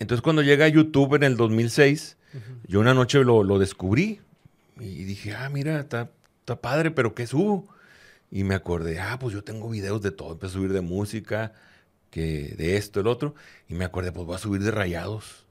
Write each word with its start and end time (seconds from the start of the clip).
Entonces 0.00 0.22
cuando 0.22 0.42
llega 0.42 0.64
a 0.64 0.68
YouTube 0.68 1.14
en 1.14 1.22
el 1.22 1.36
2006, 1.36 2.16
yo 2.66 2.80
una 2.80 2.94
noche 2.94 3.22
lo, 3.22 3.44
lo, 3.44 3.58
descubrí 3.58 4.20
y 4.80 5.04
dije, 5.04 5.34
ah, 5.34 5.48
mira, 5.48 5.78
está, 5.78 6.10
está 6.40 6.60
padre, 6.60 6.90
pero 6.90 7.14
¿qué 7.14 7.26
subo? 7.26 7.68
Y 8.30 8.44
me 8.44 8.54
acordé, 8.54 8.98
ah, 8.98 9.18
pues 9.20 9.34
yo 9.34 9.44
tengo 9.44 9.68
videos 9.68 10.00
de 10.00 10.10
todo. 10.10 10.32
Empecé 10.32 10.52
a 10.52 10.54
subir 10.54 10.72
de 10.72 10.80
música, 10.80 11.52
que 12.10 12.54
de 12.56 12.76
esto, 12.76 13.00
el 13.00 13.06
otro. 13.06 13.34
Y 13.68 13.74
me 13.74 13.84
acordé, 13.84 14.10
pues 14.10 14.26
voy 14.26 14.36
a 14.36 14.38
subir 14.38 14.62
de 14.62 14.70
rayados. 14.70 15.46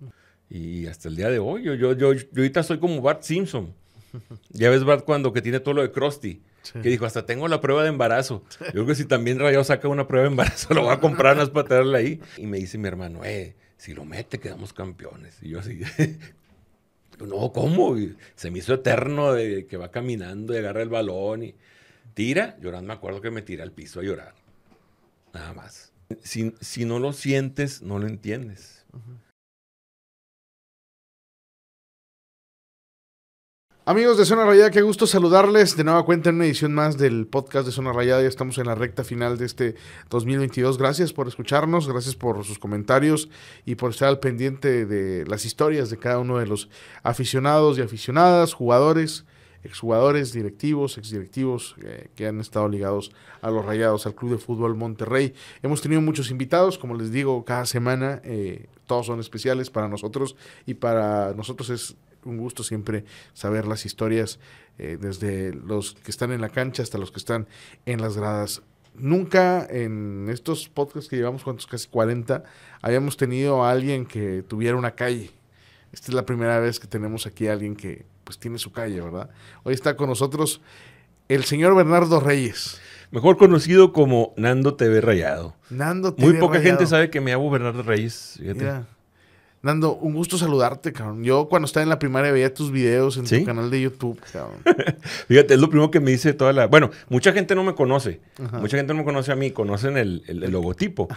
Y 0.50 0.88
hasta 0.88 1.10
el 1.10 1.16
día 1.16 1.30
de 1.30 1.40
hoy, 1.40 1.64
yo, 1.64 1.76
yo, 1.76 1.94
yo, 1.94 2.08
ahorita 2.08 2.64
soy 2.64 2.80
como 2.80 3.02
Bart 3.02 3.22
Simpson. 3.24 3.74
Ya 4.50 4.72
ves 4.72 4.84
Bart 4.84 5.06
cuando 5.06 5.32
que 5.32 5.44
tiene 5.44 5.60
todo 5.60 5.76
lo 5.76 5.82
de 5.84 5.92
Krusty. 5.92 6.42
Que 6.74 6.90
dijo, 6.90 7.06
hasta 7.06 7.26
tengo 7.26 7.48
la 7.48 7.62
prueba 7.62 7.84
de 7.84 7.90
embarazo. 7.90 8.44
Yo 8.60 8.72
creo 8.72 8.86
que 8.88 8.96
si 8.96 9.06
también 9.06 9.40
Rayado 9.40 9.64
saca 9.64 9.88
una 9.88 10.08
prueba 10.08 10.24
de 10.24 10.32
embarazo, 10.32 10.74
lo 10.74 10.84
voy 10.84 10.94
a 10.94 11.00
comprar 11.00 11.38
más 11.38 11.50
para 11.50 11.68
tenerla 11.68 12.00
ahí. 12.00 12.20
Y 12.38 12.48
me 12.48 12.58
dice 12.58 12.78
mi 12.78 12.88
hermano, 12.88 13.24
eh, 13.24 13.56
si 13.80 13.94
lo 13.94 14.04
mete, 14.04 14.40
quedamos 14.40 14.74
campeones. 14.74 15.38
Y 15.42 15.50
yo 15.50 15.60
así, 15.60 15.80
no, 17.20 17.52
¿cómo? 17.54 17.96
se 18.36 18.52
me 18.52 18.60
hizo 18.60 18.74
eterno 18.74 19.32
de 19.32 19.68
que 19.68 19.78
va 19.78 19.90
caminando 19.90 20.54
y 20.54 20.58
agarra 20.58 20.82
el 20.82 20.90
balón 20.90 21.44
y 21.44 21.56
tira. 22.14 22.58
Llorando, 22.60 22.90
me 22.90 22.94
acuerdo 22.94 23.22
que 23.22 23.32
me 23.32 23.42
tira 23.42 23.64
al 23.64 23.72
piso 23.72 24.02
a 24.02 24.04
llorar. 24.04 24.36
Nada 25.34 25.54
más. 25.54 25.94
Si, 26.22 26.54
si 26.60 26.84
no 26.84 27.00
lo 27.00 27.14
sientes, 27.14 27.82
no 27.82 28.00
lo 28.00 28.08
entiendes. 28.08 28.86
Amigos 33.90 34.20
de 34.20 34.26
Zona 34.26 34.46
Rayada, 34.46 34.70
qué 34.70 34.84
gusto 34.84 35.08
saludarles 35.08 35.76
de 35.76 35.84
nueva 35.84 36.06
cuenta 36.06 36.30
en 36.30 36.36
una 36.36 36.46
edición 36.46 36.76
más 36.76 37.00
del 37.00 37.26
podcast 37.26 37.66
de 37.66 37.72
Zona 37.72 37.92
Rayada. 37.92 38.22
Ya 38.22 38.28
estamos 38.28 38.60
en 38.60 38.68
la 38.68 38.76
recta 38.76 39.04
final 39.04 39.40
de 39.40 39.48
este 39.48 39.74
2022. 40.12 40.78
Gracias 40.78 41.12
por 41.12 41.28
escucharnos, 41.28 41.88
gracias 41.88 42.16
por 42.16 42.46
sus 42.46 42.60
comentarios 42.60 43.30
y 43.66 43.74
por 43.74 43.90
estar 43.90 44.08
al 44.08 44.20
pendiente 44.20 44.86
de 44.86 45.26
las 45.26 45.44
historias 45.44 45.90
de 45.90 45.98
cada 45.98 46.20
uno 46.20 46.38
de 46.38 46.46
los 46.46 46.70
aficionados 47.02 47.80
y 47.80 47.82
aficionadas, 47.82 48.54
jugadores, 48.54 49.26
exjugadores, 49.64 50.34
directivos, 50.34 51.00
exdirectivos 51.00 51.76
eh, 51.82 52.10
que 52.16 52.28
han 52.28 52.40
estado 52.40 52.70
ligados 52.70 53.12
a 53.42 53.50
los 53.50 53.66
Rayados, 53.66 54.06
al 54.06 54.14
Club 54.14 54.34
de 54.34 54.38
Fútbol 54.38 54.76
Monterrey. 54.76 55.34
Hemos 55.64 55.82
tenido 55.82 56.00
muchos 56.00 56.30
invitados, 56.30 56.78
como 56.78 56.94
les 56.94 57.12
digo, 57.12 57.44
cada 57.44 57.66
semana. 57.66 58.22
Eh, 58.24 58.68
todos 58.86 59.08
son 59.08 59.20
especiales 59.20 59.72
para 59.72 59.88
nosotros 59.88 60.36
y 60.68 60.76
para 60.76 61.34
nosotros 61.34 61.72
es 61.72 61.96
un 62.26 62.38
gusto 62.38 62.64
siempre 62.64 63.06
saber 63.34 63.68
las 63.68 63.86
historias 63.86 64.40
eh, 64.78 64.98
desde 65.00 65.54
los 65.54 65.96
que 65.96 66.12
están 66.12 66.32
en 66.32 66.42
la 66.42 66.50
cancha 66.50 66.84
hasta 66.84 66.98
los 66.98 67.12
que 67.12 67.20
están 67.20 67.48
en 67.86 68.02
las 68.02 68.18
gradas. 68.18 68.62
Nunca 68.96 69.66
en 69.70 70.28
estos 70.30 70.68
podcasts 70.68 71.10
que 71.10 71.16
llevamos, 71.16 71.44
¿cuántos? 71.44 71.68
Casi 71.68 71.88
40, 71.88 72.44
habíamos 72.82 73.18
tenido 73.18 73.64
a 73.64 73.72
alguien 73.72 74.06
que 74.06 74.44
tuviera 74.44 74.78
una 74.78 74.92
calle. 74.92 75.32
Esta 75.92 76.08
es 76.08 76.14
la 76.14 76.26
primera 76.26 76.60
vez 76.60 76.80
que 76.80 76.88
tenemos 76.88 77.26
aquí 77.26 77.48
a 77.48 77.54
alguien 77.54 77.76
que 77.76 78.06
pues 78.24 78.38
tiene 78.38 78.58
su 78.58 78.72
calle, 78.72 79.02
¿verdad? 79.02 79.30
Hoy 79.64 79.74
está 79.74 79.96
con 79.96 80.10
nosotros 80.10 80.62
el 81.30 81.46
señor 81.46 81.76
Bernardo 81.76 82.20
Reyes. 82.20 82.80
Mejor 83.12 83.38
conocido 83.38 83.92
como 83.92 84.34
Nando 84.38 84.76
TV 84.76 85.02
Rayado. 85.02 85.56
Nando 85.70 86.14
TV 86.14 86.28
Muy 86.28 86.40
poca 86.40 86.60
gente 86.60 86.86
sabe 86.86 87.10
que 87.10 87.22
me 87.22 87.32
llamo 87.32 87.50
Bernardo 87.50 87.82
Reyes. 87.82 88.36
Fíjate. 88.38 88.86
Nando, 89.62 89.96
un 89.96 90.14
gusto 90.14 90.38
saludarte, 90.38 90.94
cabrón. 90.94 91.22
Yo 91.22 91.50
cuando 91.50 91.66
estaba 91.66 91.84
en 91.84 91.90
la 91.90 92.00
primaria 92.00 92.32
veía 92.32 92.54
tus 92.54 92.72
videos 92.72 93.18
en 93.18 93.26
tu 93.26 93.44
canal 93.44 93.70
de 93.70 93.82
YouTube, 93.82 94.18
cabrón. 94.32 94.60
Fíjate, 95.28 95.56
es 95.56 95.60
lo 95.60 95.70
primero 95.70 95.92
que 95.92 96.00
me 96.00 96.12
dice 96.12 96.32
toda 96.34 96.54
la... 96.54 96.68
Bueno, 96.68 96.92
mucha 97.10 97.34
gente 97.34 97.56
no 97.56 97.64
me 97.66 97.76
conoce. 97.76 98.22
Mucha 98.54 98.78
gente 98.78 98.94
no 98.94 99.00
me 99.00 99.04
conoce 99.04 99.34
a 99.34 99.36
mí. 99.36 99.52
Conocen 99.52 99.98
el, 99.98 100.24
logotipo. 100.28 101.10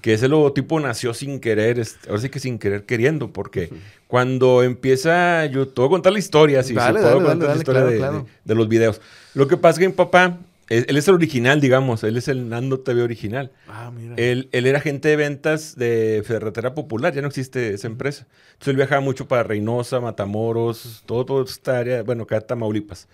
Que 0.00 0.14
ese 0.14 0.28
logotipo 0.28 0.78
nació 0.78 1.12
sin 1.12 1.40
querer. 1.40 1.84
ahora 2.08 2.20
sí 2.20 2.28
que 2.28 2.38
sin 2.38 2.60
querer 2.60 2.84
queriendo. 2.84 3.32
Porque 3.32 3.70
cuando 4.06 4.62
empieza... 4.62 5.46
Yo 5.46 5.66
te 5.66 5.80
voy 5.80 5.88
a 5.88 5.90
contar 5.90 6.12
la 6.12 6.20
historia. 6.20 6.62
Si 6.62 6.74
dale, 6.74 7.00
dale, 7.00 7.24
contar 7.24 7.50
la 7.50 7.56
historia 7.56 7.82
de, 7.82 8.24
de, 8.44 8.54
los 8.54 8.68
videos. 8.68 9.00
Lo 9.34 9.48
que 9.48 9.56
pasa 9.56 9.72
es 9.72 9.78
que 9.80 9.88
mi 9.88 9.94
papá 9.94 10.38
él, 10.68 10.96
es 10.96 11.08
el 11.08 11.14
original, 11.14 11.60
digamos. 11.60 12.04
Él 12.04 12.16
es 12.16 12.28
el 12.28 12.48
Nando 12.48 12.80
TV 12.80 13.02
original. 13.02 13.52
Ah, 13.68 13.90
mira. 13.94 14.14
Él, 14.16 14.48
él, 14.52 14.66
era 14.66 14.78
agente 14.78 15.08
de 15.08 15.16
ventas 15.16 15.76
de 15.76 16.22
Ferretera 16.26 16.74
Popular. 16.74 17.14
Ya 17.14 17.22
no 17.22 17.28
existe 17.28 17.74
esa 17.74 17.86
empresa. 17.86 18.26
Entonces 18.52 18.68
él 18.68 18.76
viajaba 18.76 19.00
mucho 19.00 19.28
para 19.28 19.42
Reynosa, 19.42 20.00
Matamoros, 20.00 21.02
todo, 21.06 21.24
toda 21.24 21.44
esta 21.44 21.78
área. 21.78 22.02
Bueno, 22.02 22.24
acá 22.24 22.40
Tamaulipas. 22.40 23.08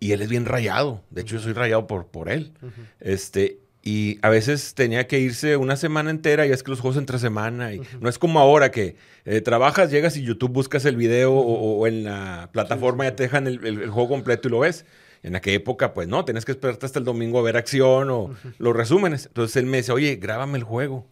Y 0.00 0.12
él 0.12 0.20
es 0.22 0.28
bien 0.28 0.44
rayado. 0.44 1.02
De 1.10 1.22
hecho, 1.22 1.36
yo 1.36 1.42
soy 1.42 1.54
rayado 1.54 1.86
por, 1.86 2.06
por 2.06 2.28
él. 2.28 2.52
Este, 3.00 3.58
y 3.82 4.18
a 4.22 4.30
veces 4.30 4.74
tenía 4.74 5.06
que 5.06 5.18
irse 5.18 5.58
una 5.58 5.76
semana 5.76 6.10
entera 6.10 6.46
y 6.46 6.52
es 6.52 6.62
que 6.62 6.70
los 6.70 6.80
juegos 6.80 6.96
entre 6.96 7.18
semana. 7.18 7.74
Y 7.74 7.82
No 8.00 8.08
es 8.08 8.18
como 8.18 8.40
ahora 8.40 8.70
que 8.70 8.96
eh, 9.26 9.42
trabajas, 9.42 9.90
llegas 9.90 10.16
y 10.16 10.22
YouTube 10.22 10.52
buscas 10.52 10.86
el 10.86 10.96
video 10.96 11.34
o, 11.34 11.86
en 11.86 12.04
la 12.04 12.48
plataforma 12.52 13.04
ya 13.04 13.14
te 13.14 13.24
dejan 13.24 13.46
el, 13.46 13.64
el, 13.66 13.90
juego 13.90 14.08
completo 14.08 14.48
y 14.48 14.50
lo 14.50 14.60
ves. 14.60 14.86
En 15.24 15.34
aquella 15.36 15.56
época, 15.56 15.94
pues 15.94 16.06
no, 16.06 16.26
tenés 16.26 16.44
que 16.44 16.52
esperarte 16.52 16.84
hasta 16.84 16.98
el 16.98 17.06
domingo 17.06 17.38
a 17.38 17.42
ver 17.42 17.56
acción 17.56 18.10
o 18.10 18.34
los 18.58 18.76
resúmenes. 18.76 19.24
Entonces 19.24 19.56
él 19.56 19.64
me 19.64 19.78
dice, 19.78 19.90
oye, 19.90 20.16
grábame 20.16 20.58
el 20.58 20.64
juego 20.64 21.06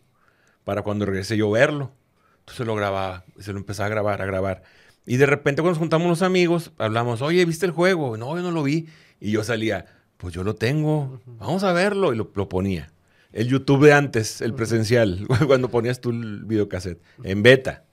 para 0.64 0.82
cuando 0.82 1.06
regrese 1.06 1.34
yo 1.38 1.50
verlo. 1.50 1.92
Entonces 2.40 2.66
lo 2.66 2.74
grababa, 2.74 3.24
se 3.38 3.54
lo 3.54 3.58
empezaba 3.58 3.86
a 3.86 3.88
grabar, 3.88 4.20
a 4.20 4.26
grabar. 4.26 4.64
Y 5.06 5.16
de 5.16 5.24
repente 5.24 5.62
cuando 5.62 5.72
nos 5.72 5.78
juntamos 5.78 6.08
los 6.08 6.20
amigos, 6.20 6.72
hablamos, 6.76 7.22
oye, 7.22 7.42
¿viste 7.46 7.64
el 7.64 7.72
juego? 7.72 8.18
No, 8.18 8.36
yo 8.36 8.42
no 8.42 8.50
lo 8.50 8.62
vi. 8.62 8.86
Y 9.18 9.30
yo 9.30 9.44
salía, 9.44 9.86
pues 10.18 10.34
yo 10.34 10.44
lo 10.44 10.56
tengo, 10.56 11.22
vamos 11.24 11.64
a 11.64 11.72
verlo. 11.72 12.12
Y 12.12 12.16
lo, 12.16 12.48
ponía. 12.50 12.92
El 13.32 13.48
YouTube 13.48 13.86
de 13.86 13.94
antes, 13.94 14.42
el 14.42 14.52
presencial, 14.52 15.26
cuando 15.46 15.70
ponías 15.70 16.02
tú 16.02 16.10
el 16.10 16.44
videocassette, 16.44 17.00
en 17.24 17.42
beta, 17.42 17.84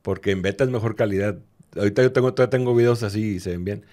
porque 0.00 0.30
en 0.30 0.40
beta 0.40 0.64
es 0.64 0.70
mejor 0.70 0.96
calidad. 0.96 1.38
Ahorita 1.76 2.00
yo 2.00 2.12
tengo, 2.12 2.32
todavía 2.32 2.50
tengo 2.50 2.74
videos 2.74 3.02
así 3.02 3.34
y 3.34 3.40
se 3.40 3.50
ven 3.50 3.64
bien. 3.64 3.84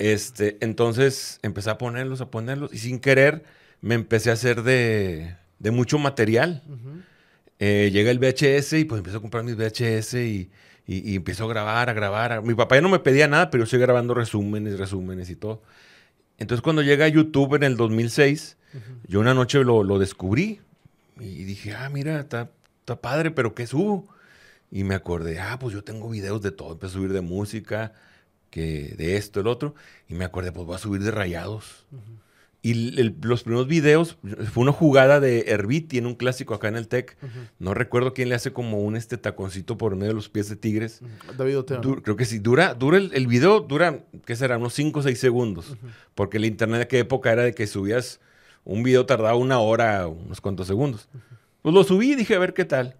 Este, 0.00 0.56
entonces 0.62 1.38
empecé 1.42 1.68
a 1.68 1.76
ponerlos, 1.76 2.22
a 2.22 2.30
ponerlos, 2.30 2.72
y 2.72 2.78
sin 2.78 3.00
querer 3.00 3.44
me 3.82 3.94
empecé 3.94 4.30
a 4.30 4.32
hacer 4.32 4.62
de, 4.62 5.36
de 5.58 5.70
mucho 5.70 5.98
material. 5.98 6.62
Eh, 7.58 7.90
llega 7.92 8.10
el 8.10 8.18
VHS 8.18 8.72
y 8.72 8.86
pues 8.86 8.98
empiezo 9.00 9.18
a 9.18 9.20
comprar 9.20 9.44
mis 9.44 9.56
VHS 9.56 10.14
y, 10.14 10.50
y, 10.86 11.16
empiezo 11.16 11.44
a 11.44 11.48
grabar, 11.48 11.90
a 11.90 11.92
grabar. 11.92 12.42
Mi 12.42 12.54
papá 12.54 12.76
ya 12.76 12.80
no 12.80 12.88
me 12.88 13.00
pedía 13.00 13.28
nada, 13.28 13.50
pero 13.50 13.60
yo 13.60 13.64
estoy 13.64 13.78
grabando 13.78 14.14
resúmenes, 14.14 14.78
resúmenes 14.78 15.28
y 15.28 15.36
todo. 15.36 15.62
Entonces 16.38 16.62
cuando 16.62 16.80
llega 16.80 17.04
a 17.04 17.08
YouTube 17.08 17.56
en 17.56 17.64
el 17.64 17.76
2006, 17.76 18.56
yo 19.06 19.20
una 19.20 19.34
noche 19.34 19.62
lo, 19.62 19.84
lo, 19.84 19.98
descubrí 19.98 20.62
y 21.18 21.44
dije, 21.44 21.74
ah, 21.74 21.90
mira, 21.90 22.20
está, 22.20 22.50
está 22.78 23.02
padre, 23.02 23.32
pero 23.32 23.54
¿qué 23.54 23.66
subo? 23.66 24.08
Y 24.70 24.82
me 24.84 24.94
acordé, 24.94 25.40
ah, 25.40 25.58
pues 25.58 25.74
yo 25.74 25.84
tengo 25.84 26.08
videos 26.08 26.40
de 26.40 26.52
todo. 26.52 26.72
Empecé 26.72 26.92
a 26.92 26.94
subir 26.94 27.12
de 27.12 27.20
música, 27.20 27.92
que 28.50 28.94
de 28.98 29.16
esto, 29.16 29.40
el 29.40 29.46
otro, 29.46 29.74
y 30.08 30.14
me 30.14 30.24
acordé, 30.24 30.52
pues 30.52 30.66
voy 30.66 30.74
a 30.74 30.78
subir 30.78 31.02
de 31.02 31.10
rayados. 31.10 31.86
Y 32.62 32.74
los 33.22 33.42
primeros 33.42 33.68
videos, 33.68 34.18
fue 34.52 34.62
una 34.62 34.72
jugada 34.72 35.18
de 35.18 35.44
Herbit, 35.48 35.88
tiene 35.88 36.08
un 36.08 36.14
clásico 36.14 36.52
acá 36.52 36.68
en 36.68 36.76
el 36.76 36.88
TEC. 36.88 37.16
No 37.58 37.72
recuerdo 37.72 38.12
quién 38.12 38.28
le 38.28 38.34
hace 38.34 38.52
como 38.52 38.80
un 38.80 38.96
este 38.96 39.16
taconcito 39.16 39.78
por 39.78 39.94
medio 39.96 40.08
de 40.08 40.14
los 40.14 40.28
pies 40.28 40.50
de 40.50 40.56
Tigres. 40.56 41.00
David 41.38 41.60
Oteo. 41.60 42.02
creo 42.02 42.16
que 42.16 42.26
sí, 42.26 42.38
dura, 42.38 42.74
dura 42.74 42.98
el, 42.98 43.26
video, 43.26 43.60
dura, 43.60 44.00
¿qué 44.26 44.36
será? 44.36 44.58
Unos 44.58 44.74
5 44.74 45.00
o 45.00 45.02
6 45.02 45.18
segundos. 45.18 45.74
Porque 46.14 46.36
el 46.36 46.44
internet 46.44 46.78
de 46.78 46.84
aquella 46.84 47.02
época 47.02 47.32
era 47.32 47.44
de 47.44 47.54
que 47.54 47.66
subías 47.66 48.20
un 48.64 48.82
video 48.82 49.06
tardaba 49.06 49.36
una 49.36 49.58
hora, 49.58 50.06
unos 50.06 50.42
cuantos 50.42 50.66
segundos. 50.66 51.08
Pues 51.62 51.74
lo 51.74 51.82
subí 51.82 52.12
y 52.12 52.16
dije, 52.16 52.34
a 52.34 52.38
ver 52.38 52.52
qué 52.52 52.66
tal. 52.66 52.94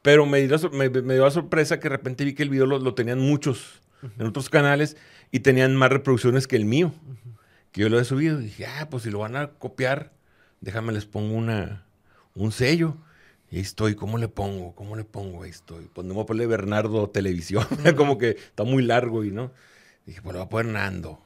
Pero 0.00 0.24
me 0.24 0.40
dio, 0.40 0.56
me, 0.70 0.88
dio 0.88 1.24
la 1.24 1.30
sorpresa 1.30 1.78
que 1.78 1.90
de 1.90 1.96
repente 1.96 2.24
vi 2.24 2.32
que 2.32 2.42
el 2.42 2.48
video 2.48 2.64
lo 2.64 2.94
tenían 2.94 3.18
muchos 3.18 3.80
en 4.02 4.26
otros 4.26 4.48
canales 4.48 4.96
y 5.30 5.40
tenían 5.40 5.76
más 5.76 5.90
reproducciones 5.90 6.46
que 6.46 6.56
el 6.56 6.64
mío, 6.64 6.92
que 7.72 7.82
yo 7.82 7.88
lo 7.88 8.00
he 8.00 8.04
subido. 8.04 8.40
Y 8.40 8.44
dije, 8.44 8.66
ah, 8.66 8.88
pues 8.90 9.04
si 9.04 9.10
lo 9.10 9.20
van 9.20 9.36
a 9.36 9.48
copiar, 9.48 10.12
déjame 10.60 10.92
les 10.92 11.06
pongo 11.06 11.34
una, 11.34 11.84
un 12.34 12.52
sello. 12.52 12.96
Y 13.50 13.56
ahí 13.56 13.62
estoy, 13.62 13.94
¿cómo 13.94 14.18
le 14.18 14.28
pongo? 14.28 14.74
¿Cómo 14.74 14.96
le 14.96 15.04
pongo? 15.04 15.42
Ahí 15.42 15.50
estoy. 15.50 15.88
Pues 15.92 16.06
no 16.06 16.14
me 16.14 16.16
voy 16.16 16.24
a 16.24 16.26
poner 16.26 16.48
Bernardo 16.48 17.10
Televisión, 17.10 17.66
como 17.96 18.16
que 18.16 18.30
está 18.30 18.64
muy 18.64 18.82
largo 18.82 19.24
y 19.24 19.30
no. 19.30 19.52
Dije, 20.06 20.22
pues 20.22 20.34
lo 20.34 20.40
voy 20.40 20.46
a 20.46 20.48
poner 20.48 20.72
Nando. 20.72 21.20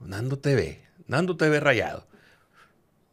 Nando 0.00 0.38
TV. 0.38 0.80
Nando 1.08 1.36
TV 1.36 1.60
rayado. 1.60 2.06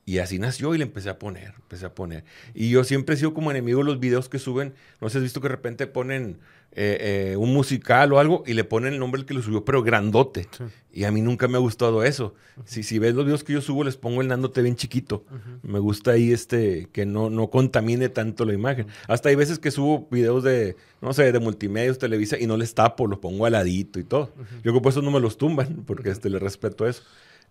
Y 0.05 0.17
así 0.17 0.37
nació 0.37 0.75
y 0.75 0.77
le 0.77 0.83
empecé 0.83 1.09
a 1.09 1.17
poner, 1.17 1.53
empecé 1.55 1.85
a 1.85 1.95
poner. 1.95 2.25
Y 2.53 2.69
yo 2.69 2.83
siempre 2.83 3.15
he 3.15 3.17
sido 3.17 3.33
como 3.33 3.51
enemigo 3.51 3.79
de 3.79 3.85
los 3.85 3.99
videos 3.99 4.27
que 4.27 4.37
suben. 4.37 4.73
No 4.99 5.09
sé, 5.09 5.19
has 5.19 5.23
visto 5.23 5.39
que 5.39 5.47
de 5.47 5.55
repente 5.55 5.87
ponen 5.87 6.39
eh, 6.73 7.31
eh, 7.31 7.37
un 7.37 7.53
musical 7.53 8.11
o 8.11 8.19
algo 8.19 8.43
y 8.45 8.53
le 8.53 8.65
ponen 8.65 8.93
el 8.93 8.99
nombre 8.99 9.19
del 9.19 9.27
que 9.27 9.33
lo 9.33 9.41
subió, 9.41 9.63
pero 9.63 9.81
grandote. 9.81 10.49
Y 10.91 11.05
a 11.05 11.11
mí 11.11 11.21
nunca 11.21 11.47
me 11.47 11.55
ha 11.55 11.61
gustado 11.61 12.03
eso. 12.03 12.35
si, 12.65 12.83
si 12.83 12.99
ves 12.99 13.15
los 13.15 13.23
videos 13.23 13.45
que 13.45 13.53
yo 13.53 13.61
subo, 13.61 13.85
les 13.85 13.95
pongo 13.95 14.21
el 14.21 14.27
Nándote 14.27 14.61
bien 14.61 14.75
chiquito. 14.75 15.23
Me 15.61 15.79
gusta 15.79 16.11
ahí 16.11 16.33
este, 16.33 16.89
que 16.91 17.05
no, 17.05 17.29
no 17.29 17.49
contamine 17.49 18.09
tanto 18.09 18.43
la 18.43 18.53
imagen. 18.53 18.87
Hasta 19.07 19.29
hay 19.29 19.35
veces 19.35 19.57
que 19.57 19.71
subo 19.71 20.09
videos 20.11 20.43
de, 20.43 20.75
no 21.01 21.13
sé, 21.13 21.31
de 21.31 21.39
multimedios, 21.39 21.97
Televisa, 21.97 22.37
y 22.37 22.45
no 22.45 22.57
les 22.57 22.73
tapo, 22.73 23.07
los 23.07 23.19
pongo 23.19 23.45
aladito 23.45 23.99
y 23.99 24.03
todo. 24.03 24.33
Yo 24.35 24.61
creo 24.63 24.73
que 24.73 24.81
por 24.81 24.91
eso 24.91 25.01
no 25.01 25.11
me 25.11 25.21
los 25.21 25.37
tumban, 25.37 25.83
porque 25.85 26.09
este, 26.09 26.29
le 26.29 26.39
respeto 26.39 26.87
eso. 26.87 27.03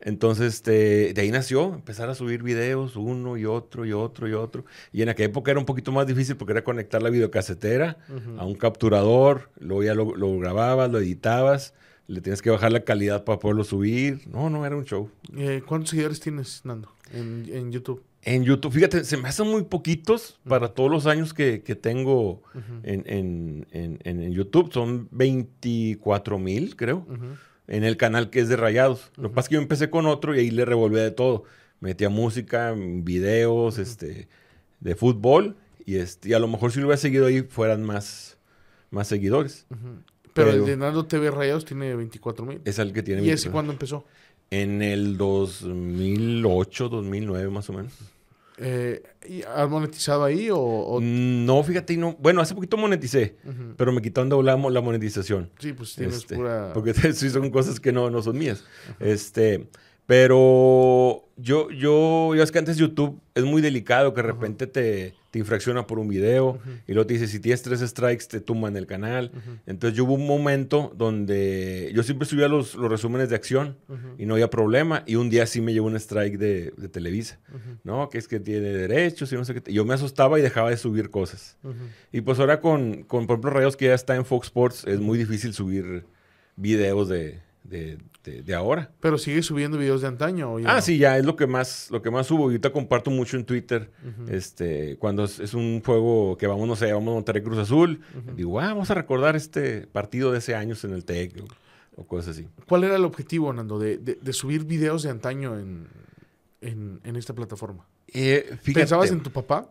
Entonces, 0.05 0.55
este, 0.55 1.13
de 1.15 1.21
ahí 1.21 1.31
nació 1.31 1.75
empezar 1.75 2.11
a 2.11 2.15
subir 2.15 2.43
videos, 2.43 2.97
uno 2.97 3.37
y 3.37 3.45
otro 3.45 3.87
y 3.87 3.93
otro 3.93 4.29
y 4.29 4.33
otro. 4.33 4.65
Y 4.93 5.03
en 5.03 5.09
aquella 5.09 5.29
época 5.29 5.53
era 5.53 5.61
un 5.61 5.67
poquito 5.67 5.93
más 5.93 6.07
difícil 6.07 6.37
porque 6.37 6.53
era 6.53 6.65
conectar 6.65 7.01
la 7.03 7.11
videocasetera 7.11 7.99
a 8.37 8.45
un 8.45 8.55
capturador, 8.55 9.51
luego 9.61 9.85
ya 9.85 9.95
lo, 9.95 10.17
lo, 10.17 10.37
grababas, 10.39 10.91
lo 10.91 10.99
editabas, 10.99 11.75
le 12.09 12.21
tienes 12.21 12.43
que 12.43 12.51
bajar 12.51 12.73
la 12.73 12.81
calidad 12.81 13.25
para 13.25 13.39
poderlo 13.39 13.63
subir. 13.63 14.27
No, 14.27 14.51
no, 14.51 14.67
era 14.67 14.77
un 14.77 14.85
show. 14.85 15.09
Eh, 15.37 15.63
¿Cuántos 15.65 15.91
seguidores 15.91 16.19
tienes, 16.19 16.63
Nando, 16.65 16.93
en, 17.13 17.49
en, 17.53 17.71
YouTube? 17.71 18.03
En 18.23 18.43
YouTube, 18.43 18.73
fíjate, 18.73 19.05
se 19.05 19.17
me 19.17 19.29
hacen 19.29 19.47
muy 19.47 19.63
poquitos 19.63 20.41
para 20.49 20.75
todos 20.75 20.91
los 20.91 21.07
años 21.07 21.33
que, 21.33 21.63
que 21.63 21.77
tengo 21.77 22.43
en, 22.83 23.05
en, 23.07 23.67
en, 23.71 23.99
en, 24.03 24.33
YouTube. 24.33 24.73
Son 24.73 25.07
24 25.13 26.41
mil, 26.41 26.75
creo 26.75 27.07
en 27.69 27.85
el 27.85 27.97
canal 27.97 28.31
que 28.31 28.41
es 28.41 28.49
de 28.49 28.57
Rayados. 28.57 29.11
Lo 29.17 29.29
que 29.29 29.35
pasa 29.35 29.47
es 29.47 29.49
que 29.51 29.55
yo 29.57 29.61
empecé 29.61 29.91
con 29.91 30.07
otro 30.07 30.35
y 30.35 30.41
ahí 30.41 30.51
le 30.51 30.65
revolví 30.65 30.97
de 30.97 31.11
todo. 31.11 31.45
Metía 31.81 32.09
música, 32.09 32.75
videos, 32.77 33.79
este, 33.79 34.29
de 34.81 34.95
fútbol 34.95 35.57
y, 35.85 35.97
este, 35.97 36.31
y 36.31 36.33
a 36.33 36.39
lo 36.39 36.49
mejor 36.49 36.73
si 36.73 36.81
lo 36.81 36.87
hubiera 36.87 36.99
seguido 36.99 37.27
ahí 37.27 37.43
fueran 37.43 37.83
más, 37.83 38.39
más 38.91 39.09
seguidores. 39.09 39.67
Pero, 40.35 40.51
el 40.51 40.65
de 40.65 40.77
Nando 40.77 41.07
TV 41.07 41.31
Rayados 41.31 41.65
tiene 41.65 41.95
24 41.95 42.47
mil. 42.47 42.61
Es 42.65 42.79
el 42.79 42.93
que 42.93 43.03
tiene. 43.03 43.23
¿Y 43.23 43.31
ese 43.31 43.51
cuándo 43.51 43.73
empezó? 43.73 44.05
En 44.51 44.83
el 44.83 45.17
2008, 45.17 46.89
2009 46.89 47.51
más 47.51 47.69
o 47.71 47.73
menos. 47.73 47.93
Eh, 48.63 49.03
¿Has 49.55 49.69
monetizado 49.69 50.25
ahí 50.25 50.49
o, 50.53 50.99
No, 51.01 51.63
fíjate, 51.63 51.97
no. 51.97 52.17
Bueno, 52.21 52.41
hace 52.41 52.55
poquito 52.55 52.77
moneticé, 52.77 53.37
pero 53.77 53.93
me 53.93 54.01
quitaron 54.01 54.31
la, 54.45 54.57
la 54.57 54.81
monetización. 54.81 55.51
Sí, 55.59 55.73
pues 55.73 55.95
tienes 55.95 56.17
este, 56.17 56.37
pura... 56.37 56.73
Porque 56.73 56.95
sí 57.13 57.31
son 57.31 57.51
cosas 57.51 57.81
que 57.81 57.93
no, 57.93 58.11
no 58.11 58.23
son 58.23 58.39
mías. 58.39 58.65
Este, 59.01 59.69
pero 60.07 61.29
yo, 61.37 61.71
yo, 61.71 62.35
yo 62.35 62.43
es 62.43 62.51
que 62.51 62.59
antes 62.59 62.77
YouTube 62.77 63.21
es 63.35 63.45
muy 63.45 63.63
delicado, 63.63 64.13
que 64.15 64.23
de 64.23 64.27
repente 64.27 64.67
te, 64.67 65.15
te, 65.31 65.39
infracciona 65.39 65.87
por 65.87 65.99
un 65.99 66.09
video 66.09 66.61
y 66.87 66.93
luego 66.93 67.07
te 67.07 67.15
dice, 67.15 67.27
si 67.27 67.41
tienes 67.41 67.63
tres 67.63 67.81
strikes, 67.81 68.27
te 68.27 68.41
tumban 68.41 68.77
el 68.77 68.87
canal. 68.87 69.31
Entonces 69.67 69.97
yo 69.97 70.05
hubo 70.05 70.15
un 70.15 70.27
momento 70.27 70.93
donde 70.97 71.91
yo 71.95 72.03
siempre 72.03 72.27
subía 72.27 72.49
los, 72.49 72.75
los 72.75 72.91
resúmenes 72.91 73.29
de 73.29 73.37
acción 73.37 73.77
y 74.19 74.27
no 74.27 74.35
había 74.35 74.51
problema. 74.51 75.05
Y 75.07 75.15
un 75.15 75.31
día 75.31 75.47
sí 75.47 75.61
me 75.61 75.73
llevó 75.73 75.87
un 75.87 75.97
strike 75.97 76.37
de, 76.37 76.73
de 76.77 76.89
Televisa, 76.89 77.41
¿no? 77.85 78.09
Que 78.09 78.19
es 78.19 78.29
que 78.29 78.41
tiene 78.41 78.69
derechos 78.69 79.33
y 79.33 79.37
no 79.37 79.45
sé 79.45 79.55
qué. 79.55 79.73
Yo 79.73 79.85
me 79.85 79.95
asustaba 79.95 80.39
y 80.39 80.43
dejaba 80.43 80.71
de 80.71 80.77
subir 80.77 81.11
cosas. 81.11 81.59
Y 82.13 82.21
pues 82.21 82.39
ahora 82.39 82.61
con, 82.61 83.05
con, 83.05 83.27
por 83.27 83.35
ejemplo, 83.35 83.51
Rayos 83.51 83.77
que 83.77 83.87
ya 83.87 83.95
está 83.95 84.17
en 84.17 84.25
Fox 84.25 84.49
Sports, 84.49 84.85
es 84.87 85.01
muy 85.01 85.17
difícil 85.17 85.55
subir 85.55 86.05
videos 86.57 87.09
de 87.09 87.41
de, 87.65 87.99
de, 88.25 88.55
ahora. 88.55 88.91
Pero 89.01 89.19
sigue 89.19 89.43
subiendo 89.43 89.79
videos 89.79 90.03
de 90.03 90.09
antaño. 90.09 90.57
ah, 90.67 90.81
sí, 90.81 90.99
ya 90.99 91.19
es 91.19 91.25
lo 91.25 91.37
que 91.37 91.47
más, 91.47 91.91
lo 91.91 92.03
que 92.03 92.11
más 92.11 92.27
subo. 92.27 92.45
Y 92.45 92.55
ahorita 92.55 92.71
comparto 92.71 93.11
mucho 93.11 93.37
en 93.37 93.45
Twitter. 93.45 93.91
Este, 94.29 94.97
cuando 94.99 95.25
es, 95.25 95.55
un 95.55 95.83
juego 95.83 96.37
que 96.37 96.47
vamos, 96.47 96.67
no 96.69 96.77
sé, 96.77 96.93
vamos 96.93 97.13
a 97.13 97.15
Monterrey 97.15 97.43
Cruz 97.43 97.59
Azul. 97.59 98.01
Digo, 98.37 98.61
ah, 98.61 98.69
vamos 98.69 98.91
a 98.91 98.95
recordar 98.95 99.37
este 99.37 99.87
partido 99.87 100.33
de 100.33 100.39
ese 100.39 100.55
años 100.55 100.85
en 100.85 100.93
el 100.93 101.05
TEC 101.05 101.45
o, 101.97 102.05
cosas 102.05 102.37
así. 102.37 102.49
¿Cuál 102.69 102.85
era 102.85 102.97
el 102.97 103.05
objetivo, 103.05 103.53
Nando, 103.53 103.79
de, 103.79 103.99
de, 103.99 104.33
subir 104.33 104.65
videos 104.65 105.03
de 105.03 105.11
antaño 105.11 105.59
en, 105.59 105.89
en, 106.61 107.17
esta 107.17 107.35
plataforma? 107.35 107.87
Eh, 108.09 108.57
¿Pensabas 108.75 109.11
en 109.11 109.23
tu 109.23 109.31
papá? 109.31 109.71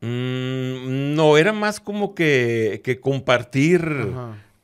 Mm, 0.00 1.14
no, 1.14 1.36
era 1.36 1.52
más 1.52 1.80
como 1.80 2.14
que, 2.14 2.80
que 2.84 3.00
compartir 3.00 3.82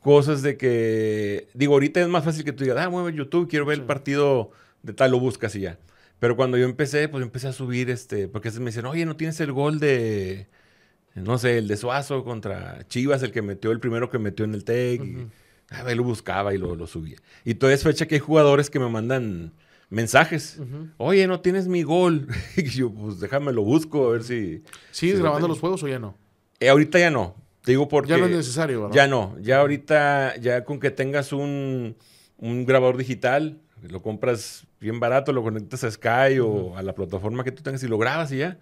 cosas 0.05 0.43
de 0.43 0.55
que, 0.55 1.47
digo, 1.55 1.73
ahorita 1.73 1.99
es 1.99 2.07
más 2.07 2.23
fácil 2.23 2.45
que 2.45 2.53
tú 2.53 2.63
digas, 2.63 2.77
ah, 2.79 2.91
mueve 2.91 3.17
YouTube, 3.17 3.49
quiero 3.49 3.65
ver 3.65 3.79
el 3.79 3.85
partido 3.85 4.51
de 4.83 4.93
tal, 4.93 5.09
lo 5.09 5.19
buscas 5.19 5.55
y 5.55 5.61
ya. 5.61 5.79
Pero 6.19 6.35
cuando 6.35 6.59
yo 6.59 6.65
empecé, 6.65 7.09
pues 7.09 7.23
empecé 7.23 7.47
a 7.47 7.53
subir, 7.53 7.89
este, 7.89 8.27
porque 8.27 8.51
me 8.51 8.67
dicen, 8.67 8.85
oye, 8.85 9.03
¿no 9.07 9.15
tienes 9.15 9.39
el 9.39 9.51
gol 9.51 9.79
de, 9.79 10.47
no 11.15 11.39
sé, 11.39 11.57
el 11.57 11.67
de 11.67 11.75
Suazo 11.75 12.23
contra 12.23 12.87
Chivas, 12.87 13.23
el 13.23 13.31
que 13.31 13.41
metió, 13.41 13.71
el 13.71 13.79
primero 13.79 14.11
que 14.11 14.19
metió 14.19 14.45
en 14.45 14.53
el 14.53 14.63
TEC? 14.63 15.01
A 15.71 15.81
ver, 15.81 15.97
lo 15.97 16.03
buscaba 16.03 16.53
y 16.53 16.59
lo, 16.59 16.75
lo 16.75 16.85
subía. 16.85 17.17
Y 17.43 17.55
toda 17.55 17.73
es 17.73 17.81
fecha 17.81 18.05
que 18.05 18.13
hay 18.13 18.21
jugadores 18.21 18.69
que 18.69 18.77
me 18.79 18.87
mandan 18.87 19.53
mensajes. 19.89 20.59
Oye, 20.97 21.25
¿no 21.25 21.39
tienes 21.39 21.67
mi 21.67 21.81
gol? 21.81 22.27
y 22.55 22.65
yo, 22.65 22.93
pues 22.93 23.19
déjame 23.19 23.53
lo 23.53 23.63
busco, 23.63 24.09
a 24.09 24.11
ver 24.11 24.23
si... 24.23 24.61
¿Sigues 24.91 25.19
grabando 25.19 25.47
los 25.47 25.59
juegos 25.59 25.81
o 25.81 25.87
ya 25.87 25.97
no? 25.97 26.15
Eh, 26.59 26.69
ahorita 26.69 26.99
ya 26.99 27.09
no, 27.09 27.35
te 27.65 27.71
digo 27.71 27.87
porque... 27.87 28.11
Ya 28.11 28.17
no 28.17 28.25
es 28.25 28.31
necesario, 28.31 28.83
¿verdad? 28.83 28.95
Ya 28.95 29.07
no. 29.07 29.35
Ya 29.41 29.59
ahorita, 29.59 30.37
ya 30.37 30.63
con 30.63 30.79
que 30.79 30.91
tengas 30.91 31.33
un, 31.33 31.95
un 32.37 32.65
grabador 32.65 32.95
digital, 32.95 33.59
lo 33.81 34.01
compras 34.01 34.67
bien 34.79 34.99
barato, 34.99 35.33
lo 35.33 35.43
conectas 35.43 35.83
a 35.83 35.91
Sky 35.91 36.39
o 36.39 36.77
a 36.77 36.83
la 36.83 36.93
plataforma 36.93 37.43
que 37.43 37.51
tú 37.51 37.63
tengas 37.63 37.81
y 37.83 37.87
lo 37.87 37.97
grabas 37.97 38.31
y 38.31 38.37
ya. 38.37 38.59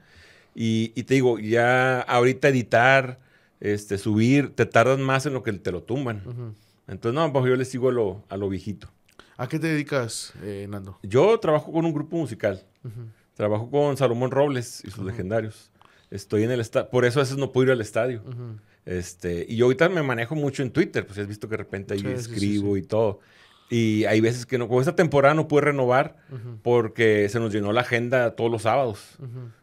Y, 0.56 0.90
te 1.04 1.16
digo, 1.16 1.38
ya 1.40 2.00
ahorita 2.02 2.48
editar, 2.48 3.20
este, 3.60 3.98
subir, 3.98 4.56
te 4.56 4.66
tardan 4.66 5.02
más 5.02 5.26
en 5.26 5.34
lo 5.34 5.44
que 5.44 5.52
te 5.52 5.72
lo 5.72 5.84
tumban. 5.84 6.56
Entonces, 6.88 7.14
no, 7.14 7.32
pues 7.34 7.46
yo 7.46 7.56
le 7.56 7.66
sigo 7.66 7.90
a 7.90 7.92
lo, 7.92 8.24
a 8.30 8.38
lo 8.38 8.50
viejito. 8.50 8.90
¿A 9.36 9.48
qué 9.48 9.60
te 9.60 9.68
dedicas, 9.68 10.32
eh, 10.44 10.68
Nando? 10.70 11.00
Yo 11.04 11.40
trabajo 11.40 11.72
con 11.72 11.86
un 11.86 11.94
grupo 11.94 12.18
musical. 12.18 12.64
Trabajo 13.34 13.70
con 13.70 13.98
Salomón 13.98 14.32
Robles 14.32 14.84
y 14.86 14.92
sus 14.92 15.04
legendarios. 15.04 15.72
Estoy 16.12 16.44
en 16.44 16.52
el 16.52 16.60
estadio. 16.60 16.90
Por 16.90 17.06
eso 17.06 17.20
a 17.20 17.24
veces 17.24 17.38
no 17.38 17.52
puedo 17.52 17.66
ir 17.66 17.72
al 17.72 17.82
estadio. 17.82 18.22
Este, 18.86 19.46
y 19.48 19.56
yo 19.56 19.66
ahorita 19.66 19.90
me 19.90 20.04
manejo 20.04 20.36
mucho 20.36 20.64
en 20.64 20.72
Twitter, 20.72 21.06
pues 21.06 21.18
has 21.20 21.28
visto 21.28 21.48
que 21.48 21.54
de 21.54 21.58
repente 21.58 21.94
ahí 21.94 22.06
escribo 22.08 22.78
y 22.78 22.84
todo. 22.84 23.20
Y 23.70 24.06
hay 24.06 24.22
veces 24.22 24.46
que 24.46 24.58
no, 24.58 24.68
como 24.68 24.82
esta 24.82 24.96
temporada 24.96 25.34
no 25.34 25.48
pude 25.48 25.62
renovar 25.62 26.18
porque 26.62 27.28
se 27.30 27.40
nos 27.40 27.52
llenó 27.52 27.74
la 27.74 27.82
agenda 27.82 28.36
todos 28.36 28.52
los 28.52 28.64
sábados. 28.64 29.18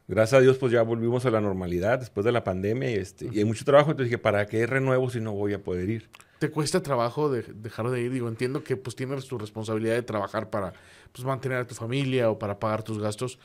Gracias 0.09 0.39
a 0.39 0.43
Dios, 0.43 0.59
pues 0.59 0.73
ya 0.73 0.83
volvimos 0.83 1.25
a 1.27 1.31
la 1.31 1.41
normalidad 1.41 2.01
después 2.01 2.25
de 2.25 2.33
la 2.33 2.43
pandemia 2.43 2.91
y, 2.91 2.95
este, 2.95 3.29
y 3.31 3.39
hay 3.39 3.45
mucho 3.45 3.65
trabajo. 3.65 3.91
Entonces 3.93 4.11
dije, 4.11 4.19
¿para 4.19 4.47
qué 4.47 4.67
renuevo 4.67 5.11
si 5.11 5.21
no 5.21 5.33
voy 5.33 5.53
a 5.53 5.63
poder 5.63 5.89
ir? 5.89 6.09
¿Te 6.41 6.51
cuesta 6.51 6.83
trabajo 6.83 7.31
de, 7.31 7.43
dejar 7.43 7.91
de 7.91 8.01
ir? 8.01 8.11
Digo, 8.11 8.27
entiendo 8.27 8.65
que 8.65 8.77
pues 8.77 8.97
tienes 8.97 9.27
tu 9.27 9.39
responsabilidad 9.39 9.95
de 9.95 10.03
trabajar 10.03 10.49
para 10.49 10.73
pues, 11.13 11.25
mantener 11.25 11.59
a 11.59 11.67
tu 11.67 11.75
familia 11.75 12.31
o 12.31 12.39
para 12.39 12.59
pagar 12.59 12.83
tus 12.83 12.99
gastos. 12.99 13.39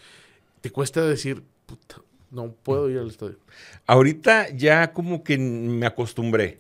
¿Te 0.62 0.72
cuesta 0.72 1.06
decir, 1.06 1.44
puta, 1.66 1.98
no 2.36 2.52
puedo 2.52 2.90
ir 2.90 3.00
al 3.00 3.08
estadio. 3.08 3.38
Ahorita 3.88 4.50
ya 4.50 4.92
como 4.92 5.24
que 5.24 5.38
me 5.38 5.86
acostumbré. 5.86 6.60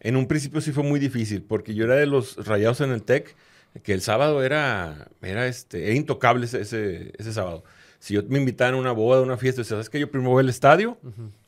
En 0.00 0.16
un 0.16 0.26
principio 0.26 0.60
sí 0.60 0.72
fue 0.72 0.82
muy 0.82 0.98
difícil, 0.98 1.42
porque 1.42 1.74
yo 1.74 1.84
era 1.84 1.94
de 1.94 2.06
los 2.06 2.44
rayados 2.46 2.80
en 2.80 2.90
el 2.90 3.02
TEC, 3.02 3.36
que 3.82 3.92
el 3.92 4.00
sábado 4.00 4.42
era, 4.42 5.08
era, 5.22 5.46
este, 5.46 5.94
intocable 5.94 6.46
ese, 6.46 7.12
ese, 7.16 7.32
sábado. 7.32 7.62
Si 8.00 8.14
yo 8.14 8.22
me 8.28 8.38
invitaban 8.38 8.74
a 8.74 8.78
una 8.78 8.92
boda, 8.92 9.20
a 9.20 9.22
una 9.22 9.36
fiesta, 9.36 9.62
¿sabes 9.62 9.90
que 9.90 10.00
Yo 10.00 10.10
primero 10.10 10.30
voy 10.30 10.42
al 10.42 10.48
estadio 10.48 10.98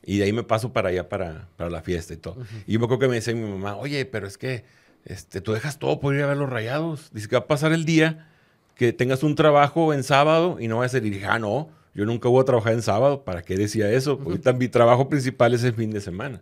y 0.05 0.19
de 0.19 0.25
ahí 0.25 0.33
me 0.33 0.43
paso 0.43 0.71
para 0.71 0.89
allá, 0.89 1.09
para, 1.09 1.49
para 1.57 1.69
la 1.69 1.81
fiesta 1.81 2.13
y 2.13 2.17
todo. 2.17 2.37
Y 2.67 2.73
yo 2.73 2.79
me 2.79 2.85
acuerdo 2.85 2.99
que 2.99 3.07
me 3.07 3.15
decía 3.15 3.33
mi 3.33 3.49
mamá, 3.49 3.75
oye, 3.75 4.05
pero 4.05 4.27
es 4.27 4.37
que 4.37 4.63
este, 5.03 5.41
tú 5.41 5.51
dejas 5.51 5.79
todo 5.79 5.99
por 5.99 6.13
ir 6.13 6.21
a 6.21 6.27
ver 6.27 6.37
los 6.37 6.49
rayados. 6.49 7.09
Dice 7.11 7.27
que 7.27 7.35
va 7.35 7.41
a 7.41 7.47
pasar 7.47 7.73
el 7.73 7.85
día 7.85 8.29
que 8.75 8.93
tengas 8.93 9.23
un 9.23 9.35
trabajo 9.35 9.93
en 9.93 10.03
sábado 10.03 10.57
y 10.59 10.67
no 10.67 10.77
vas 10.77 10.87
a 10.87 10.89
ser, 10.89 11.05
y 11.05 11.09
dije, 11.09 11.25
ah, 11.25 11.39
no, 11.39 11.69
yo 11.93 12.05
nunca 12.05 12.29
voy 12.29 12.41
a 12.41 12.45
trabajar 12.45 12.73
en 12.73 12.81
sábado. 12.81 13.23
¿Para 13.23 13.41
qué 13.43 13.55
decía 13.55 13.91
eso? 13.91 14.19
Ahorita 14.23 14.53
mi 14.53 14.67
trabajo 14.67 15.09
principal 15.09 15.53
es 15.53 15.63
el 15.63 15.73
fin 15.73 15.91
de 15.91 16.01
semana. 16.01 16.41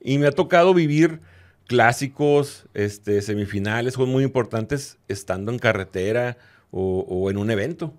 Y 0.00 0.18
me 0.18 0.26
ha 0.26 0.32
tocado 0.32 0.72
vivir 0.72 1.20
clásicos, 1.66 2.66
este, 2.74 3.20
semifinales, 3.22 3.96
juegos 3.96 4.12
muy 4.12 4.24
importantes, 4.24 4.98
estando 5.08 5.52
en 5.52 5.58
carretera 5.58 6.38
o, 6.70 7.30
en 7.30 7.38
un 7.38 7.50
evento. 7.50 7.94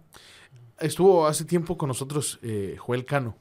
Estuvo 0.80 1.28
hace 1.28 1.46
tiempo 1.46 1.78
con 1.78 1.88
nosotros 1.88 2.40
eh, 2.44 2.76
Joel 2.78 3.06
Cano. 3.06 3.38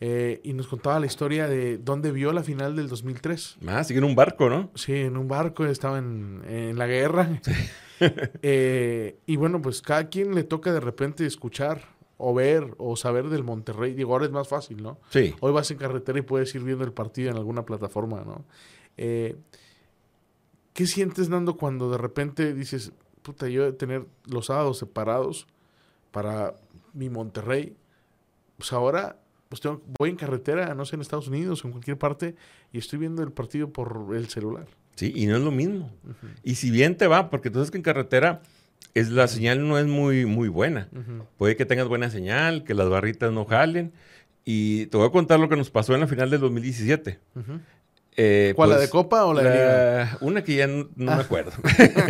Eh, 0.00 0.40
y 0.44 0.52
nos 0.52 0.66
contaba 0.66 1.00
la 1.00 1.06
historia 1.06 1.48
de 1.48 1.78
dónde 1.78 2.12
vio 2.12 2.32
la 2.32 2.42
final 2.42 2.76
del 2.76 2.88
2003. 2.88 3.58
Ah, 3.66 3.82
sigue 3.82 3.98
en 3.98 4.04
un 4.04 4.14
barco, 4.14 4.50
¿no? 4.50 4.70
Sí, 4.74 4.92
en 4.92 5.16
un 5.16 5.26
barco, 5.26 5.64
estaba 5.64 5.98
en, 5.98 6.42
en 6.46 6.78
la 6.78 6.86
guerra. 6.86 7.40
Eh, 8.42 9.16
y 9.24 9.36
bueno, 9.36 9.62
pues 9.62 9.80
cada 9.80 10.10
quien 10.10 10.34
le 10.34 10.44
toca 10.44 10.70
de 10.70 10.80
repente 10.80 11.24
escuchar 11.24 11.95
o 12.18 12.34
ver 12.34 12.74
o 12.78 12.96
saber 12.96 13.28
del 13.28 13.44
Monterrey. 13.44 13.94
Digo, 13.94 14.12
ahora 14.12 14.26
es 14.26 14.32
más 14.32 14.48
fácil, 14.48 14.82
¿no? 14.82 14.98
Sí. 15.10 15.34
Hoy 15.40 15.52
vas 15.52 15.70
en 15.70 15.78
carretera 15.78 16.18
y 16.18 16.22
puedes 16.22 16.54
ir 16.54 16.62
viendo 16.62 16.84
el 16.84 16.92
partido 16.92 17.30
en 17.30 17.36
alguna 17.36 17.64
plataforma, 17.64 18.22
¿no? 18.24 18.44
Eh, 18.96 19.36
¿Qué 20.72 20.86
sientes, 20.86 21.28
Nando, 21.28 21.56
cuando 21.56 21.90
de 21.90 21.98
repente 21.98 22.52
dices, 22.52 22.92
puta, 23.22 23.48
yo 23.48 23.64
de 23.64 23.72
tener 23.72 24.06
los 24.26 24.46
sábados 24.46 24.78
separados 24.78 25.46
para 26.10 26.54
mi 26.92 27.08
Monterrey, 27.08 27.76
pues 28.56 28.72
ahora 28.72 29.18
pues 29.48 29.60
tengo, 29.60 29.80
voy 29.98 30.10
en 30.10 30.16
carretera, 30.16 30.74
no 30.74 30.84
sé, 30.84 30.96
en 30.96 31.02
Estados 31.02 31.28
Unidos 31.28 31.64
o 31.64 31.68
en 31.68 31.72
cualquier 31.72 31.98
parte, 31.98 32.34
y 32.72 32.78
estoy 32.78 32.98
viendo 32.98 33.22
el 33.22 33.32
partido 33.32 33.70
por 33.70 34.08
el 34.14 34.28
celular. 34.28 34.66
Sí, 34.96 35.12
y 35.14 35.26
no 35.26 35.36
es 35.36 35.42
lo 35.42 35.50
mismo. 35.50 35.90
Y 36.42 36.56
si 36.56 36.70
bien 36.70 36.96
te 36.96 37.06
va, 37.06 37.30
porque 37.30 37.50
tú 37.50 37.58
sabes 37.58 37.70
que 37.70 37.76
en 37.76 37.82
carretera 37.82 38.42
es, 38.96 39.10
la 39.10 39.28
señal 39.28 39.68
no 39.68 39.78
es 39.78 39.86
muy, 39.86 40.24
muy 40.24 40.48
buena. 40.48 40.88
Puede 41.36 41.54
que 41.54 41.66
tengas 41.66 41.86
buena 41.86 42.10
señal, 42.10 42.64
que 42.64 42.72
las 42.72 42.88
barritas 42.88 43.30
no 43.30 43.44
jalen. 43.44 43.92
Y 44.42 44.86
te 44.86 44.96
voy 44.96 45.06
a 45.06 45.10
contar 45.10 45.38
lo 45.38 45.50
que 45.50 45.56
nos 45.56 45.70
pasó 45.70 45.92
en 45.94 46.00
la 46.00 46.06
final 46.06 46.30
del 46.30 46.40
2017. 46.40 47.18
Eh, 48.16 48.54
¿Cuál, 48.56 48.70
la 48.70 48.76
de 48.76 48.80
pues, 48.82 48.90
Copa 48.90 49.26
o 49.26 49.34
la, 49.34 49.42
de 49.42 49.50
Liga? 49.50 50.18
Una 50.22 50.42
que 50.42 50.54
ya 50.54 50.66
no, 50.66 50.88
me 50.96 51.12
ah. 51.12 51.18
acuerdo. 51.18 51.52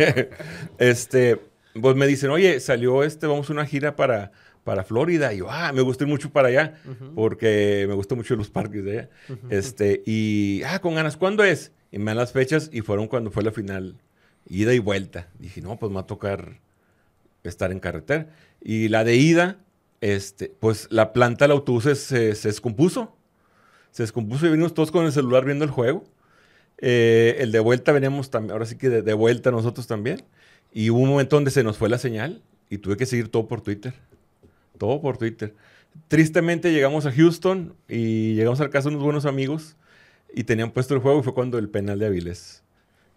este, 0.77 1.41
pues 1.79 1.97
me 1.97 2.07
dicen, 2.07 2.29
oye, 2.29 2.61
salió 2.61 3.03
este, 3.03 3.27
vamos 3.27 3.49
a 3.49 3.53
una 3.53 3.65
gira 3.65 3.97
para, 3.97 4.31
para 4.63 4.85
Florida. 4.85 5.33
Y 5.33 5.39
yo, 5.39 5.47
ah, 5.49 5.73
me 5.73 5.81
gustó 5.81 6.07
mucho 6.07 6.29
para 6.29 6.47
allá, 6.47 6.75
porque 7.15 7.85
me 7.89 7.95
gustó 7.95 8.15
mucho 8.15 8.37
los 8.37 8.49
parques 8.49 8.85
de 8.85 8.91
allá. 8.91 9.09
este, 9.49 10.03
y, 10.05 10.61
ah, 10.65 10.79
con 10.79 10.95
ganas, 10.95 11.17
¿cuándo 11.17 11.43
es? 11.43 11.73
Y 11.91 11.99
me 11.99 12.05
dan 12.05 12.17
las 12.17 12.31
fechas 12.31 12.69
y 12.71 12.79
fueron 12.79 13.09
cuando 13.09 13.29
fue 13.29 13.43
la 13.43 13.51
final, 13.51 13.97
ida 14.47 14.73
y 14.73 14.79
vuelta. 14.79 15.27
Dije, 15.37 15.59
no, 15.61 15.77
pues 15.77 15.89
me 15.89 15.95
va 15.95 16.01
a 16.01 16.07
tocar 16.07 16.65
estar 17.49 17.71
en 17.71 17.79
carretera. 17.79 18.29
Y 18.61 18.89
la 18.89 19.03
de 19.03 19.15
ida, 19.15 19.57
este, 20.01 20.51
pues 20.59 20.87
la 20.91 21.13
planta 21.13 21.45
del 21.45 21.51
autobús 21.51 21.83
se, 21.83 21.95
se 22.35 22.47
descompuso. 22.47 23.15
Se 23.91 24.03
descompuso 24.03 24.45
y 24.45 24.49
vinimos 24.49 24.73
todos 24.73 24.91
con 24.91 25.05
el 25.05 25.11
celular 25.11 25.45
viendo 25.45 25.65
el 25.65 25.71
juego. 25.71 26.03
Eh, 26.79 27.37
el 27.39 27.51
de 27.51 27.59
vuelta 27.59 27.91
veníamos 27.91 28.29
también, 28.29 28.51
ahora 28.51 28.65
sí 28.65 28.77
que 28.77 28.89
de, 28.89 29.13
vuelta 29.13 29.51
nosotros 29.51 29.87
también. 29.87 30.23
Y 30.71 30.89
hubo 30.89 30.99
un 30.99 31.09
momento 31.09 31.35
donde 31.35 31.51
se 31.51 31.63
nos 31.63 31.77
fue 31.77 31.89
la 31.89 31.97
señal 31.97 32.41
y 32.69 32.77
tuve 32.77 32.97
que 32.97 33.05
seguir 33.05 33.29
todo 33.29 33.47
por 33.47 33.61
Twitter. 33.61 33.93
Todo 34.77 35.01
por 35.01 35.17
Twitter. 35.17 35.55
Tristemente 36.07 36.71
llegamos 36.71 37.05
a 37.05 37.11
Houston 37.11 37.73
y 37.87 38.35
llegamos 38.35 38.59
a 38.59 38.65
la 38.65 38.69
casa 38.69 38.89
de 38.89 38.95
unos 38.95 39.03
buenos 39.03 39.25
amigos 39.25 39.75
y 40.33 40.43
tenían 40.43 40.71
puesto 40.71 40.93
el 40.93 40.99
juego 40.99 41.21
y 41.21 41.23
fue 41.23 41.33
cuando 41.33 41.57
el 41.57 41.69
penal 41.69 41.97
de 41.97 42.05
Avilés. 42.05 42.63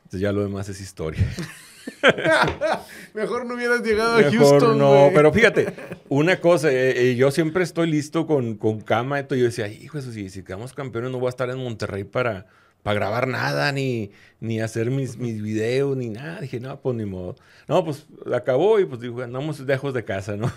Entonces 0.04 0.20
ya 0.20 0.32
lo 0.32 0.42
demás 0.42 0.68
es 0.68 0.80
historia. 0.80 1.28
Mejor 3.14 3.46
no 3.46 3.54
hubieras 3.54 3.82
llegado 3.82 4.16
a 4.16 4.22
Houston. 4.30 4.78
No, 4.78 5.10
pero 5.14 5.32
fíjate, 5.32 5.72
una 6.08 6.40
cosa, 6.40 6.70
eh, 6.70 7.10
eh, 7.10 7.16
yo 7.16 7.30
siempre 7.30 7.64
estoy 7.64 7.90
listo 7.90 8.26
con, 8.26 8.56
con 8.56 8.80
cama. 8.80 9.20
Yo 9.28 9.36
decía, 9.36 9.68
hijo, 9.68 10.00
si, 10.00 10.30
si 10.30 10.42
quedamos 10.42 10.72
campeones 10.72 11.10
no 11.10 11.18
voy 11.18 11.26
a 11.26 11.30
estar 11.30 11.50
en 11.50 11.58
Monterrey 11.58 12.04
para, 12.04 12.46
para 12.82 12.94
grabar 12.94 13.28
nada, 13.28 13.72
ni, 13.72 14.10
ni 14.40 14.60
hacer 14.60 14.90
mis, 14.90 15.18
mis 15.18 15.42
videos, 15.42 15.96
ni 15.96 16.08
nada. 16.08 16.40
Dije, 16.40 16.60
no, 16.60 16.80
pues 16.80 16.96
ni 16.96 17.04
modo. 17.04 17.36
No, 17.68 17.84
pues 17.84 18.06
acabó 18.32 18.80
y 18.80 18.84
pues 18.86 19.00
dijo, 19.00 19.22
andamos 19.22 19.60
lejos 19.60 19.94
de 19.94 20.04
casa, 20.04 20.36
¿no? 20.36 20.50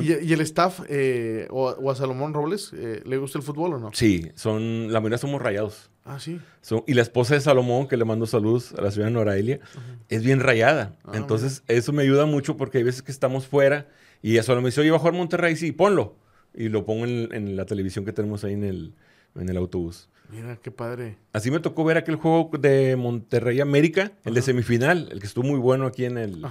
¿Y, 0.00 0.12
el 0.32 0.40
staff 0.42 0.80
eh, 0.88 1.46
o, 1.50 1.90
a 1.90 1.94
Salomón 1.94 2.34
Robles 2.34 2.72
eh, 2.74 3.02
le 3.04 3.16
gusta 3.16 3.38
el 3.38 3.44
fútbol 3.44 3.74
o 3.74 3.78
no? 3.78 3.90
Sí, 3.92 4.30
son, 4.34 4.92
la 4.92 5.00
mayoría 5.00 5.18
somos 5.18 5.40
rayados. 5.40 5.90
Ah, 6.04 6.18
sí. 6.18 6.40
Son, 6.60 6.82
y 6.86 6.94
la 6.94 7.02
esposa 7.02 7.34
de 7.34 7.40
Salomón, 7.40 7.86
que 7.88 7.96
le 7.96 8.04
mando 8.04 8.26
saludos 8.26 8.74
a 8.76 8.82
la 8.82 8.90
ciudad 8.90 9.06
de 9.06 9.12
Noraelia, 9.12 9.60
es 10.08 10.24
bien 10.24 10.40
rayada. 10.40 10.96
Ah, 11.04 11.12
Entonces, 11.14 11.62
eso 11.68 11.92
me 11.92 12.02
ayuda 12.02 12.26
mucho 12.26 12.56
porque 12.56 12.78
hay 12.78 12.84
veces 12.84 13.02
que 13.02 13.12
estamos 13.12 13.46
fuera 13.46 13.86
y 14.20 14.32
ella 14.32 14.42
solo 14.42 14.60
me 14.60 14.68
dice, 14.68 14.80
oye, 14.80 14.90
va 14.90 14.98
a 14.98 15.12
Monterrey, 15.12 15.56
sí, 15.56 15.72
ponlo. 15.72 16.16
Y 16.54 16.68
lo 16.68 16.84
pongo 16.84 17.04
en, 17.04 17.32
en 17.32 17.56
la 17.56 17.64
televisión 17.64 18.04
que 18.04 18.12
tenemos 18.12 18.44
ahí 18.44 18.54
en 18.54 18.64
el, 18.64 18.94
en 19.36 19.48
el 19.48 19.56
autobús. 19.56 20.08
Mira, 20.32 20.56
qué 20.56 20.70
padre. 20.70 21.18
Así 21.34 21.50
me 21.50 21.60
tocó 21.60 21.84
ver 21.84 21.98
aquel 21.98 22.16
juego 22.16 22.50
de 22.58 22.96
Monterrey 22.96 23.60
América, 23.60 24.12
el 24.24 24.32
de 24.32 24.40
semifinal, 24.40 25.08
el 25.12 25.20
que 25.20 25.26
estuvo 25.26 25.44
muy 25.44 25.58
bueno 25.58 25.86
aquí 25.86 26.06
en 26.06 26.16
el, 26.16 26.42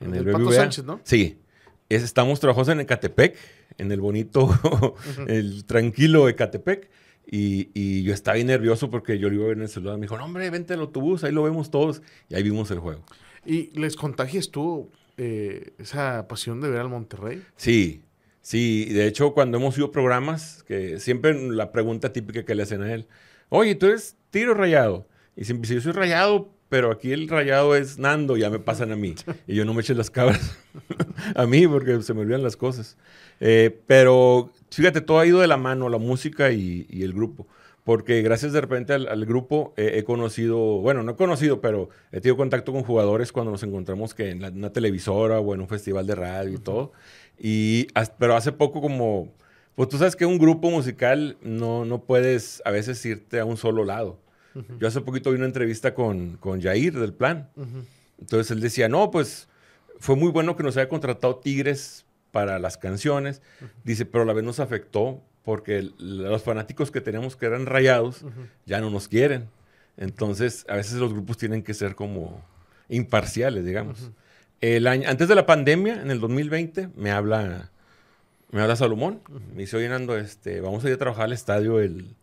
En 0.00 0.14
el, 0.14 0.24
Pato 0.30 0.50
Sánchez, 0.52 0.84
¿no? 0.86 1.00
Sí. 1.04 1.38
estamos 1.90 2.40
trabajando 2.40 2.72
en 2.72 2.80
Ecatepec, 2.80 3.36
en 3.76 3.92
el 3.92 4.00
bonito, 4.00 4.48
el 5.28 5.66
tranquilo 5.66 6.30
Ecatepec. 6.30 6.88
Y, 7.26 7.70
y, 7.74 8.02
yo 8.04 8.14
estaba 8.14 8.36
bien 8.36 8.46
nervioso 8.46 8.88
porque 8.88 9.18
yo 9.18 9.28
lo 9.28 9.34
iba 9.34 9.44
a 9.44 9.48
ver 9.48 9.56
en 9.56 9.64
el 9.64 9.68
celular. 9.68 9.96
Me 9.96 10.02
dijo, 10.02 10.16
no, 10.16 10.24
hombre, 10.24 10.48
vente 10.50 10.74
al 10.74 10.80
autobús, 10.80 11.24
ahí 11.24 11.32
lo 11.32 11.42
vemos 11.42 11.70
todos. 11.70 12.02
Y 12.28 12.36
ahí 12.36 12.42
vimos 12.42 12.70
el 12.70 12.78
juego. 12.78 13.04
¿Y 13.44 13.78
les 13.78 13.96
contagias 13.96 14.50
tú 14.50 14.90
eh, 15.16 15.72
esa 15.78 16.28
pasión 16.28 16.60
de 16.60 16.70
ver 16.70 16.80
al 16.80 16.88
Monterrey? 16.88 17.42
Sí, 17.56 18.02
Sí, 18.46 18.84
de 18.92 19.08
hecho, 19.08 19.32
cuando 19.34 19.58
hemos 19.58 19.76
ido 19.76 19.90
programas, 19.90 20.62
que 20.68 21.00
siempre 21.00 21.34
la 21.34 21.72
pregunta 21.72 22.12
típica 22.12 22.44
que 22.44 22.54
le 22.54 22.62
hacen 22.62 22.80
a 22.80 22.94
él, 22.94 23.08
oye, 23.48 23.74
¿tú 23.74 23.86
eres 23.86 24.14
tiro 24.30 24.54
rayado? 24.54 25.08
Y 25.34 25.46
siempre 25.46 25.62
dice, 25.62 25.74
yo 25.74 25.80
soy 25.80 25.90
rayado, 25.90 26.54
pero 26.68 26.92
aquí 26.92 27.10
el 27.10 27.28
rayado 27.28 27.74
es 27.74 27.98
Nando, 27.98 28.36
ya 28.36 28.48
me 28.48 28.60
pasan 28.60 28.92
a 28.92 28.96
mí. 28.96 29.16
Y 29.48 29.56
yo 29.56 29.64
no 29.64 29.74
me 29.74 29.80
eché 29.80 29.96
las 29.96 30.10
cabras 30.10 30.56
a 31.34 31.44
mí 31.44 31.66
porque 31.66 32.00
se 32.02 32.14
me 32.14 32.20
olvidan 32.20 32.44
las 32.44 32.56
cosas. 32.56 32.96
Eh, 33.40 33.76
pero 33.88 34.52
fíjate, 34.70 35.00
todo 35.00 35.18
ha 35.18 35.26
ido 35.26 35.40
de 35.40 35.46
la 35.46 35.56
mano, 35.56 35.88
la 35.88 35.98
música 35.98 36.50
y, 36.52 36.86
el 36.90 37.12
grupo. 37.12 37.46
Porque 37.84 38.20
gracias 38.22 38.52
de 38.52 38.60
repente 38.60 38.94
al, 38.94 39.26
grupo 39.26 39.72
he 39.76 40.02
conocido, 40.02 40.58
bueno, 40.80 41.04
no 41.04 41.12
he 41.12 41.16
conocido, 41.16 41.60
pero 41.60 41.88
he 42.10 42.20
tenido 42.20 42.36
contacto 42.36 42.72
con 42.72 42.82
jugadores 42.82 43.30
cuando 43.30 43.52
nos 43.52 43.62
encontramos 43.62 44.12
que 44.12 44.30
en 44.30 44.42
una 44.42 44.72
televisora 44.72 45.38
o 45.38 45.54
en 45.54 45.60
un 45.60 45.68
festival 45.68 46.04
de 46.04 46.16
radio 46.16 46.54
y 46.54 46.58
todo. 46.58 46.92
Y, 47.38 47.86
pero 48.18 48.34
hace 48.34 48.50
poco 48.50 48.80
como, 48.80 49.32
pues 49.76 49.88
tú 49.88 49.98
sabes 49.98 50.16
que 50.16 50.26
un 50.26 50.38
grupo 50.38 50.68
musical 50.68 51.36
no, 51.42 51.84
no 51.84 52.02
puedes 52.02 52.60
a 52.64 52.72
veces 52.72 53.04
irte 53.06 53.38
a 53.38 53.44
un 53.44 53.56
solo 53.56 53.84
lado. 53.84 54.18
Yo 54.80 54.88
hace 54.88 55.02
poquito 55.02 55.30
vi 55.30 55.36
una 55.36 55.44
entrevista 55.44 55.92
con, 55.92 56.38
con 56.38 56.62
Jair 56.62 56.98
del 56.98 57.12
Plan. 57.12 57.50
Entonces 58.18 58.50
él 58.50 58.60
decía, 58.60 58.88
no, 58.88 59.10
pues 59.10 59.48
fue 59.98 60.16
muy 60.16 60.30
bueno 60.30 60.56
que 60.56 60.62
nos 60.62 60.76
haya 60.78 60.88
contratado 60.88 61.36
Tigres 61.36 62.05
para 62.36 62.58
las 62.58 62.76
canciones. 62.76 63.40
Dice, 63.82 64.04
pero 64.04 64.24
a 64.24 64.26
la 64.26 64.34
vez 64.34 64.44
nos 64.44 64.60
afectó 64.60 65.22
porque 65.42 65.88
los 65.96 66.42
fanáticos 66.42 66.90
que 66.90 67.00
teníamos 67.00 67.34
que 67.34 67.46
eran 67.46 67.64
rayados 67.64 68.26
ya 68.66 68.78
no 68.82 68.90
nos 68.90 69.08
quieren. 69.08 69.48
Entonces, 69.96 70.66
a 70.68 70.76
veces 70.76 70.98
los 70.98 71.14
grupos 71.14 71.38
tienen 71.38 71.62
que 71.62 71.72
ser 71.72 71.94
como 71.94 72.44
imparciales, 72.90 73.64
digamos. 73.64 74.10
El 74.60 74.86
año, 74.86 75.08
antes 75.08 75.28
de 75.28 75.34
la 75.34 75.46
pandemia, 75.46 76.02
en 76.02 76.10
el 76.10 76.20
2020, 76.20 76.90
me 76.94 77.10
habla, 77.10 77.70
me 78.50 78.60
habla 78.60 78.76
Salomón. 78.76 79.22
Me 79.54 79.62
dice, 79.62 79.78
oye, 79.78 79.88
Nando, 79.88 80.18
este, 80.18 80.60
vamos 80.60 80.84
a 80.84 80.88
ir 80.88 80.94
a 80.96 80.98
trabajar 80.98 81.24
al 81.24 81.32
estadio 81.32 81.80
el, 81.80 82.16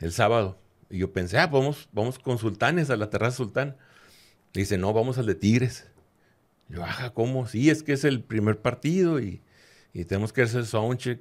el 0.00 0.12
sábado. 0.12 0.56
Y 0.88 0.96
yo 0.96 1.12
pensé, 1.12 1.36
ah, 1.36 1.48
vamos, 1.48 1.90
vamos 1.92 2.18
con 2.18 2.38
Sultanes, 2.38 2.88
a 2.88 2.96
la 2.96 3.10
terraza 3.10 3.36
Sultán. 3.36 3.76
dice, 4.54 4.78
no, 4.78 4.94
vamos 4.94 5.18
al 5.18 5.26
de 5.26 5.34
Tigres. 5.34 5.86
Yo, 6.68 6.82
ajá, 6.82 7.10
¿cómo? 7.10 7.46
Sí, 7.46 7.70
es 7.70 7.82
que 7.82 7.92
es 7.92 8.04
el 8.04 8.22
primer 8.22 8.60
partido 8.60 9.20
y, 9.20 9.42
y 9.92 10.04
tenemos 10.04 10.32
que 10.32 10.42
hacer 10.42 10.66
soundcheck. 10.66 11.20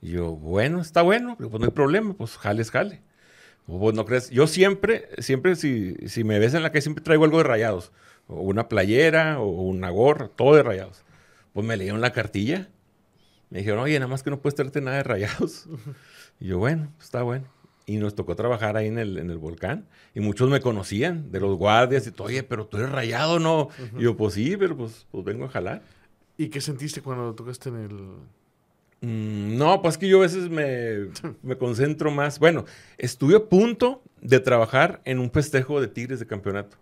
Y 0.00 0.12
yo, 0.12 0.32
bueno, 0.32 0.80
está 0.80 1.02
bueno, 1.02 1.36
pues 1.36 1.50
no 1.52 1.64
hay 1.64 1.70
problema, 1.72 2.14
pues 2.14 2.36
jale 2.36 2.64
jale. 2.64 3.02
No 3.66 4.04
crees. 4.06 4.30
Yo 4.30 4.46
siempre, 4.46 5.08
siempre, 5.18 5.54
si, 5.54 5.94
si 6.08 6.24
me 6.24 6.38
ves 6.38 6.54
en 6.54 6.62
la 6.62 6.70
calle, 6.70 6.82
siempre 6.82 7.04
traigo 7.04 7.24
algo 7.24 7.38
de 7.38 7.44
rayados 7.44 7.92
o 8.26 8.40
una 8.42 8.68
playera, 8.68 9.40
o 9.40 9.48
una 9.48 9.90
gorra, 9.90 10.28
todo 10.28 10.54
de 10.54 10.62
rayados. 10.62 11.04
Pues 11.52 11.66
me 11.66 11.76
leyeron 11.76 12.00
la 12.00 12.12
cartilla. 12.12 12.68
Me 13.50 13.58
dijeron, 13.60 13.80
oye, 13.80 13.98
nada 13.98 14.08
más 14.08 14.22
que 14.22 14.30
no 14.30 14.40
puedes 14.40 14.54
traerte 14.54 14.80
nada 14.80 14.98
de 14.98 15.02
rayados. 15.04 15.66
Y 16.40 16.46
yo, 16.46 16.58
bueno, 16.58 16.92
pues 16.96 17.06
está 17.06 17.22
bueno. 17.24 17.48
Y 17.88 17.96
nos 17.96 18.14
tocó 18.14 18.36
trabajar 18.36 18.76
ahí 18.76 18.88
en 18.88 18.98
el, 18.98 19.16
en 19.16 19.30
el 19.30 19.38
volcán. 19.38 19.86
Y 20.14 20.20
muchos 20.20 20.50
me 20.50 20.60
conocían, 20.60 21.32
de 21.32 21.40
los 21.40 21.56
guardias, 21.56 22.06
y 22.06 22.12
todo, 22.12 22.28
oye, 22.28 22.42
pero 22.42 22.66
tú 22.66 22.76
eres 22.76 22.92
rayado, 22.92 23.40
¿no? 23.40 23.70
Y 23.98 24.02
yo, 24.02 24.14
pues 24.14 24.34
sí, 24.34 24.58
pero 24.58 24.76
pues, 24.76 25.06
pues 25.10 25.24
vengo 25.24 25.46
a 25.46 25.48
jalar. 25.48 25.80
¿Y 26.36 26.48
qué 26.48 26.60
sentiste 26.60 27.00
cuando 27.00 27.34
tocaste 27.34 27.70
en 27.70 27.76
el...? 27.76 27.94
Mm, 29.00 29.56
no, 29.56 29.80
pues 29.80 29.96
que 29.96 30.06
yo 30.06 30.18
a 30.18 30.22
veces 30.22 30.50
me, 30.50 31.08
me, 31.42 31.56
concentro 31.56 32.10
más. 32.10 32.38
Bueno, 32.38 32.66
estuve 32.98 33.36
a 33.36 33.44
punto 33.46 34.02
de 34.20 34.38
trabajar 34.38 35.00
en 35.06 35.18
un 35.18 35.30
festejo 35.30 35.80
de 35.80 35.88
Tigres 35.88 36.20
de 36.20 36.26
campeonato. 36.26 36.76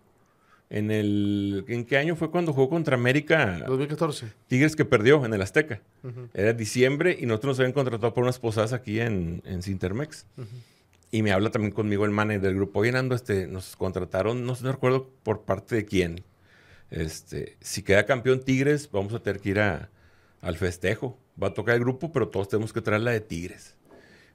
En 0.69 0.91
el 0.91 1.63
¿En 1.69 1.85
qué 1.85 1.97
año 1.97 2.17
fue 2.17 2.29
cuando 2.29 2.51
jugó 2.51 2.69
contra 2.69 2.95
América? 2.95 3.63
2014. 3.65 4.33
Tigres 4.47 4.75
que 4.75 4.83
perdió 4.83 5.25
en 5.25 5.33
el 5.33 5.41
Azteca. 5.41 5.81
Era 6.33 6.51
diciembre 6.51 7.17
y 7.17 7.25
nosotros 7.25 7.51
nos 7.51 7.59
habían 7.59 7.73
contratado 7.73 8.13
por 8.13 8.23
unas 8.23 8.39
posadas 8.39 8.73
aquí 8.73 8.99
en, 8.99 9.41
en 9.45 9.63
Cintermex. 9.63 10.25
Y 11.09 11.23
me 11.23 11.31
habla 11.31 11.51
también 11.51 11.71
conmigo 11.71 12.05
el 12.05 12.11
manager 12.11 12.41
del 12.41 12.55
grupo. 12.55 12.79
Oye, 12.79 12.91
Nando, 12.91 13.15
este, 13.15 13.47
nos 13.47 13.75
contrataron, 13.75 14.45
no, 14.45 14.55
no 14.61 14.71
recuerdo 14.71 15.09
por 15.23 15.43
parte 15.43 15.75
de 15.75 15.85
quién. 15.85 16.23
Este, 16.89 17.57
si 17.61 17.81
queda 17.81 18.05
campeón 18.05 18.43
Tigres, 18.43 18.89
vamos 18.91 19.13
a 19.13 19.19
tener 19.19 19.41
que 19.41 19.49
ir 19.49 19.59
a, 19.59 19.89
al 20.41 20.57
festejo. 20.57 21.17
Va 21.41 21.47
a 21.47 21.53
tocar 21.53 21.75
el 21.75 21.81
grupo, 21.81 22.11
pero 22.11 22.29
todos 22.29 22.49
tenemos 22.49 22.73
que 22.73 22.81
traer 22.81 23.01
la 23.01 23.11
de 23.11 23.21
Tigres. 23.21 23.75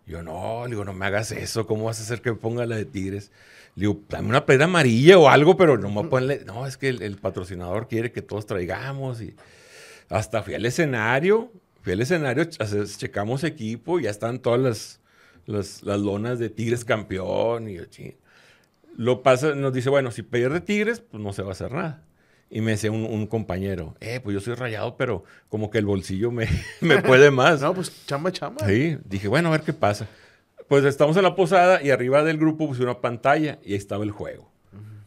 Yo, 0.07 0.23
no, 0.23 0.65
digo, 0.67 0.85
no 0.85 0.93
me 0.93 1.07
hagas 1.07 1.31
eso. 1.33 1.67
¿Cómo 1.67 1.85
vas 1.85 2.01
a 2.01 2.03
hacer 2.03 2.21
que 2.21 2.31
me 2.31 2.37
ponga 2.37 2.67
la 2.67 2.77
de 2.77 2.85
Tigres? 2.85 3.31
Le 3.75 3.83
digo, 3.83 4.01
dame 4.09 4.29
una 4.29 4.45
playera 4.45 4.65
amarilla 4.65 5.19
o 5.19 5.29
algo, 5.29 5.57
pero 5.57 5.79
no 5.79 5.91
me 5.91 6.09
ponerle. 6.09 6.45
No, 6.45 6.67
es 6.67 6.77
que 6.77 6.89
el, 6.89 7.17
patrocinador 7.17 7.89
quiere 7.89 8.13
que 8.13 8.23
todos 8.23 8.47
traigamos. 8.47 9.21
Y 9.21 9.35
hasta 10.09 10.43
fui 10.43 10.55
al 10.55 10.67
escenario, 10.67 11.53
fui 11.83 11.93
al 11.93 12.01
escenario, 12.01 12.45
checamos 12.45 13.45
equipo 13.45 14.01
ya 14.01 14.11
están 14.11 14.41
todas 14.41 14.61
las, 14.61 15.01
las, 15.47 15.83
las 15.83 16.01
lonas 16.01 16.39
de 16.39 16.49
Tigres 16.49 16.85
campeón. 16.85 17.69
Y 17.69 17.77
yo, 17.77 17.85
Lo 18.97 19.23
pasa, 19.23 19.55
nos 19.55 19.73
dice, 19.73 19.91
bueno, 19.91 20.11
si 20.11 20.23
pierde 20.23 20.61
Tigres, 20.61 21.01
pues 21.01 21.23
no 21.23 21.33
se 21.33 21.43
va 21.43 21.51
a 21.51 21.53
hacer 21.53 21.73
nada. 21.73 22.05
Y 22.51 22.61
me 22.61 22.73
decía 22.73 22.93
un, 22.93 23.27
compañero, 23.27 23.95
eh, 24.01 24.21
pues 24.23 24.35
yo 24.35 24.41
soy 24.41 24.55
rayado, 24.55 24.99
pero 24.99 25.25
como 25.49 25.71
que 25.71 25.79
el 25.79 25.87
bolsillo 25.87 26.31
me, 26.31 26.47
me 26.83 27.01
puede 27.01 27.31
más. 27.31 27.61
no, 27.63 27.73
pues 27.73 28.05
chamba, 28.07 28.31
chamba. 28.31 28.67
Sí, 28.67 28.99
dije, 29.07 29.27
bueno, 29.29 29.49
a 29.49 29.53
ver 29.53 29.63
qué 29.63 29.73
pasa. 29.73 30.07
Pues 30.69 30.85
estamos 30.85 31.17
en 31.17 31.23
la 31.23 31.35
posada 31.35 31.83
y 31.83 31.91
arriba 31.91 32.23
del 32.23 32.39
grupo 32.39 32.69
puse 32.69 32.83
una 32.83 33.01
pantalla 33.01 33.59
y 33.65 33.73
ahí 33.73 33.79
estaba 33.79 34.05
el 34.05 34.11
juego. 34.11 34.52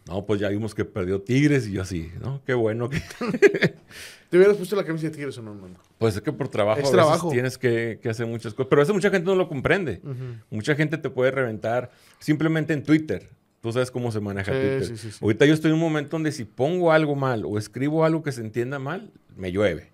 No, 0.07 0.25
pues 0.25 0.39
ya 0.39 0.49
vimos 0.49 0.75
que 0.75 0.85
perdió 0.85 1.21
Tigres 1.21 1.67
y 1.67 1.73
yo 1.73 1.81
así, 1.81 2.11
¿no? 2.21 2.41
Qué 2.45 2.53
bueno 2.53 2.89
que... 2.89 3.01
¿Te 4.29 4.37
hubieras 4.37 4.57
puesto 4.57 4.75
la 4.75 4.83
camisa 4.83 5.07
de 5.07 5.11
Tigres 5.11 5.37
o 5.37 5.41
no, 5.41 5.55
no? 5.55 5.67
Pues 5.97 6.15
es 6.15 6.21
que 6.21 6.31
por 6.31 6.47
trabajo, 6.47 6.79
a 6.79 7.13
veces 7.13 7.29
tienes 7.31 7.57
que, 7.57 7.99
hacer 8.07 8.27
muchas 8.27 8.53
cosas. 8.53 8.67
Pero 8.69 8.81
eso 8.81 8.93
mucha 8.93 9.09
gente 9.09 9.25
no 9.25 9.35
lo 9.35 9.47
comprende. 9.47 10.01
Mucha 10.49 10.75
gente 10.75 10.97
te 10.97 11.09
puede 11.09 11.31
reventar 11.31 11.91
simplemente 12.19 12.73
en 12.73 12.83
Twitter. 12.83 13.29
Tú 13.61 13.71
sabes 13.71 13.89
cómo 13.89 14.11
se 14.11 14.19
maneja 14.19 14.51
Sí, 14.51 14.59
Twitter. 14.59 14.85
sí, 14.85 14.97
sí, 14.97 15.11
sí. 15.11 15.17
Ahorita 15.21 15.45
yo 15.45 15.53
estoy 15.53 15.69
en 15.69 15.75
un 15.75 15.81
momento 15.81 16.11
donde 16.11 16.31
si 16.31 16.43
pongo 16.43 16.91
algo 16.91 17.15
mal 17.15 17.45
o 17.45 17.57
escribo 17.57 18.05
algo 18.05 18.21
que 18.21 18.31
se 18.31 18.41
entienda 18.41 18.77
mal, 18.77 19.09
me 19.35 19.51
llueve. 19.51 19.89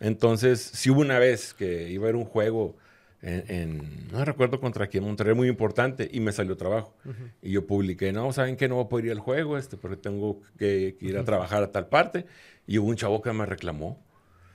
Entonces, 0.00 0.60
sí 0.60 0.90
hubo 0.90 1.00
una 1.00 1.18
vez 1.18 1.54
que 1.54 1.90
iba 1.90 2.04
a 2.04 2.06
ver 2.06 2.16
un 2.16 2.24
juego 2.24 2.76
en, 3.22 3.44
en- 3.48 4.08
no 4.12 4.24
recuerdo 4.24 4.60
contra 4.60 4.86
quién, 4.86 5.04
Monterrey 5.04 5.34
muy 5.34 5.48
importante, 5.48 6.08
y 6.10 6.20
me 6.20 6.32
salió 6.32 6.56
trabajo. 6.56 6.94
Y 7.42 7.52
yo 7.52 7.66
publiqué, 7.66 8.12
no, 8.12 8.32
¿saben 8.32 8.56
que 8.56 8.68
No 8.68 8.76
voy 8.76 8.84
a 8.84 8.88
poder 8.88 9.06
ir 9.06 9.12
al 9.12 9.18
juego, 9.20 9.58
este, 9.58 9.76
porque 9.76 9.96
tengo 9.96 10.40
que, 10.58 10.96
que 10.98 11.06
ir 11.06 11.18
a 11.18 11.24
trabajar 11.24 11.62
a 11.62 11.72
tal 11.72 11.88
parte. 11.88 12.26
Y 12.66 12.78
hubo 12.78 12.88
un 12.88 12.96
chavo 12.96 13.22
que 13.22 13.32
me 13.32 13.46
reclamó, 13.46 14.02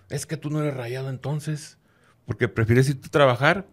es 0.09 0.25
que 0.25 0.37
tú 0.37 0.49
no 0.49 0.61
eres 0.61 0.75
rayado 0.75 1.09
entonces, 1.09 1.77
porque 2.25 2.47
prefieres 2.47 2.87
irte 2.89 3.07
a 3.07 3.11
trabajar 3.11 3.65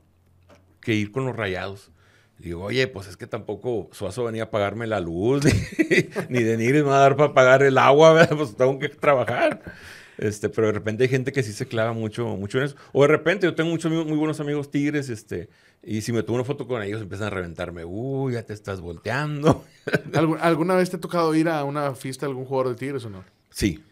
que 0.81 0.95
ir 0.95 1.13
con 1.13 1.25
los 1.27 1.37
rayados. 1.37 1.91
Y 2.39 2.45
digo, 2.45 2.63
oye, 2.65 2.89
pues 2.89 3.07
es 3.07 3.19
que 3.19 3.27
tampoco 3.27 3.91
Suazo 3.93 4.25
venía 4.25 4.45
a 4.45 4.51
pagarme 4.51 4.87
la 4.87 4.99
luz, 5.01 5.45
ni 6.31 6.43
de 6.43 6.57
Nigris 6.57 6.83
me 6.83 6.89
va 6.89 6.97
a 6.97 7.01
dar 7.01 7.17
para 7.17 7.35
pagar 7.35 7.63
el 7.63 7.77
agua, 7.77 8.15
¿verdad? 8.15 8.35
pues 8.37 8.57
tengo 8.57 8.79
que 8.79 8.89
trabajar. 8.89 9.63
Este, 10.21 10.51
pero 10.51 10.67
de 10.67 10.75
repente 10.75 11.05
hay 11.05 11.09
gente 11.09 11.33
que 11.33 11.43
sí 11.43 11.53
se 11.55 11.67
clava 11.67 11.95
mucho, 11.95 12.27
mucho 12.37 12.59
en 12.59 12.65
eso. 12.65 12.77
O 12.93 13.01
de 13.03 13.09
repente 13.09 13.47
yo 13.47 13.55
tengo 13.55 13.71
muchos 13.71 13.91
muy 13.91 14.17
buenos 14.19 14.39
amigos 14.39 14.71
tigres, 14.71 15.09
este, 15.09 15.49
y 15.83 16.03
si 16.03 16.13
me 16.13 16.23
tomo 16.23 16.37
una 16.37 16.45
foto 16.45 16.67
con 16.67 16.83
ellos 16.83 17.01
empiezan 17.01 17.29
a 17.29 17.31
reventarme, 17.31 17.87
uy, 17.87 18.35
ya 18.35 18.43
te 18.43 18.53
estás 18.53 18.83
volteando. 18.83 19.65
¿Algu- 20.13 20.37
¿Alguna 20.41 20.75
vez 20.75 20.91
te 20.91 20.97
ha 20.97 21.01
tocado 21.01 21.35
ir 21.35 21.49
a 21.49 21.65
una 21.65 21.95
fiesta 21.95 22.27
de 22.27 22.31
algún 22.33 22.45
jugador 22.45 22.75
de 22.75 22.79
Tigres 22.79 23.05
o 23.07 23.11
no? 23.11 23.25
Sí. 23.49 23.83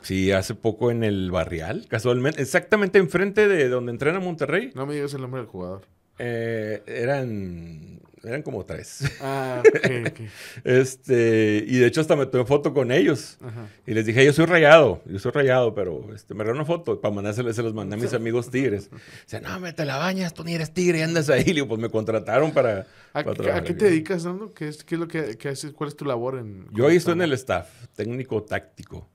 Sí, 0.00 0.30
hace 0.30 0.54
poco 0.54 0.92
en 0.92 1.02
el 1.02 1.32
Barrial, 1.32 1.86
casualmente, 1.88 2.40
exactamente 2.40 3.00
enfrente 3.00 3.48
de 3.48 3.68
donde 3.68 3.90
entrena 3.90 4.20
Monterrey, 4.20 4.70
No 4.76 4.86
me 4.86 4.94
digas 4.94 5.12
el 5.14 5.22
nombre 5.22 5.40
del 5.40 5.48
jugador. 5.50 5.82
eh, 6.20 6.84
eran, 6.86 8.00
eran 8.24 8.42
como 8.42 8.64
tres. 8.64 9.00
Ah, 9.20 9.62
ok, 9.66 9.76
ok. 10.08 10.20
Este, 10.64 11.64
y 11.66 11.78
de 11.78 11.86
hecho 11.86 12.00
hasta 12.00 12.16
me 12.16 12.26
tomé 12.26 12.44
foto 12.44 12.72
con 12.74 12.92
ellos. 12.92 13.38
Ajá. 13.40 13.68
Y 13.86 13.94
les 13.94 14.06
dije, 14.06 14.24
yo 14.24 14.32
soy 14.32 14.46
rayado, 14.46 15.02
yo 15.06 15.18
soy 15.18 15.32
rayado, 15.32 15.74
pero 15.74 16.12
este, 16.14 16.34
me 16.34 16.44
regaló 16.44 16.60
una 16.60 16.66
foto 16.66 17.00
para 17.00 17.14
mandárselas, 17.14 17.56
se 17.56 17.62
los 17.62 17.74
mandé 17.74 17.96
a 17.96 17.98
mis 17.98 18.12
amigos 18.14 18.50
tigres. 18.50 18.90
Dice, 19.24 19.40
no, 19.40 19.58
me 19.60 19.72
te 19.72 19.84
la 19.84 19.96
bañas, 19.98 20.34
tú 20.34 20.44
ni 20.44 20.54
eres 20.54 20.72
tigre 20.72 20.98
y 20.98 21.02
andas 21.02 21.28
ahí. 21.30 21.44
Digo, 21.58 21.66
pues 21.68 21.80
me 21.80 21.88
contrataron 21.90 22.52
para, 22.52 22.86
¿A, 23.12 23.22
para 23.22 23.24
qué- 23.24 23.34
trabajar 23.36 23.62
a 23.62 23.64
qué 23.66 23.72
aquí". 23.72 23.78
te 23.78 23.84
dedicas, 23.86 24.24
Nando? 24.24 24.52
¿Qué 24.52 24.68
es, 24.68 24.84
qué 24.84 24.94
es 24.94 25.00
lo 25.00 25.08
que, 25.08 25.36
que 25.36 25.48
haces? 25.48 25.72
¿Cuál 25.72 25.88
es 25.88 25.96
tu 25.96 26.04
labor 26.04 26.38
en...? 26.38 26.66
Yo 26.72 26.86
ahí 26.86 26.96
estoy 26.96 27.14
en 27.14 27.22
el 27.22 27.32
staff, 27.34 27.68
técnico 27.96 28.42
táctico 28.42 29.08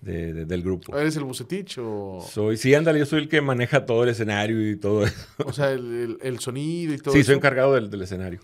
de- 0.00 0.32
de- 0.32 0.44
del 0.44 0.62
grupo. 0.62 0.96
¿Eres 0.98 1.16
el 1.16 1.24
bucetich 1.24 1.78
o...? 1.78 2.26
Soy, 2.30 2.56
sí, 2.56 2.74
ándale, 2.74 2.98
yo 2.98 3.06
soy 3.06 3.22
el 3.22 3.28
que 3.28 3.40
maneja 3.40 3.84
todo 3.86 4.02
el 4.04 4.10
escenario 4.10 4.70
y 4.70 4.76
todo 4.76 5.04
eso. 5.04 5.26
O 5.44 5.52
sea, 5.52 5.70
el, 5.70 5.80
el- 5.92 6.18
el 6.22 6.38
sonido 6.40 6.92
y 6.94 6.98
todo 6.98 7.14
Sí, 7.14 7.20
eso. 7.20 7.26
soy 7.28 7.36
encargado 7.36 7.74
del, 7.74 7.90
del 7.90 8.02
escenario. 8.02 8.40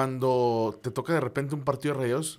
Cuando 0.00 0.78
te 0.84 0.92
toca 0.92 1.12
de 1.14 1.18
repente 1.20 1.56
un 1.56 1.62
partido 1.64 1.94
de 1.94 2.00
rayos 2.02 2.38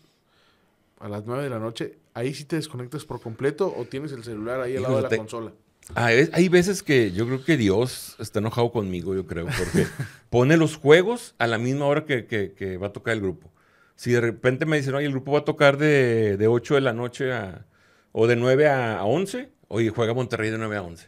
a 1.02 1.10
las 1.10 1.26
9 1.26 1.44
de 1.44 1.50
la 1.50 1.60
noche, 1.60 1.98
¿ahí 2.14 2.34
sí 2.34 2.46
te 2.46 2.56
desconectas 2.56 3.04
por 3.04 3.20
completo 3.20 3.76
o 3.78 3.84
tienes 3.84 4.14
el 4.14 4.24
celular 4.24 4.62
ahí 4.62 4.78
al 4.78 4.84
lado 4.84 4.96
de 4.96 5.02
la 5.02 5.10
te- 5.10 5.18
consola? 5.18 5.52
Hay, 5.94 6.16
ve- 6.16 6.30
hay 6.32 6.48
veces 6.48 6.82
que 6.82 7.12
yo 7.12 7.26
creo 7.26 7.44
que 7.44 7.58
Dios 7.58 8.16
está 8.20 8.40
enojado 8.40 8.72
conmigo, 8.72 9.14
yo 9.16 9.28
creo, 9.28 9.48
porque 9.48 9.86
pone 10.30 10.56
los 10.56 10.78
juegos 10.78 11.36
a 11.40 11.48
la 11.48 11.58
misma 11.58 11.88
hora 11.88 12.06
que, 12.06 12.26
que- 12.26 12.54
que 12.54 12.78
va 12.78 12.88
a 12.88 12.94
tocar 12.94 13.16
el 13.16 13.20
grupo. 13.22 13.52
Si 13.98 14.12
de 14.14 14.22
repente 14.22 14.66
me 14.66 14.78
dicen, 14.78 14.96
oye, 14.96 15.08
el 15.08 15.12
grupo 15.12 15.34
va 15.34 15.40
a 15.40 15.44
tocar 15.44 15.76
de, 15.78 16.38
de 16.38 16.48
8 16.48 16.76
de 16.76 16.82
la 16.82 16.94
noche 16.94 17.34
a, 17.34 17.66
o 18.14 18.28
de 18.28 18.38
9 18.38 18.70
a, 18.70 18.98
a 19.00 19.04
11, 19.04 19.50
oye, 19.68 19.90
juega 19.90 20.14
Monterrey 20.14 20.52
de 20.52 20.58
9 20.58 20.78
a 20.78 20.84
11. 20.84 21.08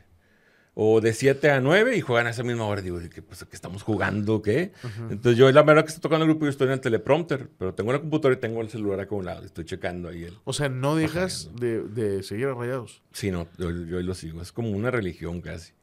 O 0.76 1.02
de 1.02 1.14
7 1.14 1.52
a 1.52 1.62
9 1.62 1.96
y 1.96 2.02
juegan 2.02 2.26
a 2.26 2.32
esa 2.32 2.42
misma 2.42 2.66
hora. 2.66 2.82
Digo, 2.82 3.00
¿qué, 3.14 3.22
pues, 3.22 3.44
¿qué 3.44 3.56
estamos 3.56 3.84
jugando? 3.84 4.42
¿Qué? 4.42 4.72
Entonces 5.12 5.38
yo, 5.38 5.52
la 5.52 5.62
verdad 5.62 5.84
que 5.84 5.90
estoy 5.90 6.02
tocando 6.02 6.26
el 6.26 6.32
grupo, 6.32 6.46
yo 6.46 6.50
estoy 6.50 6.66
en 6.68 6.74
el 6.74 6.82
teleprompter, 6.82 7.48
pero 7.60 7.76
tengo 7.76 7.92
la 7.94 8.00
computadora 8.00 8.36
y 8.36 8.42
tengo 8.42 8.60
el 8.62 8.70
celular 8.70 9.00
acá 9.00 9.14
a 9.14 9.18
un 9.20 9.26
lado. 9.26 9.46
Estoy 9.46 9.66
checando 9.66 10.10
ahí 10.10 10.24
el... 10.24 10.34
O 10.46 10.52
sea, 10.54 10.70
no 10.70 10.96
dejas 10.96 11.52
de, 11.60 11.84
de 11.84 12.24
seguir 12.24 12.48
a 12.48 12.56
rayados. 12.56 13.04
Sí, 13.12 13.30
no, 13.30 13.48
yo, 13.60 13.70
yo 13.72 14.02
lo 14.02 14.16
sigo. 14.16 14.42
Es 14.42 14.52
como 14.52 14.72
una 14.72 14.90
religión 14.90 15.42
casi. 15.42 15.74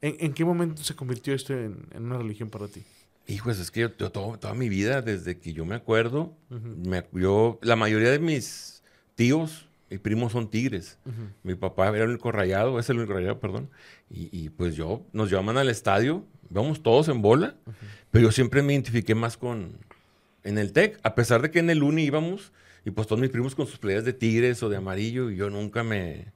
¿En, 0.00 0.16
en 0.18 0.32
qué 0.32 0.44
momento 0.44 0.82
se 0.82 0.94
convirtió 0.96 1.32
esto 1.32 1.52
en, 1.52 1.86
en 1.92 2.04
una 2.04 2.18
religión 2.18 2.50
para 2.50 2.66
ti? 2.66 2.82
Hijos, 3.28 3.58
es 3.60 3.70
que 3.70 3.80
yo, 3.82 3.90
yo 3.96 4.10
todo- 4.10 4.36
toda 4.38 4.52
mi 4.54 4.68
vida, 4.68 5.00
desde 5.00 5.38
que 5.38 5.52
yo 5.52 5.64
me 5.64 5.76
acuerdo, 5.76 6.34
me- 6.50 7.04
yo, 7.12 7.58
la 7.62 7.76
mayoría 7.76 8.10
de 8.10 8.18
mis 8.18 8.82
tíos 9.14 9.68
y 9.90 9.98
primos 9.98 10.32
son 10.32 10.48
tigres. 10.50 10.98
Mi 11.42 11.54
papá 11.54 11.88
era 11.88 12.04
el 12.04 12.10
único 12.10 12.32
rayado, 12.32 12.78
es 12.78 12.88
el 12.90 12.98
único 12.98 13.12
rayado, 13.14 13.38
perdón. 13.40 13.70
Y, 14.10 14.28
y, 14.32 14.48
pues 14.50 14.76
yo, 14.76 15.02
nos 15.12 15.30
llaman 15.30 15.56
al 15.56 15.68
estadio, 15.68 16.24
vamos 16.50 16.82
todos 16.82 17.08
en 17.08 17.22
bola, 17.22 17.56
pero 18.10 18.24
yo 18.24 18.32
siempre 18.32 18.62
me 18.62 18.72
identifiqué 18.72 19.14
más 19.14 19.36
con, 19.36 19.78
en 20.42 20.58
el 20.58 20.72
TEC, 20.72 20.98
a 21.02 21.14
pesar 21.14 21.42
de 21.42 21.50
que 21.50 21.58
en 21.58 21.70
el 21.70 21.82
Uni 21.82 22.04
íbamos, 22.04 22.52
y 22.84 22.90
pues 22.90 23.06
todos 23.06 23.20
mis 23.20 23.30
primos 23.30 23.54
con 23.54 23.66
sus 23.66 23.78
playas 23.78 24.04
de 24.04 24.12
tigres 24.12 24.62
o 24.62 24.68
de 24.68 24.76
amarillo, 24.76 25.30
y 25.30 25.36
yo 25.36 25.48
nunca 25.50 25.82
me, 25.82 26.26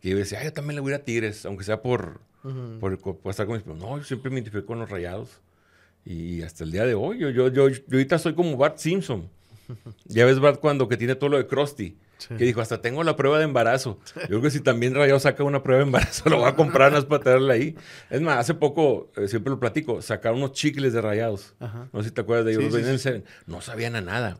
que 0.00 0.10
yo 0.10 0.16
decía, 0.16 0.38
"Ay, 0.40 0.46
yo 0.46 0.52
también 0.52 0.76
le 0.76 0.80
voy 0.80 0.92
a 0.92 0.96
ir 0.96 1.00
a 1.00 1.04
tigres, 1.04 1.44
aunque 1.46 1.64
sea 1.64 1.82
por, 1.82 2.20
por, 2.80 2.98
por 2.98 3.30
estar 3.30 3.46
con 3.46 3.54
mis 3.54 3.62
primos. 3.64 3.80
No, 3.82 3.96
yo 3.98 4.04
siempre 4.04 4.30
me 4.30 4.36
identifiqué 4.36 4.64
con 4.66 4.78
los 4.78 4.90
rayados. 4.90 5.40
Y 6.04 6.42
hasta 6.42 6.64
el 6.64 6.70
día 6.72 6.84
de 6.84 6.94
hoy, 6.94 7.18
yo, 7.18 7.30
yo, 7.30 7.48
yo, 7.48 7.68
yo 7.70 7.80
ahorita 7.92 8.18
soy 8.18 8.34
como 8.34 8.56
Bart 8.56 8.76
Simpson. 8.78 9.28
Ya 10.04 10.26
ves 10.26 10.38
Bart 10.38 10.60
cuando 10.60 10.86
que 10.88 10.98
tiene 10.98 11.14
todo 11.14 11.30
lo 11.30 11.38
de 11.38 11.46
Krusty. 11.46 11.96
Sí. 12.28 12.34
Que 12.36 12.44
dijo, 12.44 12.60
hasta 12.62 12.80
tengo 12.80 13.04
la 13.04 13.16
prueba 13.16 13.38
de 13.38 13.44
embarazo. 13.44 13.98
Yo 14.14 14.26
creo 14.26 14.42
que 14.42 14.50
si 14.50 14.60
también 14.60 14.94
Rayado 14.94 15.20
saca 15.20 15.44
una 15.44 15.62
prueba 15.62 15.80
de 15.80 15.86
embarazo, 15.86 16.28
lo 16.30 16.38
voy 16.38 16.48
a 16.48 16.54
comprar 16.54 16.92
más 16.92 17.04
para 17.04 17.22
tenerla 17.22 17.54
ahí. 17.54 17.74
Es 18.08 18.22
más, 18.22 18.38
hace 18.38 18.54
poco, 18.54 19.10
eh, 19.16 19.28
siempre 19.28 19.50
lo 19.50 19.60
platico, 19.60 20.00
sacaron 20.00 20.38
unos 20.38 20.52
chicles 20.52 20.92
de 20.94 21.02
rayados. 21.02 21.54
Ajá. 21.60 21.88
No 21.92 22.02
sé 22.02 22.08
si 22.08 22.14
te 22.14 22.22
acuerdas 22.22 22.46
de 22.46 22.52
ellos. 22.52 22.64
Sí, 22.64 22.70
los 22.70 22.82
sí, 22.82 22.92
en. 22.92 22.98
Seven. 22.98 23.24
No 23.46 23.60
sabían 23.60 23.96
a 23.96 24.00
nada. 24.00 24.38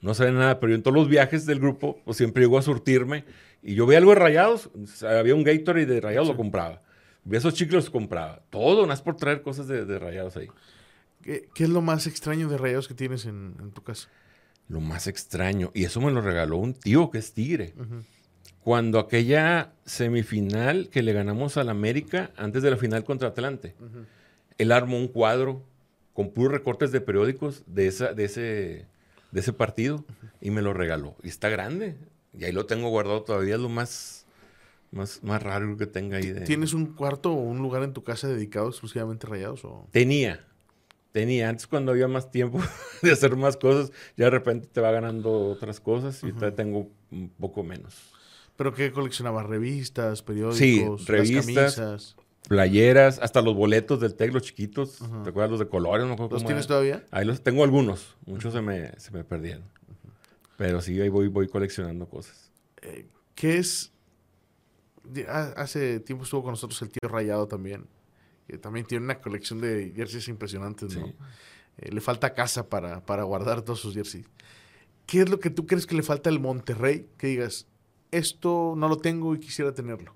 No 0.00 0.12
sabían 0.12 0.36
nada, 0.36 0.60
pero 0.60 0.70
yo 0.70 0.76
en 0.76 0.82
todos 0.82 0.94
los 0.94 1.08
viajes 1.08 1.46
del 1.46 1.60
grupo, 1.60 1.98
pues 2.04 2.18
siempre 2.18 2.42
llego 2.42 2.58
a 2.58 2.62
surtirme. 2.62 3.24
Y 3.62 3.74
yo 3.74 3.86
veía 3.86 3.98
algo 3.98 4.10
de 4.10 4.20
rayados, 4.20 4.70
había 5.02 5.34
un 5.34 5.44
Gatorade 5.44 5.86
de 5.86 6.00
rayados, 6.02 6.28
lo 6.28 6.36
compraba. 6.36 6.82
Veía 7.24 7.38
esos 7.38 7.54
chicles, 7.54 7.84
los 7.84 7.90
compraba. 7.90 8.42
Todo, 8.50 8.82
nada 8.82 8.88
más 8.88 9.00
por 9.00 9.16
traer 9.16 9.40
cosas 9.40 9.66
de, 9.66 9.86
de 9.86 9.98
rayados 9.98 10.36
ahí. 10.36 10.48
¿Qué, 11.22 11.48
qué 11.54 11.64
es 11.64 11.70
lo 11.70 11.80
más 11.80 12.06
extraño 12.06 12.50
de 12.50 12.58
rayados 12.58 12.86
que 12.86 12.92
tienes 12.92 13.24
en, 13.24 13.56
en 13.58 13.70
tu 13.70 13.82
casa? 13.82 14.10
Lo 14.68 14.80
más 14.80 15.06
extraño, 15.06 15.70
y 15.74 15.84
eso 15.84 16.00
me 16.00 16.10
lo 16.10 16.20
regaló 16.20 16.56
un 16.56 16.74
tío 16.74 17.10
que 17.10 17.18
es 17.18 17.32
tigre. 17.32 17.74
Cuando 18.60 18.98
aquella 18.98 19.74
semifinal 19.84 20.88
que 20.88 21.02
le 21.02 21.12
ganamos 21.12 21.58
al 21.58 21.68
América 21.68 22.30
antes 22.36 22.62
de 22.62 22.70
la 22.70 22.78
final 22.78 23.04
contra 23.04 23.28
Atlante, 23.28 23.74
él 24.56 24.72
armó 24.72 24.96
un 24.96 25.08
cuadro 25.08 25.62
con 26.14 26.30
puros 26.30 26.52
recortes 26.52 26.92
de 26.92 27.00
periódicos 27.00 27.62
de, 27.66 27.88
esa, 27.88 28.14
de, 28.14 28.24
ese, 28.24 28.86
de 29.32 29.40
ese 29.40 29.52
partido 29.52 30.04
y 30.40 30.50
me 30.50 30.62
lo 30.62 30.72
regaló. 30.72 31.14
Y 31.22 31.28
está 31.28 31.50
grande. 31.50 31.96
Y 32.38 32.44
ahí 32.44 32.52
lo 32.52 32.66
tengo 32.66 32.88
guardado 32.88 33.22
todavía, 33.22 33.56
es 33.56 33.60
lo 33.60 33.68
más, 33.68 34.24
más, 34.90 35.22
más 35.22 35.42
raro 35.42 35.76
que 35.76 35.86
tenga 35.86 36.16
ahí. 36.16 36.30
De... 36.30 36.40
¿Tienes 36.42 36.72
un 36.72 36.86
cuarto 36.94 37.32
o 37.32 37.40
un 37.40 37.58
lugar 37.58 37.82
en 37.82 37.92
tu 37.92 38.02
casa 38.02 38.28
dedicado 38.28 38.68
exclusivamente 38.68 39.26
a 39.26 39.30
rayados? 39.30 39.64
O... 39.64 39.88
Tenía. 39.90 40.46
Tenía. 41.14 41.48
Antes 41.48 41.68
cuando 41.68 41.92
había 41.92 42.08
más 42.08 42.32
tiempo 42.32 42.58
de 43.02 43.12
hacer 43.12 43.36
más 43.36 43.56
cosas, 43.56 43.92
ya 44.16 44.24
de 44.24 44.30
repente 44.32 44.66
te 44.66 44.80
va 44.80 44.90
ganando 44.90 45.48
otras 45.48 45.78
cosas 45.78 46.20
y 46.24 46.32
todavía 46.32 46.56
tengo 46.56 46.90
un 47.12 47.28
poco 47.30 47.62
menos. 47.62 47.94
¿Pero 48.56 48.74
qué 48.74 48.90
coleccionabas? 48.90 49.46
¿Revistas, 49.46 50.22
periódicos, 50.22 50.58
Sí, 50.58 50.84
las 50.84 51.06
revistas. 51.06 51.76
camisas? 51.76 52.16
Playeras, 52.48 53.20
hasta 53.20 53.42
los 53.42 53.54
boletos 53.54 54.00
del 54.00 54.16
TEC, 54.16 54.32
los 54.34 54.42
chiquitos. 54.42 54.98
¿Te 55.22 55.30
acuerdas 55.30 55.50
los 55.52 55.60
de 55.60 55.68
colores? 55.68 56.04
No 56.04 56.16
¿Los 56.28 56.44
tienes 56.44 56.66
todavía? 56.66 57.04
Ahí 57.12 57.24
los 57.24 57.42
tengo 57.44 57.62
algunos. 57.62 58.16
Muchos 58.26 58.52
se, 58.52 58.60
me, 58.60 58.90
se 58.98 59.12
me 59.12 59.22
perdieron. 59.22 59.62
Pero 60.56 60.80
sí, 60.80 61.00
ahí 61.00 61.08
voy, 61.10 61.28
voy 61.28 61.46
coleccionando 61.46 62.08
cosas. 62.08 62.50
¿Qué 63.36 63.58
es? 63.58 63.92
Hace 65.28 66.00
tiempo 66.00 66.24
estuvo 66.24 66.42
con 66.42 66.50
nosotros 66.52 66.82
el 66.82 66.88
tío 66.88 67.08
Rayado 67.08 67.46
también. 67.46 67.86
Que 68.46 68.58
también 68.58 68.86
tiene 68.86 69.04
una 69.04 69.20
colección 69.20 69.60
de 69.60 69.92
jerseys 69.96 70.28
impresionantes, 70.28 70.96
¿no? 70.96 71.06
Sí. 71.06 71.14
Eh, 71.78 71.92
le 71.92 72.00
falta 72.00 72.34
casa 72.34 72.68
para, 72.68 73.04
para 73.04 73.22
guardar 73.24 73.62
todos 73.62 73.80
sus 73.80 73.94
jerseys. 73.94 74.26
¿Qué 75.06 75.22
es 75.22 75.28
lo 75.28 75.40
que 75.40 75.50
tú 75.50 75.66
crees 75.66 75.86
que 75.86 75.94
le 75.94 76.02
falta 76.02 76.30
al 76.30 76.40
Monterrey? 76.40 77.08
Que 77.18 77.26
digas, 77.28 77.66
esto 78.10 78.74
no 78.76 78.88
lo 78.88 78.98
tengo 78.98 79.34
y 79.34 79.40
quisiera 79.40 79.72
tenerlo. 79.74 80.14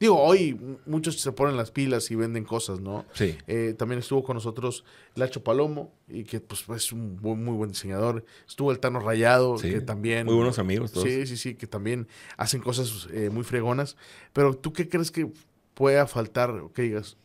Digo, 0.00 0.20
hoy 0.20 0.58
muchos 0.86 1.20
se 1.20 1.32
ponen 1.32 1.56
las 1.56 1.70
pilas 1.70 2.10
y 2.10 2.14
venden 2.16 2.44
cosas, 2.44 2.80
¿no? 2.80 3.06
Sí. 3.14 3.38
Eh, 3.46 3.74
también 3.78 4.00
estuvo 4.00 4.22
con 4.24 4.34
nosotros 4.34 4.84
Lacho 5.14 5.42
Palomo, 5.44 5.94
y 6.08 6.24
que 6.24 6.40
pues 6.40 6.64
es 6.74 6.92
un 6.92 7.16
buen- 7.16 7.42
muy 7.44 7.54
buen 7.54 7.70
diseñador. 7.70 8.24
Estuvo 8.46 8.70
el 8.72 8.80
Tano 8.80 8.98
Rayado, 9.00 9.56
Sí, 9.56 9.70
que 9.70 9.80
también... 9.80 10.26
muy 10.26 10.34
buenos 10.34 10.58
amigos 10.58 10.92
todos. 10.92 11.08
Sí, 11.08 11.26
sí, 11.26 11.36
sí, 11.36 11.54
que 11.54 11.66
también 11.66 12.08
hacen 12.36 12.60
cosas 12.60 13.08
eh, 13.12 13.30
muy 13.30 13.44
fregonas. 13.44 13.96
Pero 14.32 14.54
¿tú 14.54 14.72
qué 14.72 14.88
crees 14.88 15.10
que 15.10 15.30
pueda 15.74 16.06
faltar? 16.06 16.50
o 16.50 16.72
Que 16.72 16.82
digas, 16.82 17.16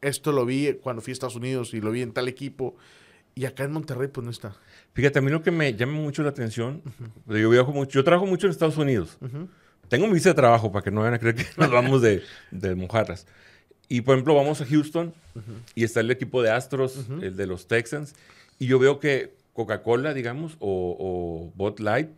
esto 0.00 0.32
lo 0.32 0.44
vi 0.44 0.74
cuando 0.82 1.02
fui 1.02 1.12
a 1.12 1.14
Estados 1.14 1.36
Unidos 1.36 1.74
y 1.74 1.80
lo 1.80 1.90
vi 1.90 2.02
en 2.02 2.12
tal 2.12 2.28
equipo, 2.28 2.76
y 3.34 3.44
acá 3.46 3.64
en 3.64 3.72
Monterrey 3.72 4.08
pues 4.08 4.24
no 4.24 4.30
está. 4.30 4.54
Fíjate, 4.94 5.20
a 5.20 5.22
mí 5.22 5.30
lo 5.30 5.42
que 5.42 5.50
me 5.50 5.74
llama 5.74 5.94
mucho 5.94 6.22
la 6.22 6.30
atención, 6.30 6.82
yo 7.26 7.50
viajo 7.50 7.72
mucho, 7.72 7.92
yo 7.92 8.04
trabajo 8.04 8.26
mucho 8.26 8.46
en 8.46 8.50
Estados 8.50 8.76
Unidos. 8.76 9.18
Tengo 9.88 10.06
mi 10.06 10.14
visa 10.14 10.30
de 10.30 10.34
trabajo 10.34 10.70
para 10.72 10.82
que 10.82 10.90
no 10.90 11.00
vayan 11.00 11.14
a 11.14 11.18
creer 11.18 11.36
que 11.36 11.46
nos 11.56 11.70
vamos 11.70 12.02
de, 12.02 12.22
de 12.50 12.74
mojarras. 12.74 13.26
Y 13.88 14.00
por 14.02 14.14
ejemplo, 14.14 14.34
vamos 14.34 14.60
a 14.60 14.66
Houston 14.66 15.14
y 15.74 15.84
está 15.84 16.00
el 16.00 16.10
equipo 16.10 16.42
de 16.42 16.50
Astros, 16.50 17.06
el 17.20 17.36
de 17.36 17.46
los 17.46 17.66
Texans, 17.68 18.14
y 18.58 18.66
yo 18.66 18.78
veo 18.78 19.00
que 19.00 19.34
Coca-Cola, 19.54 20.14
digamos, 20.14 20.56
o, 20.60 20.96
o 20.98 21.52
Bot 21.56 21.78
Light, 21.80 22.10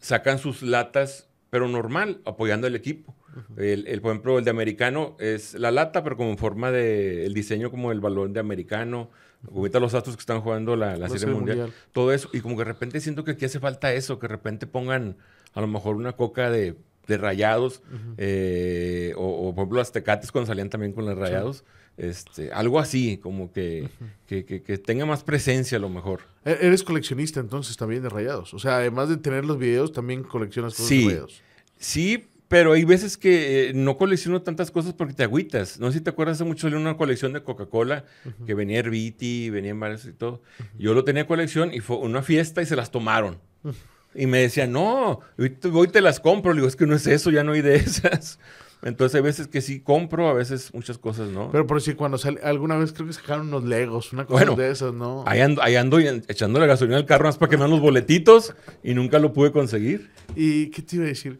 sacan 0.00 0.38
sus 0.38 0.62
latas, 0.62 1.28
pero 1.50 1.68
normal, 1.68 2.20
apoyando 2.24 2.66
al 2.66 2.74
equipo. 2.74 3.14
El, 3.56 3.86
el, 3.86 4.00
por 4.00 4.12
ejemplo, 4.12 4.38
el 4.38 4.44
de 4.44 4.50
americano 4.50 5.16
es 5.18 5.54
la 5.54 5.70
lata, 5.70 6.02
pero 6.02 6.16
como 6.16 6.30
en 6.30 6.38
forma 6.38 6.70
de, 6.70 7.26
el 7.26 7.34
diseño 7.34 7.70
como 7.70 7.92
el 7.92 8.00
balón 8.00 8.32
de 8.32 8.40
americano. 8.40 9.10
Ahorita 9.52 9.80
los 9.80 9.94
astros 9.94 10.16
que 10.16 10.20
están 10.20 10.40
jugando 10.40 10.76
la, 10.76 10.96
la 10.96 11.08
serie 11.08 11.26
mundial, 11.26 11.58
mundial, 11.58 11.78
todo 11.90 12.12
eso. 12.12 12.28
Y 12.32 12.40
como 12.40 12.56
que 12.56 12.60
de 12.60 12.72
repente 12.72 13.00
siento 13.00 13.24
que 13.24 13.32
aquí 13.32 13.44
hace 13.44 13.58
falta 13.58 13.92
eso, 13.92 14.18
que 14.18 14.28
de 14.28 14.32
repente 14.32 14.66
pongan 14.68 15.16
a 15.54 15.60
lo 15.60 15.66
mejor 15.66 15.96
una 15.96 16.12
coca 16.12 16.48
de, 16.50 16.76
de 17.08 17.18
rayados, 17.18 17.82
eh, 18.18 19.12
o, 19.16 19.48
o, 19.48 19.54
por 19.54 19.62
ejemplo 19.62 19.78
las 19.78 19.90
tecates 19.92 20.30
cuando 20.30 20.46
salían 20.46 20.70
también 20.70 20.92
con 20.92 21.06
los 21.06 21.18
rayados. 21.18 21.64
Este, 21.98 22.50
algo 22.52 22.78
así, 22.78 23.18
como 23.18 23.52
que, 23.52 23.88
que, 24.26 24.46
que, 24.46 24.62
que, 24.62 24.78
tenga 24.78 25.04
más 25.04 25.24
presencia 25.24 25.76
a 25.76 25.80
lo 25.80 25.90
mejor. 25.90 26.20
E-, 26.44 26.58
eres 26.62 26.82
coleccionista 26.82 27.38
entonces 27.38 27.76
también 27.76 28.02
de 28.02 28.08
rayados. 28.08 28.54
O 28.54 28.58
sea, 28.58 28.76
además 28.76 29.10
de 29.10 29.18
tener 29.18 29.44
los 29.44 29.58
videos, 29.58 29.92
también 29.92 30.22
coleccionas 30.22 30.72
cosas 30.72 30.88
sí, 30.88 31.02
de 31.02 31.08
rayados. 31.10 31.42
Sí, 31.78 32.28
pero 32.52 32.74
hay 32.74 32.84
veces 32.84 33.16
que 33.16 33.70
eh, 33.70 33.72
no 33.72 33.96
colecciono 33.96 34.42
tantas 34.42 34.70
cosas 34.70 34.92
porque 34.92 35.14
te 35.14 35.22
agüitas. 35.22 35.80
No 35.80 35.90
sé 35.90 35.98
si 35.98 36.04
te 36.04 36.10
acuerdas, 36.10 36.36
hace 36.36 36.44
mucho 36.44 36.66
salió 36.66 36.78
una 36.78 36.98
colección 36.98 37.32
de 37.32 37.42
Coca-Cola, 37.42 38.04
uh 38.26 38.28
-huh. 38.28 38.44
que 38.44 38.52
venía 38.52 38.80
Herbiti, 38.80 39.48
venía 39.48 39.70
en 39.70 39.80
varios 39.80 40.04
y 40.04 40.12
todo. 40.12 40.42
Uh 40.60 40.62
-huh. 40.62 40.66
Yo 40.78 40.92
lo 40.92 41.02
tenía 41.02 41.26
colección 41.26 41.72
y 41.72 41.80
fue 41.80 41.96
una 41.96 42.20
fiesta 42.20 42.60
y 42.60 42.66
se 42.66 42.76
las 42.76 42.90
tomaron. 42.90 43.38
Uh 43.62 43.70
-huh. 43.70 43.74
Y 44.14 44.26
me 44.26 44.42
decían, 44.42 44.70
no, 44.70 45.20
hoy 45.38 45.88
te 45.88 46.02
las 46.02 46.20
compro. 46.20 46.52
Le 46.52 46.58
digo, 46.58 46.68
es 46.68 46.76
que 46.76 46.86
no 46.86 46.94
es 46.94 47.06
eso, 47.06 47.30
ya 47.30 47.42
no 47.42 47.52
hay 47.52 47.62
de 47.62 47.76
esas. 47.76 48.38
Entonces 48.82 49.14
hay 49.14 49.22
veces 49.22 49.48
que 49.48 49.62
sí 49.62 49.80
compro, 49.80 50.28
a 50.28 50.34
veces 50.34 50.74
muchas 50.74 50.98
cosas 50.98 51.30
no. 51.30 51.50
Pero 51.52 51.66
por 51.66 51.80
si 51.80 51.94
cuando 51.94 52.18
sale, 52.18 52.38
alguna 52.42 52.76
vez 52.76 52.92
creo 52.92 53.06
que 53.06 53.14
sacaron 53.14 53.48
unos 53.48 53.64
Legos, 53.64 54.12
una 54.12 54.26
cosa 54.26 54.44
bueno, 54.44 54.56
de 54.56 54.70
esas, 54.70 54.92
¿no? 54.92 55.24
Ahí 55.26 55.40
ando, 55.40 55.62
ahí 55.62 55.76
ando 55.76 55.98
echándole 55.98 56.66
gasolina 56.66 56.98
al 56.98 57.06
carro 57.06 57.24
más 57.24 57.38
para 57.38 57.48
que 57.48 57.56
me 57.56 57.62
den 57.62 57.70
los 57.70 57.80
boletitos 57.80 58.54
y 58.82 58.92
nunca 58.92 59.18
lo 59.18 59.32
pude 59.32 59.52
conseguir. 59.52 60.10
¿Y 60.36 60.66
qué 60.66 60.82
te 60.82 60.96
iba 60.96 61.06
a 61.06 61.08
decir? 61.08 61.38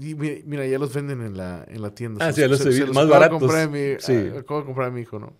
Y 0.00 0.14
mira, 0.14 0.40
mira, 0.46 0.66
ya 0.66 0.78
los 0.78 0.94
venden 0.94 1.20
en 1.22 1.36
la, 1.36 1.64
en 1.68 1.82
la 1.82 1.94
tienda. 1.94 2.26
Ah, 2.26 2.32
sí, 2.32 2.40
ya 2.40 2.48
los 2.48 2.58
se, 2.58 2.72
se, 2.72 2.86
más 2.86 3.08
baratos. 3.08 3.38
Comprar 3.38 3.68
mi, 3.68 3.96
sí. 3.98 4.14
acabo 4.38 4.60
de 4.60 4.66
comprar 4.66 4.88
a 4.88 4.90
mi 4.90 5.02
hijo, 5.02 5.18
¿no? 5.18 5.32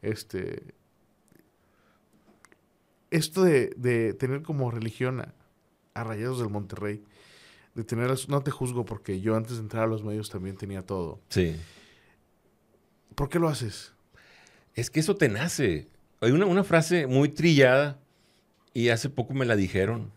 Este... 0.00 0.74
Esto 3.10 3.44
de, 3.44 3.74
de 3.76 4.14
tener 4.14 4.40
como 4.42 4.70
religión 4.70 5.20
a, 5.20 5.34
a 5.92 6.02
Rayados 6.02 6.38
del 6.38 6.48
Monterrey, 6.48 7.04
de 7.74 7.84
tener, 7.84 8.10
no 8.28 8.42
te 8.42 8.50
juzgo 8.50 8.86
porque 8.86 9.20
yo 9.20 9.36
antes 9.36 9.56
de 9.56 9.60
entrar 9.60 9.84
a 9.84 9.86
los 9.86 10.02
medios 10.02 10.30
también 10.30 10.56
tenía 10.56 10.80
todo. 10.86 11.20
Sí. 11.28 11.54
¿Por 13.14 13.28
qué 13.28 13.38
lo 13.38 13.48
haces? 13.48 13.92
Es 14.74 14.88
que 14.88 15.00
eso 15.00 15.16
te 15.16 15.28
nace. 15.28 15.88
Hay 16.22 16.32
una, 16.32 16.46
una 16.46 16.64
frase 16.64 17.06
muy 17.06 17.28
trillada 17.28 17.98
y 18.72 18.88
hace 18.88 19.10
poco 19.10 19.34
me 19.34 19.44
la 19.44 19.56
dijeron 19.56 20.10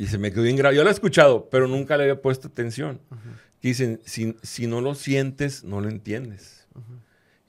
y 0.00 0.06
se 0.06 0.16
me 0.16 0.32
quedó 0.32 0.44
bien 0.44 0.56
grave. 0.56 0.74
Yo 0.74 0.82
la 0.82 0.88
he 0.88 0.94
escuchado, 0.94 1.50
pero 1.50 1.68
nunca 1.68 1.98
le 1.98 2.04
había 2.04 2.22
puesto 2.22 2.48
atención. 2.48 3.02
Uh 3.10 3.14
-huh. 3.16 3.18
Dicen, 3.60 4.00
si, 4.06 4.34
si, 4.42 4.66
no 4.66 4.80
lo 4.80 4.94
sientes, 4.94 5.62
no 5.62 5.82
lo 5.82 5.90
entiendes. 5.90 6.66
Uh 6.74 6.78
-huh. 6.78 7.00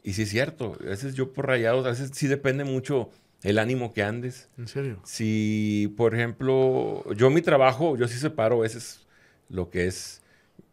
Y 0.03 0.13
sí 0.13 0.23
es 0.23 0.29
cierto. 0.31 0.75
A 0.81 0.83
veces 0.83 1.15
yo 1.15 1.31
por 1.31 1.47
rayados, 1.47 1.85
a 1.85 1.91
veces 1.91 2.11
sí 2.13 2.27
depende 2.27 2.65
mucho 2.65 3.09
el 3.43 3.57
ánimo 3.57 3.93
que 3.93 4.03
andes. 4.03 4.49
¿En 4.57 4.67
serio? 4.67 4.99
Si, 5.05 5.93
por 5.95 6.13
ejemplo, 6.13 7.05
yo 7.13 7.29
mi 7.29 7.41
trabajo, 7.41 7.95
yo 7.95 8.09
sí 8.09 8.17
separo 8.17 8.57
a 8.57 8.63
veces 8.63 9.07
lo 9.47 9.69
que 9.69 9.87
es 9.87 10.21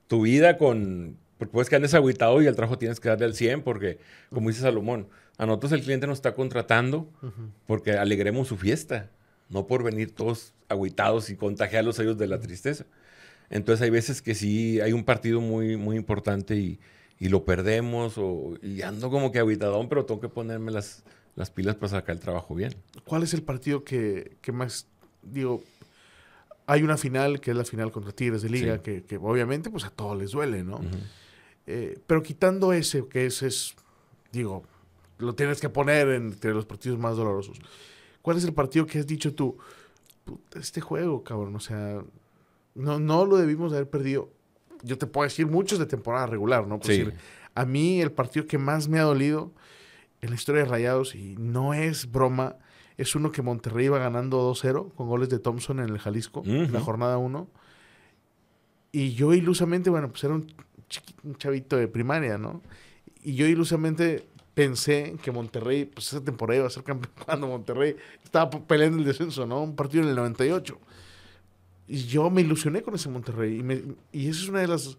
tu 0.09 0.23
vida 0.23 0.59
con... 0.59 1.17
Porque 1.38 1.53
puedes 1.53 1.69
que 1.69 1.77
andes 1.77 1.95
aguitado 1.95 2.43
y 2.43 2.49
al 2.49 2.57
trabajo 2.57 2.77
tienes 2.77 2.99
que 2.99 3.09
darle 3.09 3.27
al 3.27 3.35
100 3.35 3.62
porque, 3.62 4.01
como 4.31 4.49
dice 4.49 4.62
Salomón, 4.62 5.07
a 5.37 5.47
nosotros 5.47 5.71
el 5.71 5.83
cliente 5.83 6.09
nos 6.09 6.19
está 6.19 6.35
contratando 6.35 7.09
uh 7.23 7.27
-huh. 7.27 7.51
porque 7.69 7.93
alegremos 7.93 8.49
su 8.49 8.57
fiesta, 8.57 9.11
no 9.48 9.66
por 9.66 9.82
venir 9.82 10.14
todos 10.14 10.52
aguitados 10.68 11.30
y 11.30 11.37
contagiarlos 11.37 11.98
a 11.98 12.02
ellos 12.02 12.18
de 12.18 12.26
la 12.26 12.40
tristeza. 12.40 12.84
Entonces 13.50 13.82
hay 13.82 13.90
veces 13.90 14.20
que 14.20 14.34
sí 14.34 14.80
hay 14.80 14.92
un 14.92 15.04
partido 15.04 15.40
muy, 15.40 15.76
muy 15.76 15.96
importante 15.96 16.56
y, 16.56 16.78
y 17.18 17.28
lo 17.28 17.44
perdemos 17.44 18.18
o, 18.18 18.54
y 18.62 18.82
ando 18.82 19.11
como 19.11 19.32
que 19.32 19.38
aguitadón, 19.38 19.88
pero 19.88 20.04
tengo 20.04 20.20
que 20.20 20.28
ponerme 20.28 20.70
las, 20.70 21.02
las 21.34 21.50
pilas 21.50 21.76
para 21.76 21.88
sacar 21.88 22.14
el 22.14 22.20
trabajo 22.20 22.54
bien. 22.54 22.74
¿Cuál 23.04 23.22
es 23.22 23.32
el 23.32 23.42
partido 23.42 23.84
que, 23.84 24.37
que 24.42 24.52
más, 24.52 24.87
digo, 25.22 25.62
hay 26.66 26.82
una 26.82 26.98
final 26.98 27.40
que 27.40 27.52
es 27.52 27.56
la 27.56 27.64
final 27.64 27.90
contra 27.90 28.12
Tigres 28.12 28.42
de 28.42 28.50
Liga, 28.50 28.76
sí. 28.76 28.82
que, 28.82 29.02
que, 29.04 29.16
obviamente 29.16 29.70
pues 29.70 29.84
a 29.84 29.90
todos 29.90 30.18
les 30.18 30.32
duele, 30.32 30.62
¿no? 30.62 30.76
Uh 30.76 30.82
-huh. 30.82 31.00
eh, 31.66 31.98
pero 32.06 32.22
quitando 32.22 32.74
ese, 32.74 33.08
que 33.08 33.24
ese 33.24 33.46
es, 33.46 33.74
digo, 34.30 34.62
lo 35.16 35.34
tienes 35.34 35.61
que 35.61 35.70
poner 35.70 36.11
entre 36.11 36.52
los 36.52 36.66
partidos 36.66 36.98
más 36.98 37.16
dolorosos. 37.16 37.58
¿Cuál 38.22 38.37
es 38.37 38.44
el 38.44 38.52
partido 38.52 38.87
que 38.87 38.98
has 38.98 39.07
dicho 39.07 39.35
tú? 39.35 39.57
Este 40.54 40.81
juego, 40.81 41.24
cabrón, 41.24 41.57
o 41.57 41.61
sea, 41.61 42.02
no, 42.74 42.98
no 42.98 43.24
lo 43.24 43.37
debimos 43.37 43.72
de 43.72 43.78
haber 43.78 43.90
perdido. 43.90 44.31
Yo 44.83 44.98
te 44.98 45.07
puedo 45.07 45.24
decir 45.24 45.46
muchos 45.46 45.78
de 45.78 45.87
temporada 45.87 46.26
regular, 46.26 46.66
¿no? 46.66 46.78
Sí. 46.83 46.98
Decir, 46.98 47.14
a 47.54 47.64
mí 47.64 48.00
el 48.00 48.12
partido 48.12 48.46
que 48.46 48.59
más 48.59 48.88
me 48.88 48.98
ha 48.98 49.02
dolido 49.02 49.52
en 50.20 50.31
la 50.31 50.37
historia 50.37 50.62
de 50.62 50.68
Rayados, 50.68 51.14
y 51.14 51.37
no 51.37 51.74
es 51.74 52.11
broma, 52.11 52.57
es 52.96 53.14
uno 53.14 53.31
que 53.31 53.42
Monterrey 53.42 53.87
iba 53.87 53.98
ganando 53.98 54.50
2-0 54.50 54.92
con 54.94 55.09
goles 55.09 55.28
de 55.28 55.38
Thompson 55.38 55.78
en 55.81 55.88
el 55.88 55.98
Jalisco, 55.98 56.40
uh 56.40 56.44
-huh. 56.44 56.66
en 56.66 56.72
la 56.72 56.81
jornada 56.81 57.18
1. 57.18 57.48
Y 58.90 59.14
yo 59.14 59.33
ilusamente, 59.35 59.90
bueno, 59.90 60.09
pues 60.09 60.24
era 60.24 60.35
un, 60.35 60.52
un, 61.22 61.37
chavito 61.37 61.76
de 61.76 61.87
primaria, 61.87 62.38
¿no? 62.38 62.62
Y 63.22 63.35
yo 63.35 63.46
ilusamente 63.46 64.26
pensé 64.59 65.14
que 65.23 65.31
Monterrey, 65.31 65.85
pues 65.85 66.09
esa 66.09 66.21
temporada 66.21 66.59
iba 66.59 66.66
a 66.66 66.71
ser 66.71 66.83
campeón 66.83 67.12
cuando 67.25 67.47
Monterrey 67.47 67.94
estaba 68.25 68.51
peleando 68.51 68.99
el 68.99 69.05
descenso, 69.05 69.47
¿no? 69.47 69.62
Un 69.62 69.77
partido 69.77 70.03
en 70.03 70.09
el 70.11 70.16
98. 70.16 70.77
Y 71.87 71.99
yo 72.07 72.29
me 72.29 72.40
ilusioné 72.40 72.83
con 72.83 72.92
ese 72.97 73.09
Monterrey. 73.09 73.61
Y, 73.61 73.62
me, 73.62 73.81
y 74.11 74.29
esa 74.29 74.40
es 74.40 74.49
una 74.49 74.61
de 74.61 74.66
las... 74.66 74.99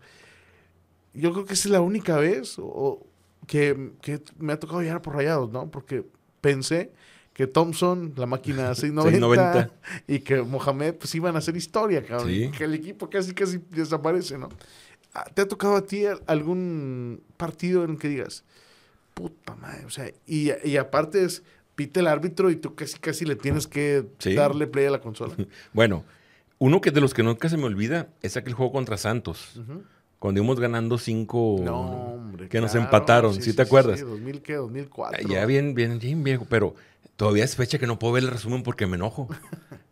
Yo 1.14 1.34
creo 1.34 1.44
que 1.44 1.56
esa 1.56 1.68
es 1.68 1.74
la 1.74 1.82
única 1.82 2.16
vez 2.16 2.56
o, 2.58 3.06
que, 3.48 3.92
que 4.02 4.22
me 4.38 4.54
ha 4.54 4.60
tocado 4.60 4.82
llegar 4.82 5.02
por 5.02 5.16
rayados, 5.16 5.52
¿no? 5.52 5.70
Porque 5.70 6.06
pensé 6.40 6.94
que 7.34 7.46
Thompson, 7.46 8.14
la 8.16 8.28
máquina 8.28 8.74
690, 8.76 9.20
690, 9.20 9.74
y 10.08 10.20
que 10.20 10.42
Mohamed 10.42 10.96
pues 10.96 11.14
iban 11.16 11.36
a 11.36 11.40
hacer 11.40 11.58
historia, 11.58 12.02
cabrón. 12.02 12.30
Sí. 12.30 12.50
Que 12.58 12.64
el 12.64 12.76
equipo 12.76 13.10
casi 13.10 13.34
casi 13.34 13.60
desaparece, 13.72 14.38
¿no? 14.38 14.48
¿Te 15.34 15.42
ha 15.42 15.48
tocado 15.50 15.76
a 15.76 15.86
ti 15.86 16.04
algún 16.28 17.22
partido 17.36 17.84
en 17.84 17.92
el 17.92 17.98
que 17.98 18.08
digas, 18.08 18.46
puta 19.14 19.56
madre, 19.56 19.86
o 19.86 19.90
sea, 19.90 20.12
y, 20.26 20.52
y 20.64 20.78
aparte 20.78 21.24
es 21.24 21.44
pite 21.76 22.02
el 22.02 22.08
árbitro 22.08 22.50
y 22.50 22.58
tú 22.58 22.76
casi 22.76 23.00
casi 23.00 23.24
le 23.26 23.38
tienes 23.38 23.66
que 23.66 24.06
sí. 24.18 24.34
darle 24.34 24.68
play 24.68 24.88
a 24.88 24.92
la 24.92 25.00
consola? 25.00 25.36
Bueno, 25.74 26.04
uno 26.58 26.82
que 26.82 26.92
de 26.92 27.00
los 27.00 27.14
que 27.14 27.24
nunca 27.24 27.48
se 27.48 27.56
me 27.56 27.64
olvida 27.64 28.10
es 28.22 28.36
aquel 28.36 28.54
juego 28.54 28.74
contra 28.74 28.98
Santos. 28.98 29.56
Uh 29.56 29.60
-huh. 29.62 29.84
Cuando 30.20 30.42
íbamos 30.42 30.60
ganando 30.60 30.98
cinco 30.98 31.62
no, 31.64 31.80
hombre, 31.80 32.44
que 32.44 32.50
claro. 32.50 32.66
nos 32.66 32.76
empataron, 32.76 33.34
¿sí, 33.36 33.42
¿sí 33.42 33.54
te 33.56 33.62
acuerdas? 33.62 34.00
Sí, 34.00 34.06
2000 34.06 34.42
qué, 34.42 34.56
2004. 34.56 35.30
Ya 35.30 35.46
bien, 35.46 35.74
bien, 35.74 35.98
bien 36.00 36.22
viejo, 36.22 36.46
pero 36.50 36.76
todavía 37.16 37.46
es 37.46 37.56
fecha 37.56 37.80
que 37.80 37.88
no 37.88 37.98
puedo 37.98 38.14
ver 38.14 38.24
el 38.24 38.30
resumen 38.30 38.62
porque 38.62 38.86
me 38.86 38.98
enojo. 38.98 39.30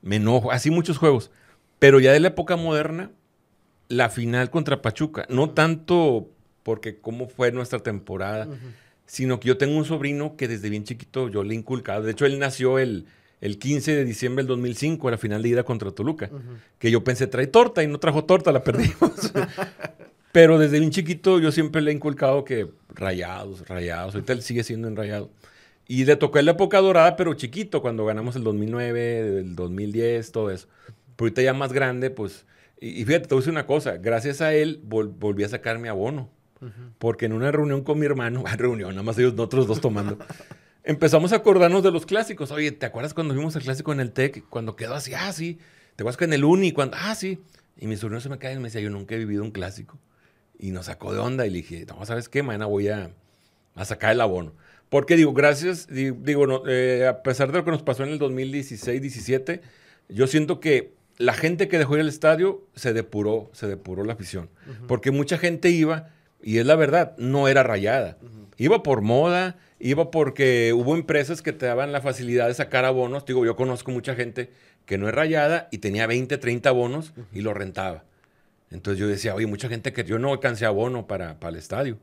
me 0.02 0.18
enojo. 0.18 0.52
Así 0.52 0.70
muchos 0.70 0.98
juegos. 0.98 1.32
Pero 1.80 2.02
ya 2.02 2.12
de 2.12 2.20
la 2.20 2.28
época 2.28 2.58
moderna, 2.58 3.12
la 3.88 4.10
final 4.10 4.50
contra 4.50 4.82
Pachuca, 4.82 5.26
no 5.30 5.52
tanto 5.52 6.30
porque 6.64 7.00
cómo 7.00 7.30
fue 7.30 7.54
nuestra 7.54 7.80
temporada, 7.80 8.48
uh 8.48 8.52
-huh. 8.52 8.58
Sino 9.08 9.40
que 9.40 9.48
yo 9.48 9.58
tengo 9.58 9.78
un 9.78 9.86
sobrino 9.86 10.36
que 10.36 10.48
desde 10.48 10.70
bien 10.70 10.84
chiquito 10.84 11.30
yo 11.30 11.44
le 11.44 11.56
inculcaba. 11.56 12.02
De 12.02 12.12
hecho, 12.12 12.26
él 12.26 12.38
nació 12.38 12.78
el, 12.78 13.08
el 13.42 13.58
15 13.58 13.96
de 13.96 14.06
diciembre 14.06 14.44
del 14.44 14.50
2005, 14.50 15.08
a 15.08 15.12
la 15.12 15.18
final 15.18 15.42
de 15.42 15.50
ida 15.50 15.64
contra 15.64 15.92
Toluca, 15.92 16.30
uh 16.32 16.36
-huh. 16.36 16.58
que 16.78 16.92
yo 16.92 17.04
pensé 17.04 17.26
trae 17.26 17.48
torta 17.48 17.84
y 17.84 17.88
no 17.88 18.00
trajo 18.00 18.26
torta, 18.26 18.52
la 18.52 18.64
perdimos. 18.64 19.34
Pero 20.34 20.60
desde 20.60 20.80
bien 20.80 20.92
chiquito 20.92 21.40
yo 21.40 21.52
siempre 21.52 21.82
le 21.82 21.90
he 21.90 21.94
inculcado 21.96 22.44
que 22.44 22.68
rayados, 22.90 23.68
rayados. 23.68 24.14
Ahorita 24.14 24.34
él 24.34 24.44
sigue 24.44 24.64
siendo 24.64 24.88
enrayado. 24.88 25.32
Y 25.88 26.04
le 26.06 26.16
tocó 26.18 26.38
en 26.38 26.46
la 26.46 26.52
época 26.52 26.80
dorada, 26.80 27.16
pero 27.16 27.34
chiquito, 27.34 27.82
cuando 27.82 28.06
ganamos 28.06 28.36
el 28.36 28.44
2009, 28.44 29.40
el 29.40 29.56
2010, 29.56 30.32
todo 30.34 30.52
eso. 30.52 30.68
Pero 31.16 31.28
ahorita 31.28 31.42
ya 31.42 31.54
más 31.54 31.72
grande, 31.72 32.10
pues... 32.10 32.46
Y, 32.80 33.02
y 33.02 33.06
fíjate, 33.06 33.28
te 33.28 33.36
voy 33.36 33.40
a 33.40 33.42
decir 33.42 33.52
una 33.52 33.66
cosa. 33.66 33.98
Gracias 33.98 34.42
a 34.42 34.54
él 34.54 34.82
vol 34.84 35.08
volví 35.08 35.44
a 35.46 35.50
sacar 35.50 35.80
mi 35.80 35.88
abono. 35.88 36.30
Uh 36.62 36.66
-huh. 36.66 36.92
Porque 36.98 37.26
en 37.26 37.34
una 37.34 37.52
reunión 37.52 37.84
con 37.84 38.00
mi 38.00 38.06
hermano, 38.06 38.44
reunión, 38.58 38.92
nada 38.92 39.04
más 39.04 39.18
ellos, 39.18 39.34
nosotros 39.34 39.68
dos 39.68 39.82
tomando, 39.82 40.18
empezamos 40.84 41.34
a 41.34 41.38
acordarnos 41.38 41.84
de 41.84 41.92
los 41.92 42.06
clásicos. 42.06 42.52
Oye, 42.52 42.72
¿te 42.72 42.86
acuerdas 42.86 43.14
cuando 43.14 43.34
vimos 43.34 43.56
el 43.56 43.64
clásico 43.64 43.92
en 43.92 44.00
el 44.00 44.12
TEC? 44.12 44.46
Cuando 44.50 44.76
quedó 44.76 44.96
así, 44.96 45.14
ah, 45.14 45.32
sí. 45.34 45.60
¿Te 45.96 46.04
acuerdas 46.04 46.18
que 46.18 46.26
en 46.26 46.34
el 46.34 46.44
Uni? 46.44 46.72
Cuando, 46.72 46.98
ah, 47.00 47.16
sí. 47.16 47.40
Y 47.78 47.88
mi 47.88 47.98
sobrino 47.98 48.20
se 48.22 48.30
me 48.30 48.38
cae 48.38 48.54
y 48.54 48.58
me 48.58 48.66
decía, 48.66 48.82
yo 48.82 48.90
nunca 48.90 49.16
he 49.16 49.18
vivido 49.18 49.44
un 49.44 49.52
clásico. 49.52 50.00
Y 50.60 50.72
nos 50.72 50.88
sacó 50.88 51.14
de 51.14 51.20
onda 51.20 51.46
y 51.46 51.50
le 51.50 51.58
dije, 51.58 51.86
no, 51.88 52.04
¿sabes 52.06 52.30
qué? 52.30 52.42
Mañana 52.42 52.66
voy 52.66 52.88
a, 52.88 53.12
a 53.76 53.86
sacar 53.86 54.12
el 54.12 54.22
abono. 54.22 54.54
Porque 54.90 55.16
digo, 55.16 55.34
gracias, 55.34 55.88
digo, 55.88 56.48
no, 56.48 56.64
eh, 56.68 57.08
a 57.08 57.22
pesar 57.22 57.52
de 57.52 57.58
lo 57.58 57.66
que 57.66 57.72
nos 57.72 57.84
pasó 57.84 58.04
en 58.04 58.10
el 58.10 58.20
2016-17, 58.20 59.62
yo 60.10 60.28
siento 60.28 60.60
que 60.60 60.94
la 61.18 61.34
gente 61.34 61.68
que 61.68 61.78
dejó 61.78 61.96
ir 61.96 62.02
al 62.02 62.08
estadio 62.08 62.64
se 62.76 62.94
depuró, 62.94 63.50
se 63.54 63.68
depuró 63.68 64.04
la 64.06 64.14
afición. 64.14 64.50
Uh 64.66 64.72
-huh. 64.72 64.88
Porque 64.88 65.12
mucha 65.12 65.38
gente 65.38 65.70
iba, 65.70 66.10
y 66.42 66.58
es 66.60 66.66
la 66.66 66.76
verdad, 66.76 67.16
no 67.18 67.48
era 67.48 67.64
rayada. 67.64 68.18
Uh 68.22 68.26
-huh. 68.26 68.48
Iba 68.58 68.84
por 68.84 69.02
moda, 69.02 69.58
iba 69.80 70.12
porque 70.12 70.74
hubo 70.74 70.96
empresas 70.96 71.42
que 71.42 71.54
te 71.54 71.66
daban 71.66 71.92
la 71.92 72.02
facilidad 72.02 72.48
de 72.48 72.54
sacar 72.54 72.86
abonos. 72.86 73.26
Digo, 73.26 73.46
yo 73.46 73.56
conozco 73.56 73.92
mucha 73.92 74.16
gente 74.16 74.50
que 74.86 74.98
no 74.98 75.08
es 75.08 75.14
rayada 75.14 75.68
y 75.72 75.80
tenía 75.80 76.08
20, 76.08 76.38
30 76.38 76.70
abonos 76.70 77.14
y 77.32 77.42
lo 77.42 77.54
rentaba. 77.54 78.04
Entonces 78.72 79.00
yo 79.00 79.08
decía, 79.08 79.36
oye, 79.36 79.46
mucha 79.46 79.70
gente 79.70 79.94
que 79.94 80.04
yo 80.04 80.20
no 80.20 80.32
alcancé 80.32 80.66
abono 80.66 81.08
para, 81.08 81.40
para 81.40 81.52
el 81.52 81.58
estadio. 81.58 81.98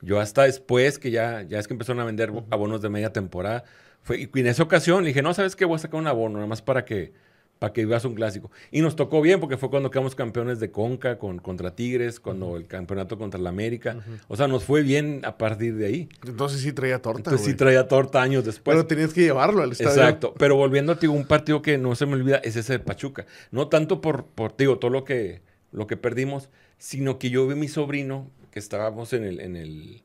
Yo 0.00 0.20
hasta 0.20 0.42
después 0.42 0.98
que 0.98 1.10
ya, 1.10 1.42
ya 1.42 1.58
es 1.58 1.66
que 1.66 1.74
empezaron 1.74 2.00
a 2.00 2.04
vender 2.04 2.32
abonos 2.50 2.82
de 2.82 2.90
media 2.90 3.12
temporada, 3.12 3.64
fue, 4.02 4.28
y 4.34 4.40
en 4.40 4.46
esa 4.46 4.62
ocasión 4.62 5.02
le 5.02 5.08
dije, 5.08 5.22
no, 5.22 5.32
¿sabes 5.32 5.56
qué? 5.56 5.64
Voy 5.64 5.76
a 5.76 5.78
sacar 5.78 5.98
un 5.98 6.06
abono, 6.06 6.34
nada 6.34 6.46
más 6.46 6.60
para 6.60 6.84
que, 6.84 7.14
para 7.64 7.72
que 7.72 7.80
vivas 7.82 8.04
un 8.04 8.14
clásico. 8.14 8.50
Y 8.70 8.82
nos 8.82 8.94
tocó 8.94 9.22
bien 9.22 9.40
porque 9.40 9.56
fue 9.56 9.70
cuando 9.70 9.90
quedamos 9.90 10.14
campeones 10.14 10.60
de 10.60 10.70
Conca 10.70 11.18
con, 11.18 11.38
contra 11.38 11.74
Tigres, 11.74 12.20
cuando 12.20 12.58
el 12.58 12.66
campeonato 12.66 13.16
contra 13.16 13.40
la 13.40 13.48
América. 13.48 13.96
O 14.28 14.36
sea, 14.36 14.48
nos 14.48 14.64
fue 14.64 14.82
bien 14.82 15.22
a 15.24 15.38
partir 15.38 15.74
de 15.76 15.86
ahí. 15.86 16.08
Entonces 16.26 16.60
sí 16.60 16.74
traía 16.74 17.00
torta. 17.00 17.30
Entonces 17.30 17.46
sí 17.46 17.54
traía 17.54 17.88
torta 17.88 18.20
años 18.20 18.44
después. 18.44 18.76
Pero 18.76 18.86
tenías 18.86 19.14
que 19.14 19.22
llevarlo 19.22 19.62
al 19.62 19.72
estadio. 19.72 19.92
Exacto. 19.92 20.34
Pero 20.36 20.56
volviendo 20.56 20.92
a 20.92 20.98
ti, 20.98 21.06
un 21.06 21.24
partido 21.24 21.62
que 21.62 21.78
no 21.78 21.94
se 21.94 22.04
me 22.04 22.12
olvida 22.12 22.36
es 22.44 22.54
ese 22.56 22.74
de 22.74 22.78
Pachuca. 22.80 23.24
No 23.50 23.68
tanto 23.68 24.02
por, 24.02 24.26
por 24.26 24.54
digo, 24.58 24.78
todo 24.78 24.90
lo 24.90 25.04
que, 25.04 25.40
lo 25.72 25.86
que 25.86 25.96
perdimos, 25.96 26.50
sino 26.76 27.18
que 27.18 27.30
yo 27.30 27.46
vi 27.46 27.54
a 27.54 27.56
mi 27.56 27.68
sobrino, 27.68 28.30
que 28.50 28.58
estábamos 28.58 29.14
en 29.14 29.24
el, 29.24 29.40
en 29.40 29.56
el, 29.56 30.03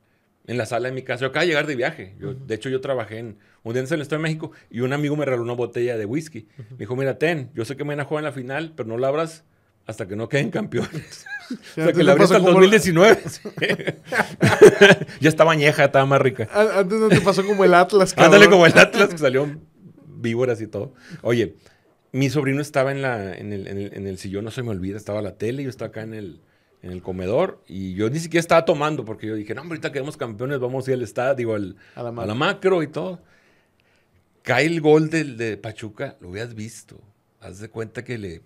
en 0.49 0.57
la 0.57 0.65
sala 0.65 0.87
de 0.89 0.95
mi 0.95 1.03
casa. 1.03 1.21
Yo 1.21 1.27
acabo 1.27 1.41
de 1.41 1.47
llegar 1.47 1.67
de 1.67 1.75
viaje. 1.75 2.15
Yo, 2.19 2.33
De 2.33 2.55
hecho, 2.55 2.69
yo 2.69 2.81
trabajé 2.81 3.19
en 3.19 3.37
un 3.61 3.73
día 3.73 3.83
en 3.83 3.93
el 3.93 4.01
Estado 4.01 4.19
de 4.19 4.23
México 4.23 4.51
y 4.71 4.79
un 4.81 4.93
amigo 4.93 5.15
me 5.15 5.23
regaló 5.23 5.43
una 5.43 5.53
botella 5.53 5.95
de 5.95 6.05
whisky. 6.05 6.47
Me 6.71 6.77
dijo, 6.77 6.95
mira, 6.95 7.19
ten, 7.19 7.51
yo 7.53 7.65
sé 7.65 7.77
que 7.77 7.83
me 7.83 7.89
van 7.89 7.99
a 7.99 8.05
jugar 8.05 8.23
en 8.23 8.25
la 8.25 8.31
final, 8.31 8.73
pero 8.75 8.89
no 8.89 8.97
la 8.97 9.09
abras 9.09 9.43
hasta 9.85 10.07
que 10.07 10.15
no 10.15 10.27
queden 10.27 10.49
campeones. 10.49 11.27
o 11.51 11.55
sea, 11.75 11.93
que 11.93 12.01
la 12.01 12.13
abrí 12.13 12.23
hasta 12.23 12.37
el 12.37 12.43
2019. 12.43 13.21
ya 15.19 15.29
estaba 15.29 15.51
añeja, 15.51 15.85
estaba 15.85 16.07
más 16.07 16.19
rica. 16.19 16.49
Antes 16.51 16.99
no 16.99 17.09
te 17.09 17.21
pasó 17.21 17.45
como 17.45 17.63
el 17.63 17.75
Atlas. 17.75 18.15
Ándale 18.17 18.49
como 18.49 18.65
el 18.65 18.75
Atlas, 18.75 19.09
que 19.09 19.19
salió 19.19 19.47
víboras 20.07 20.59
y 20.61 20.67
todo. 20.67 20.95
Oye, 21.21 21.57
mi 22.11 22.31
sobrino 22.31 22.59
estaba 22.59 22.91
en, 22.91 23.03
la, 23.03 23.35
en, 23.37 23.53
el, 23.53 23.67
en, 23.67 23.77
el, 23.77 23.93
en 23.93 24.07
el 24.07 24.17
sillón, 24.17 24.45
no 24.45 24.51
se 24.51 24.63
me 24.63 24.69
olvida, 24.69 24.97
estaba 24.97 25.21
la 25.21 25.37
tele, 25.37 25.61
yo 25.61 25.69
estaba 25.69 25.89
acá 25.89 26.01
en 26.01 26.15
el, 26.15 26.41
en 26.81 26.91
el 26.91 27.01
comedor 27.01 27.61
y 27.67 27.93
yo 27.93 28.09
ni 28.09 28.19
siquiera 28.19 28.41
estaba 28.41 28.65
tomando 28.65 29.03
porque 29.03 29.27
yo 29.27 29.35
dije, 29.35 29.53
no, 29.53 29.61
ahorita 29.61 29.91
quedamos 29.91 30.17
campeones, 30.17 30.59
vamos 30.59 30.87
a 30.87 30.91
ir 30.91 30.97
al 30.97 31.03
estadio, 31.03 31.35
digo, 31.35 31.55
al, 31.55 31.75
a, 31.95 32.03
la 32.03 32.09
a, 32.09 32.25
la 32.25 32.35
macro 32.35 32.83
y 32.83 32.87
todo. 32.87 33.21
Cae 34.43 34.65
el 34.65 34.81
gol 34.81 35.09
de, 35.09 35.23
de 35.25 35.57
Pachuca, 35.57 36.17
lo 36.21 36.29
hubieras 36.29 36.55
visto. 36.55 36.99
Haz 37.41 37.59
de 37.59 37.69
cuenta 37.69 38.03
que 38.03 38.17
le, 38.17 38.41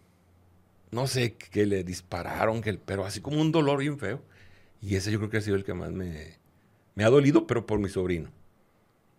no 0.91 1.07
sé, 1.07 1.35
que 1.35 1.65
le 1.65 1.83
dispararon, 1.83 2.61
que, 2.61 2.73
pero 2.73 3.05
así 3.05 3.21
como 3.21 3.39
un 3.39 3.51
dolor 3.51 3.79
bien 3.79 3.99
feo. 3.99 4.21
Y 4.81 4.95
ese 4.95 5.11
yo 5.11 5.19
creo 5.19 5.29
que 5.29 5.37
ha 5.37 5.41
sido 5.41 5.55
el 5.55 5.63
que 5.63 5.73
más 5.73 5.91
me, 5.91 6.39
me 6.95 7.03
ha 7.03 7.09
dolido, 7.09 7.47
pero 7.47 7.65
por 7.65 7.79
mi 7.79 7.89
sobrino. 7.89 8.31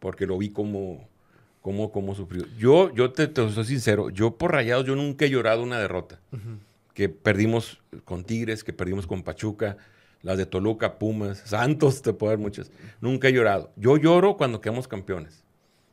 Porque 0.01 0.27
lo 0.27 0.37
vi 0.37 0.51
como, 0.51 1.09
como, 1.63 1.91
como 1.91 2.15
sufrió. 2.15 2.45
Yo, 2.59 2.93
yo 2.93 3.13
te, 3.13 3.29
te 3.29 3.49
soy 3.51 3.65
sincero, 3.65 4.11
yo 4.11 4.37
por 4.37 4.53
rayados, 4.53 4.85
yo 4.85 4.97
nunca 4.97 5.25
he 5.25 5.31
llorado 5.31 5.63
una 5.63 5.79
derrota. 5.79 6.21
Uh 6.33 6.37
-huh 6.37 6.59
que 6.95 7.09
perdimos 7.09 7.83
con 8.05 8.25
Tigres, 8.25 8.65
que 8.65 8.73
perdimos 8.73 9.07
con 9.07 9.23
Pachuca, 9.23 9.77
las 10.23 10.39
de 10.39 10.47
Toluca, 10.47 10.99
Pumas, 10.99 11.39
Santos, 11.45 12.03
te 12.03 12.13
puedo 12.13 12.31
dar 12.31 12.39
muchas. 12.39 12.71
Nunca 13.01 13.29
he 13.29 13.33
llorado. 13.33 13.73
Yo 13.77 13.97
lloro 13.97 14.37
cuando 14.37 14.61
quedamos 14.61 14.89
campeones. 14.89 15.45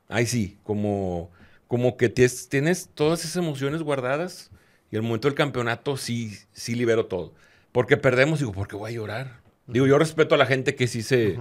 Ahí 0.08 0.26
sí, 0.26 0.58
como, 0.64 1.32
como 1.68 1.98
que 1.98 2.10
tienes, 2.10 2.50
tienes 2.50 2.90
todas 2.94 3.24
esas 3.24 3.38
emociones 3.38 3.82
guardadas 3.82 4.52
y 4.92 4.96
el 4.96 5.02
momento 5.02 5.28
del 5.28 5.36
campeonato 5.36 5.98
sí, 5.98 6.38
sí 6.52 6.76
libero 6.76 7.06
todo. 7.06 7.34
Porque 7.72 7.98
perdemos, 7.98 8.40
digo, 8.40 8.52
¿por 8.52 8.68
qué 8.68 8.76
voy 8.76 8.92
a 8.92 8.96
llorar? 8.96 9.42
Digo, 9.68 9.88
yo 9.88 9.98
respeto 9.98 10.36
a 10.36 10.38
la 10.38 10.46
gente 10.46 10.76
que 10.76 10.88
sí 10.88 11.02
se. 11.02 11.40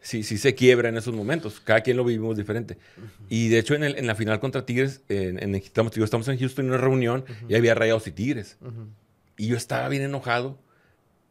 Sí, 0.00 0.22
sí 0.22 0.38
se 0.38 0.54
quiebra 0.54 0.88
en 0.88 0.96
esos 0.96 1.14
momentos. 1.14 1.60
Cada 1.60 1.80
quien 1.80 1.96
lo 1.96 2.04
vivimos 2.04 2.36
diferente. 2.36 2.78
Uh 2.96 3.00
-huh. 3.00 3.26
Y 3.28 3.48
de 3.48 3.58
hecho, 3.58 3.74
en, 3.74 3.84
el, 3.84 3.96
en, 3.98 4.06
la 4.06 4.14
final 4.14 4.40
contra 4.40 4.64
Tigres, 4.64 5.02
en, 5.08 5.42
en 5.42 5.54
estamos, 5.54 5.92
digo, 5.92 6.04
estamos 6.04 6.28
en 6.28 6.38
Houston 6.38 6.66
en 6.66 6.72
una 6.72 6.80
reunión 6.80 7.24
uh 7.28 7.32
-huh. 7.32 7.50
y 7.50 7.54
había 7.54 7.74
rayados 7.74 8.06
y 8.06 8.12
Tigres. 8.12 8.58
Y 9.36 9.48
yo 9.48 9.56
estaba 9.56 9.88
bien 9.88 10.02
enojado, 10.02 10.58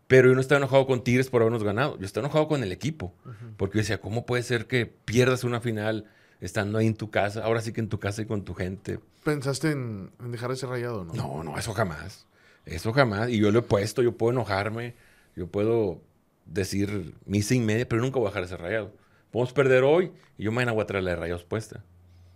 pero 0.08 0.30
yo 0.30 0.36
no 0.36 0.42
estaba 0.42 0.60
enojado 0.60 0.88
con 0.88 1.04
Tigres 1.04 1.30
por 1.30 1.42
habernos 1.42 1.64
ganado. 1.64 1.98
Yo 2.00 2.06
estaba 2.06 2.26
enojado 2.26 2.48
con 2.48 2.64
el 2.64 2.72
equipo. 2.72 3.14
Porque 3.58 3.78
yo 3.78 3.82
decía, 3.82 4.00
¿cómo 4.00 4.26
puede 4.26 4.44
ser 4.44 4.68
que 4.68 4.86
pierdas 4.86 5.44
una 5.44 5.60
final 5.60 6.06
estando 6.40 6.78
ahí 6.78 6.88
en 6.88 6.96
tu 6.96 7.10
casa? 7.10 7.44
Ahora 7.44 7.62
sí 7.62 7.74
que 7.74 7.82
en 7.82 7.90
tu 7.90 8.00
casa 8.00 8.22
y 8.22 8.26
con 8.26 8.44
tu 8.44 8.54
gente. 8.54 9.00
¿Pensaste 9.24 9.72
en, 9.72 10.12
en 10.20 10.32
dejar 10.32 10.52
ese 10.52 10.66
rayado, 10.68 11.04
no? 11.04 11.14
No, 11.14 11.44
no, 11.44 11.58
eso 11.58 11.74
jamás. 11.74 12.26
Eso 12.66 12.94
jamás. 12.94 13.30
Y 13.30 13.40
yo 13.40 13.52
lo 13.52 13.60
he 13.60 13.62
puesto, 13.64 14.02
yo 14.02 14.16
puedo 14.18 14.32
enojarme, 14.32 14.96
yo 15.36 15.48
puedo 15.48 16.02
decir 16.48 17.16
misa 17.26 17.56
y 17.56 17.60
media, 17.60 17.88
pero 17.88 18.02
nunca 18.02 18.20
voy 18.20 18.28
a 18.28 18.30
dejar 18.30 18.44
ese 18.44 18.58
rayado. 18.58 18.94
Podemos 19.32 19.54
perder 19.54 19.84
hoy 19.84 20.12
y 20.38 20.44
yo 20.44 20.52
mañana 20.52 20.72
voy 20.72 20.84
a 20.84 20.88
traer 20.88 21.04
la 21.04 21.12
de 21.12 21.18
rayados 21.18 21.44
puesta. 21.44 21.84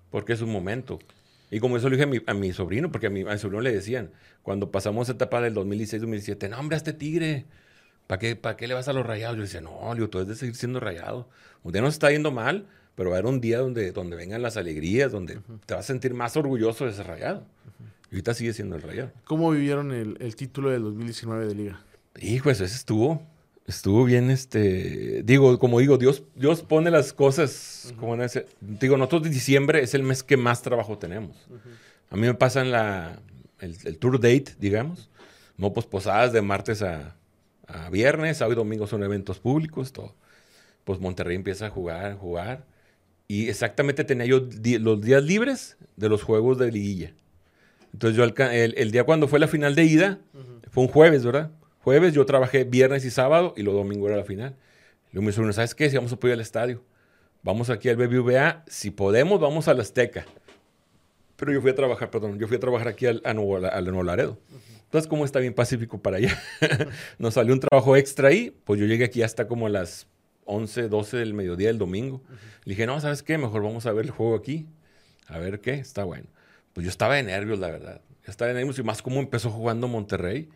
Porque 0.09 0.33
es 0.33 0.41
un 0.41 0.51
momento. 0.51 0.99
Y 1.49 1.59
como 1.59 1.77
eso 1.77 1.89
lo 1.89 1.95
dije 1.95 2.03
a 2.03 2.07
mi, 2.07 2.21
a 2.25 2.33
mi 2.33 2.53
sobrino, 2.53 2.91
porque 2.91 3.07
a 3.07 3.09
mi, 3.09 3.21
a 3.21 3.31
mi, 3.31 3.37
sobrino 3.37 3.61
le 3.61 3.73
decían, 3.73 4.11
cuando 4.41 4.71
pasamos 4.71 5.07
esa 5.07 5.15
etapa 5.15 5.41
del 5.41 5.53
2016-2017, 5.55 6.49
no, 6.49 6.59
hombre, 6.59 6.75
a 6.75 6.77
este 6.77 6.93
tigre, 6.93 7.45
¿para 8.07 8.19
qué, 8.19 8.35
¿para 8.35 8.55
qué 8.55 8.67
le 8.67 8.73
vas 8.73 8.87
a 8.87 8.93
los 8.93 9.05
rayados? 9.05 9.37
Yo 9.37 9.43
decía, 9.43 9.61
no, 9.61 9.93
Leo, 9.93 10.09
tú 10.09 10.19
debes 10.19 10.29
de 10.29 10.35
seguir 10.35 10.55
siendo 10.55 10.79
rayado. 10.79 11.29
Día 11.63 11.81
nos 11.81 11.93
está 11.93 12.09
yendo 12.11 12.31
mal, 12.31 12.67
pero 12.95 13.09
va 13.09 13.17
a 13.17 13.19
haber 13.19 13.29
un 13.31 13.41
día 13.41 13.59
donde, 13.59 13.91
donde 13.91 14.15
vengan 14.15 14.41
las 14.41 14.57
alegrías, 14.57 15.11
donde 15.11 15.37
uh 15.37 15.41
-huh. 15.41 15.59
te 15.65 15.73
vas 15.73 15.85
a 15.85 15.87
sentir 15.87 16.13
más 16.13 16.37
orgulloso 16.37 16.85
de 16.85 16.91
ese 16.91 17.03
rayado. 17.03 17.39
Uh 17.39 17.43
-huh. 17.43 18.11
Y 18.11 18.15
ahorita 18.15 18.33
sigue 18.33 18.53
siendo 18.53 18.75
el 18.75 18.81
rayado. 18.81 19.11
¿Cómo 19.25 19.51
vivieron 19.51 19.91
el, 19.91 20.17
el 20.19 20.35
título 20.35 20.69
del 20.69 20.83
2019 20.83 21.47
de 21.47 21.55
Liga? 21.55 21.81
Hijo, 22.19 22.49
eso 22.49 22.63
estuvo 22.63 23.25
estuvo 23.67 24.03
bien, 24.03 24.29
este, 24.29 25.23
digo, 25.23 25.57
como 25.59 25.79
digo, 25.79 25.97
Dios, 25.97 26.23
Dios 26.35 26.61
pone 26.61 26.91
las 26.91 27.13
cosas, 27.13 27.85
uh 27.85 27.89
-huh. 27.91 27.95
como 27.97 28.13
en 28.15 28.21
ese, 28.21 28.45
digo, 28.59 28.97
nosotros 28.97 29.23
de 29.23 29.29
diciembre 29.29 29.81
es 29.81 29.93
el 29.93 30.03
mes 30.03 30.23
que 30.23 30.37
más 30.37 30.61
trabajo 30.61 30.97
tenemos. 30.97 31.37
Uh 31.49 31.53
-huh. 31.53 31.59
A 32.09 32.15
mí 32.15 32.27
me 32.27 32.33
pasan 32.33 32.71
la, 32.71 33.19
el, 33.59 33.77
el, 33.85 33.97
tour 33.97 34.19
date, 34.19 34.55
digamos, 34.59 35.09
no 35.57 35.73
pues 35.73 35.85
posadas 35.85 36.33
de 36.33 36.41
martes 36.41 36.81
a, 36.81 37.15
a, 37.67 37.89
viernes, 37.89 38.37
sábado 38.37 38.53
y 38.53 38.55
domingo 38.57 38.87
son 38.87 39.03
eventos 39.03 39.39
públicos, 39.39 39.93
todo. 39.93 40.15
Pues 40.83 40.99
Monterrey 40.99 41.35
empieza 41.35 41.67
a 41.67 41.69
jugar, 41.69 42.15
jugar, 42.15 42.65
y 43.27 43.47
exactamente 43.47 44.03
tenía 44.03 44.25
yo 44.25 44.47
los 44.79 45.01
días 45.01 45.23
libres 45.23 45.77
de 45.95 46.09
los 46.09 46.23
juegos 46.23 46.57
de 46.57 46.71
liguilla. 46.71 47.13
Entonces 47.93 48.17
yo, 48.17 48.23
el, 48.23 48.73
el 48.77 48.91
día 48.91 49.03
cuando 49.03 49.27
fue 49.27 49.39
la 49.39 49.47
final 49.47 49.75
de 49.75 49.83
ida, 49.85 50.19
uh 50.33 50.37
-huh. 50.37 50.69
fue 50.71 50.83
un 50.83 50.89
jueves, 50.89 51.23
¿verdad? 51.23 51.51
Jueves 51.83 52.13
yo 52.13 52.25
trabajé 52.25 52.63
viernes 52.63 53.05
y 53.05 53.09
sábado 53.09 53.53
y 53.57 53.63
lo 53.63 53.73
domingo 53.73 54.07
era 54.07 54.17
la 54.17 54.23
final. 54.23 54.55
Luego 55.11 55.25
me 55.25 55.31
dijeron, 55.31 55.51
¿sabes 55.53 55.73
qué? 55.73 55.89
Si 55.89 55.95
vamos 55.95 56.13
a 56.13 56.27
ir 56.27 56.33
al 56.33 56.39
estadio. 56.39 56.83
Vamos 57.43 57.69
aquí 57.69 57.89
al 57.89 57.95
BBVA. 57.95 58.63
Si 58.67 58.91
podemos, 58.91 59.39
vamos 59.39 59.67
al 59.67 59.79
Azteca. 59.79 60.25
Pero 61.35 61.51
yo 61.53 61.61
fui 61.61 61.71
a 61.71 61.75
trabajar, 61.75 62.11
perdón, 62.11 62.37
yo 62.37 62.47
fui 62.47 62.57
a 62.57 62.59
trabajar 62.59 62.87
aquí 62.87 63.07
al, 63.07 63.21
a 63.25 63.33
Nuevo, 63.33 63.57
al 63.57 64.05
Laredo. 64.05 64.37
Entonces, 64.83 65.09
como 65.09 65.25
está 65.25 65.39
bien 65.39 65.55
pacífico 65.55 65.99
para 65.99 66.17
allá. 66.17 66.39
Nos 67.17 67.33
salió 67.33 67.53
un 67.53 67.59
trabajo 67.59 67.97
extra 67.97 68.27
ahí. 68.27 68.55
Pues 68.63 68.79
yo 68.79 68.85
llegué 68.85 69.05
aquí 69.05 69.23
hasta 69.23 69.47
como 69.47 69.67
las 69.67 70.07
11, 70.45 70.87
12 70.87 71.17
del 71.17 71.33
mediodía 71.33 71.69
del 71.69 71.79
domingo. 71.79 72.21
Le 72.63 72.73
dije, 72.73 72.85
no, 72.85 72.99
¿sabes 73.01 73.23
qué? 73.23 73.39
Mejor 73.39 73.63
vamos 73.63 73.87
a 73.87 73.91
ver 73.91 74.05
el 74.05 74.11
juego 74.11 74.35
aquí. 74.35 74.67
A 75.27 75.39
ver 75.39 75.61
qué, 75.61 75.73
está 75.73 76.03
bueno. 76.03 76.27
Pues 76.73 76.83
yo 76.83 76.89
estaba 76.91 77.15
de 77.15 77.23
nervios, 77.23 77.57
la 77.57 77.71
verdad. 77.71 78.01
Estaba 78.27 78.49
de 78.49 78.55
nervios 78.55 78.77
y 78.77 78.83
más 78.83 79.01
como 79.01 79.19
empezó 79.19 79.49
jugando 79.49 79.87
Monterrey 79.87 80.49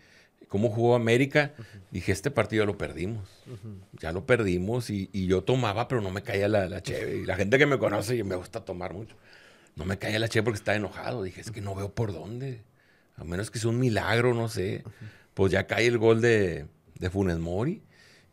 cómo 0.48 0.70
jugó 0.70 0.96
América, 0.96 1.54
uh 1.58 1.62
-huh. 1.62 1.82
dije, 1.92 2.12
este 2.12 2.32
partido 2.32 2.66
lo 2.66 2.78
perdimos. 2.78 3.30
Uh 3.48 3.52
-huh. 3.52 4.00
Ya 4.00 4.12
lo 4.12 4.26
perdimos 4.26 4.90
y, 4.90 5.10
y, 5.14 5.28
yo 5.28 5.44
tomaba, 5.44 5.88
pero 5.88 6.02
no 6.02 6.12
me 6.12 6.22
caía 6.24 6.48
la, 6.48 6.68
la 6.70 6.82
cheve. 6.82 7.18
Y 7.18 7.26
la 7.26 7.36
gente 7.36 7.58
que 7.58 7.66
me 7.66 7.78
conoce 7.78 8.16
y 8.16 8.24
me 8.24 8.36
gusta 8.36 8.64
tomar 8.66 8.94
mucho. 8.94 9.16
No 9.76 9.86
me 9.86 9.98
caía 9.98 10.20
la 10.20 10.30
cheve 10.30 10.44
porque 10.44 10.58
estaba 10.58 10.78
enojado. 10.78 11.24
Dije, 11.24 11.42
es 11.42 11.52
que 11.52 11.62
no 11.62 11.76
veo 11.76 11.94
por 11.94 12.14
dónde. 12.14 12.62
A 13.18 13.24
menos 13.24 13.52
que 13.52 13.60
sea 13.60 13.70
un 13.70 13.80
milagro, 13.80 14.34
no 14.34 14.48
sé. 14.50 14.84
Uh 14.86 14.90
-huh. 14.90 14.94
Pues 15.34 15.52
ya 15.52 15.68
cae 15.68 15.88
el 15.88 15.98
gol 15.98 16.22
de, 16.22 16.68
de 17.00 17.10
Funes 17.10 17.40
Mori. 17.40 17.82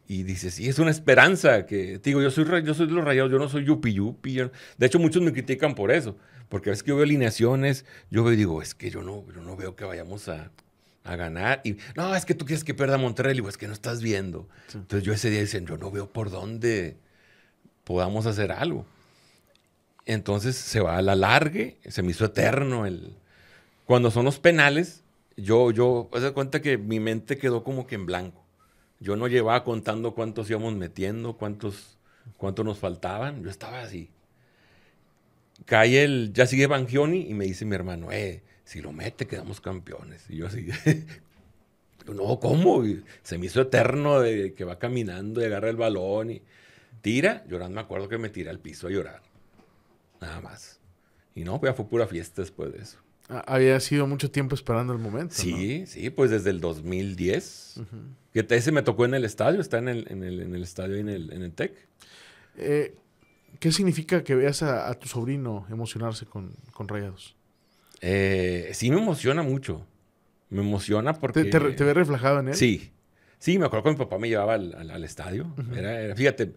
Y 0.06 0.24
dice, 0.24 0.50
sí, 0.50 0.68
es 0.68 0.78
una 0.78 0.90
esperanza 0.90 1.64
que, 1.64 1.98
digo, 1.98 2.20
yo 2.20 2.30
soy, 2.30 2.44
yo 2.64 2.74
soy 2.74 2.86
de 2.86 2.92
los 2.92 3.04
rayados, 3.04 3.30
yo 3.30 3.38
no 3.38 3.48
soy 3.48 3.64
yupi 3.64 3.94
yupi. 3.94 4.34
Yo, 4.34 4.50
de 4.76 4.86
hecho, 4.86 4.98
muchos 4.98 5.22
me 5.22 5.32
critican 5.32 5.74
por 5.74 5.90
eso, 5.90 6.18
porque 6.48 6.68
a 6.68 6.72
veces 6.72 6.82
que 6.82 6.90
yo 6.90 6.96
veo 6.96 7.04
alineaciones, 7.04 7.86
yo 8.10 8.22
veo 8.22 8.36
digo, 8.36 8.60
es 8.60 8.74
que 8.74 8.90
yo 8.90 9.02
no, 9.02 9.24
yo 9.32 9.40
no 9.42 9.56
veo 9.56 9.74
que 9.74 9.84
vayamos 9.84 10.28
a, 10.28 10.50
a 11.04 11.16
ganar. 11.16 11.60
Y 11.64 11.76
no, 11.96 12.14
es 12.14 12.24
que 12.24 12.34
tú 12.34 12.44
quieres 12.44 12.64
que 12.64 12.74
pierda 12.74 12.98
Monterrey. 12.98 13.32
Y 13.32 13.36
digo, 13.36 13.48
es 13.48 13.56
que 13.56 13.66
no 13.66 13.72
estás 13.72 14.02
viendo. 14.02 14.48
Sí. 14.68 14.78
Entonces 14.78 15.04
yo 15.04 15.12
ese 15.12 15.30
día 15.30 15.40
dicen, 15.40 15.66
yo 15.66 15.76
no 15.76 15.90
veo 15.90 16.12
por 16.12 16.30
dónde 16.30 16.96
podamos 17.84 18.26
hacer 18.26 18.52
algo. 18.52 18.86
Entonces 20.06 20.56
se 20.56 20.80
va 20.80 20.98
a 20.98 21.02
la 21.02 21.14
largue, 21.14 21.78
se 21.88 22.02
me 22.02 22.10
hizo 22.10 22.24
eterno 22.24 22.86
el... 22.86 23.14
Cuando 23.86 24.10
son 24.10 24.24
los 24.24 24.38
penales, 24.38 25.02
yo, 25.36 25.70
yo, 25.70 26.08
haz 26.12 26.22
de 26.22 26.32
cuenta 26.32 26.62
que 26.62 26.78
mi 26.78 27.00
mente 27.00 27.38
quedó 27.38 27.62
como 27.62 27.86
que 27.86 27.94
en 27.94 28.06
blanco. 28.06 28.42
Yo 29.00 29.16
no 29.16 29.26
llevaba 29.26 29.64
contando 29.64 30.14
cuántos 30.14 30.48
íbamos 30.48 30.74
metiendo, 30.74 31.36
cuántos, 31.36 31.98
cuántos 32.36 32.64
nos 32.64 32.78
faltaban. 32.78 33.42
Yo 33.42 33.50
estaba 33.50 33.82
así. 33.82 34.10
Cae 35.64 36.02
el, 36.02 36.32
ya 36.32 36.46
sigue 36.46 36.66
Bangioni 36.66 37.28
y 37.28 37.34
me 37.34 37.44
dice 37.44 37.64
mi 37.64 37.74
hermano, 37.74 38.10
eh, 38.12 38.42
si 38.64 38.80
lo 38.80 38.92
mete, 38.92 39.26
quedamos 39.26 39.60
campeones. 39.60 40.24
Y 40.28 40.36
yo 40.36 40.46
así, 40.46 40.68
no, 42.06 42.38
¿cómo? 42.40 42.84
Y 42.84 43.04
se 43.22 43.38
me 43.38 43.46
hizo 43.46 43.60
eterno 43.60 44.20
de 44.20 44.54
que 44.54 44.64
va 44.64 44.78
caminando 44.78 45.40
y 45.40 45.44
agarra 45.44 45.70
el 45.70 45.76
balón 45.76 46.30
y 46.30 46.42
tira. 47.00 47.44
Llorando, 47.48 47.76
me 47.76 47.80
acuerdo 47.80 48.08
que 48.08 48.18
me 48.18 48.28
tiré 48.28 48.50
al 48.50 48.58
piso 48.58 48.86
a 48.86 48.90
llorar. 48.90 49.22
Nada 50.20 50.40
más. 50.40 50.80
Y 51.34 51.44
no, 51.44 51.58
pues 51.58 51.70
ya 51.70 51.74
fue 51.74 51.86
pura 51.86 52.06
fiesta 52.06 52.42
después 52.42 52.72
de 52.72 52.80
eso. 52.80 52.98
Había 53.28 53.78
sido 53.80 54.06
mucho 54.06 54.30
tiempo 54.30 54.54
esperando 54.54 54.92
el 54.92 54.98
momento. 54.98 55.34
Sí, 55.34 55.84
sí, 55.86 56.10
pues 56.10 56.30
desde 56.30 56.50
el 56.50 56.60
2010. 56.60 57.80
Que 58.32 58.46
ese 58.48 58.72
me 58.72 58.82
tocó 58.82 59.04
en 59.04 59.14
el 59.14 59.24
estadio, 59.24 59.60
está 59.60 59.78
en 59.78 59.88
el, 59.88 60.06
en 60.10 60.22
el, 60.22 60.40
en 60.40 60.54
el 60.54 60.62
estadio 60.62 60.96
en 60.96 61.08
el, 61.08 61.32
en 61.32 61.42
el 61.42 61.52
TEC. 61.52 61.72
Eh, 62.56 62.94
¿Qué 63.58 63.72
significa 63.72 64.24
que 64.24 64.34
veas 64.34 64.62
a, 64.62 64.92
tu 64.94 65.08
sobrino 65.08 65.66
emocionarse 65.70 66.26
con, 66.26 66.52
con 66.72 66.88
Rayados? 66.88 67.36
Eh, 68.02 68.70
sí, 68.74 68.90
me 68.90 68.98
emociona 68.98 69.42
mucho. 69.42 69.86
Me 70.50 70.60
emociona 70.60 71.14
porque... 71.14 71.44
¿Te, 71.44 71.58
te, 71.58 71.84
ve 71.84 71.94
reflejado 71.94 72.40
en 72.40 72.48
él? 72.48 72.54
Sí. 72.54 72.92
Sí, 73.38 73.58
me 73.58 73.66
acuerdo 73.66 73.84
que 73.84 73.90
mi 73.90 73.96
papá 73.96 74.18
me 74.18 74.28
llevaba 74.28 74.54
al, 74.54 74.90
al, 74.90 75.04
estadio. 75.04 75.46
era, 75.74 76.14
fíjate, 76.14 76.52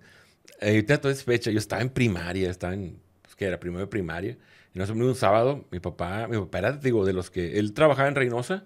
ahorita 0.62 1.00
toda 1.00 1.14
esa 1.14 1.24
fecha, 1.24 1.50
yo 1.52 1.60
estaba 1.60 1.82
en 1.82 1.90
primaria, 1.90 2.50
estaba 2.50 2.74
en, 2.74 3.00
pues, 3.22 3.36
que 3.36 3.46
era 3.46 3.60
primero 3.60 3.80
de 3.80 3.88
primaria. 3.88 4.38
Y 4.74 4.80
no 4.80 4.86
sé, 4.86 4.92
un 4.92 5.16
sábado, 5.16 5.66
mi 5.72 5.80
papá, 5.80 6.28
mi 6.28 6.38
papá 6.38 6.60
era, 6.60 6.72
digo, 6.74 7.06
de 7.06 7.14
los 7.14 7.32
que, 7.32 7.58
él 7.58 7.74
trabajaba 7.74 8.10
en 8.10 8.16
Reynosa, 8.16 8.66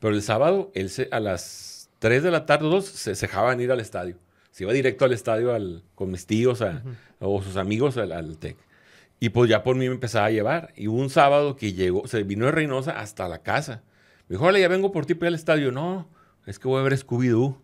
pero 0.00 0.14
el 0.14 0.22
sábado, 0.22 0.70
él 0.74 0.88
se, 0.88 1.08
a 1.10 1.20
las 1.20 1.90
3 1.98 2.22
de 2.22 2.30
la 2.30 2.46
tarde, 2.46 2.68
dos, 2.68 2.86
se 2.86 3.14
dejaban 3.14 3.60
ir 3.60 3.72
al 3.72 3.80
estadio. 3.80 4.16
Se 4.50 4.64
iba 4.64 4.72
directo 4.72 5.04
al 5.04 5.12
estadio 5.12 5.52
al, 5.52 5.82
con 5.94 6.10
mis 6.10 6.26
tíos 6.26 6.62
o 7.18 7.42
sus 7.42 7.56
amigos 7.56 7.96
al, 7.96 8.12
al 8.12 8.38
TEC. 8.38 8.56
Y 9.20 9.30
pues 9.30 9.50
ya 9.50 9.62
por 9.62 9.76
mí 9.76 9.86
me 9.88 9.94
empezaba 9.94 10.26
a 10.26 10.30
llevar. 10.30 10.72
Y 10.76 10.86
un 10.86 11.10
sábado 11.10 11.56
que 11.56 11.72
llegó, 11.72 12.06
se 12.06 12.22
vino 12.22 12.46
de 12.46 12.52
Reynosa 12.52 12.98
hasta 12.98 13.28
la 13.28 13.42
casa. 13.42 13.82
Me 14.28 14.34
dijo, 14.34 14.44
hola, 14.44 14.58
ya 14.58 14.68
vengo 14.68 14.92
por 14.92 15.06
ti 15.06 15.14
para 15.14 15.26
ir 15.26 15.28
al 15.28 15.34
estadio. 15.34 15.72
No, 15.72 16.08
es 16.46 16.58
que 16.58 16.68
voy 16.68 16.80
a 16.80 16.82
ver 16.82 16.96
Scooby-Doo. 16.96 17.56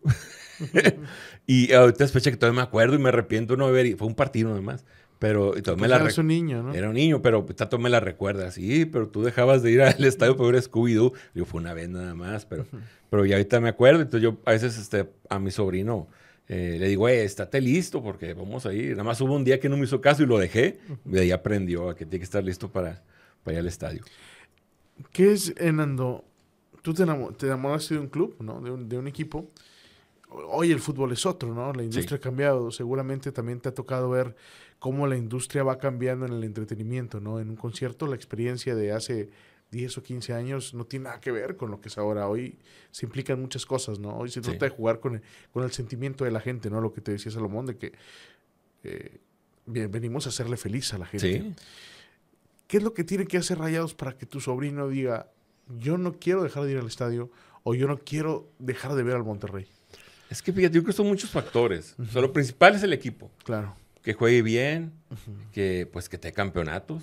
y 1.47 1.73
ahorita 1.73 2.05
es 2.05 2.13
fecha 2.13 2.31
que 2.31 2.37
todavía 2.37 2.61
me 2.61 2.65
acuerdo 2.65 2.97
y 2.97 2.99
me 2.99 3.11
arrepiento 3.11 3.57
no 3.57 3.71
ver. 3.71 3.97
Fue 3.97 4.09
un 4.09 4.15
partido 4.15 4.53
además. 4.53 4.85
Pero 5.21 5.53
todavía 5.63 5.83
me 5.83 5.89
la 5.89 5.97
Era 5.97 6.13
un 6.19 6.27
niño, 6.27 6.63
¿no? 6.63 6.75
Era 6.75 6.89
un 6.89 6.95
niño, 6.95 7.23
pero 7.23 7.45
Tato 7.45 7.79
me 7.79 7.89
la 7.89 8.01
recuerda. 8.01 8.51
Sí, 8.51 8.85
pero 8.85 9.09
tú 9.09 9.23
dejabas 9.23 9.63
de 9.63 9.71
ir 9.71 9.81
al 9.81 10.05
estadio 10.05 10.37
para 10.37 10.51
ver 10.51 10.63
Scooby-Doo. 10.63 11.13
Yo 11.35 11.45
fue 11.45 11.61
una 11.61 11.73
vez 11.73 11.89
nada 11.89 12.15
más, 12.15 12.47
pero, 12.47 12.67
pero 13.11 13.25
ya 13.25 13.37
ahorita 13.37 13.61
me 13.61 13.69
acuerdo. 13.69 14.03
Entonces 14.03 14.23
yo 14.23 14.39
a 14.45 14.51
veces 14.51 14.77
este, 14.77 15.09
a 15.31 15.39
mi 15.39 15.53
sobrino 15.53 16.09
eh, 16.49 16.77
le 16.79 16.89
digo, 16.89 17.09
eh, 17.09 17.25
estate 17.25 17.61
listo 17.61 18.03
porque 18.03 18.35
vamos 18.35 18.67
a 18.67 18.73
ir. 18.73 18.91
Nada 18.91 19.05
más 19.05 19.21
hubo 19.21 19.35
un 19.35 19.45
día 19.45 19.59
que 19.59 19.69
no 19.69 19.77
me 19.77 19.85
hizo 19.85 20.01
caso 20.01 20.23
y 20.23 20.27
lo 20.27 20.39
dejé. 20.39 20.79
Y 21.07 21.11
de 21.11 21.21
ahí 21.21 21.31
aprendió 21.31 21.89
a 21.89 21.97
que 21.97 22.05
tiene 22.05 22.19
que 22.19 22.25
estar 22.25 22.45
listo 22.45 22.71
para, 22.71 23.03
para 23.43 23.55
ir 23.55 23.61
al 23.61 23.67
estadio. 23.67 24.03
¿Qué 25.13 25.33
es, 25.33 25.55
Enando? 25.57 26.25
Tú 26.83 26.93
te, 26.93 27.03
enamoraste 27.03 27.95
de 27.95 28.01
un 28.01 28.09
club, 28.09 28.37
¿no? 28.41 28.61
De 28.61 28.71
un, 28.71 28.89
de 28.89 28.99
un, 28.99 29.09
equipo. 29.09 29.51
Hoy 30.29 30.71
el 30.71 30.81
fútbol 30.81 31.13
es 31.13 31.25
otro, 31.25 31.55
¿no? 31.55 31.73
La 31.73 31.83
industria 31.83 32.19
ha 32.19 32.21
cambiado. 32.21 32.71
Seguramente 32.71 33.33
también 33.33 33.61
te 33.61 33.71
ha 33.71 33.75
tocado 33.75 34.11
ver 34.11 34.37
cómo 34.79 35.07
la 35.07 35.17
industria 35.17 35.63
va 35.63 35.79
cambiando 35.79 36.27
en 36.27 36.35
el 36.35 36.45
entretenimiento, 36.45 37.21
¿no? 37.21 37.41
En 37.41 37.49
un 37.49 37.57
concierto, 37.57 38.07
la 38.07 38.17
experiencia 38.17 38.75
de 38.75 38.93
hace 38.93 39.31
10 39.75 39.99
o 39.99 40.03
15 40.03 40.33
años 40.33 40.73
no 40.73 40.85
tiene 40.85 41.05
nada 41.05 41.21
que 41.21 41.33
ver 41.33 41.57
con 41.57 41.71
lo 41.71 41.81
que 41.81 41.89
es 41.89 41.99
ahora. 41.99 42.29
Hoy 42.29 42.57
se 42.93 43.07
implican 43.07 43.41
muchas 43.41 43.67
cosas, 43.67 43.99
¿no? 43.99 44.17
Hoy 44.17 44.31
se 44.31 44.41
trata 44.41 44.67
de 44.67 44.71
jugar 44.71 45.01
con 45.01 45.17
el, 45.17 45.23
con 45.53 45.65
el 45.65 45.73
sentimiento 45.73 46.25
de 46.25 46.31
la 46.31 46.41
gente, 46.41 46.71
¿no? 46.71 46.81
Lo 46.81 46.93
que 46.93 47.01
te 47.01 47.11
decía 47.11 47.33
Salomón, 47.33 47.67
de 47.67 47.77
que 47.77 47.93
eh, 48.85 49.19
venimos 49.67 50.27
a 50.27 50.29
hacerle 50.29 50.57
feliz 50.57 50.95
a 50.95 50.99
la 50.99 51.07
gente. 51.07 51.55
¿Qué 52.69 52.77
es 52.77 52.83
lo 52.83 52.95
que 52.95 53.03
tiene 53.03 53.27
que 53.27 53.37
hacer 53.37 53.59
Rayados 53.59 53.95
para 53.95 54.17
que 54.17 54.27
tu 54.27 54.41
sobrino 54.41 54.89
diga, 54.89 55.29
yo 55.81 55.99
no 55.99 56.13
quiero 56.13 56.45
dejar 56.45 56.65
de 56.65 56.73
ir 56.73 56.79
al 56.79 56.87
estadio 56.87 57.31
o 57.65 57.75
yo 57.75 57.89
no 57.89 57.99
quiero 57.99 58.49
dejar 58.61 58.95
de 58.95 59.03
ver 59.03 59.17
al 59.17 59.25
Monterrey? 59.25 59.67
Es 60.31 60.41
que 60.41 60.53
fíjate, 60.53 60.77
yo 60.77 60.83
creo 60.83 60.93
que 60.93 60.97
son 60.97 61.09
muchos 61.09 61.31
factores. 61.31 61.97
lo 62.15 62.33
principal 62.33 62.77
es 62.77 62.83
el 62.85 62.93
equipo. 62.93 63.31
Claro. 63.45 63.75
Que 64.03 64.15
juegue 64.15 64.43
bien, 64.43 64.93
que 65.53 65.89
pues 65.93 66.09
que 66.09 66.19
te 66.19 66.33
campeonatos, 66.33 67.03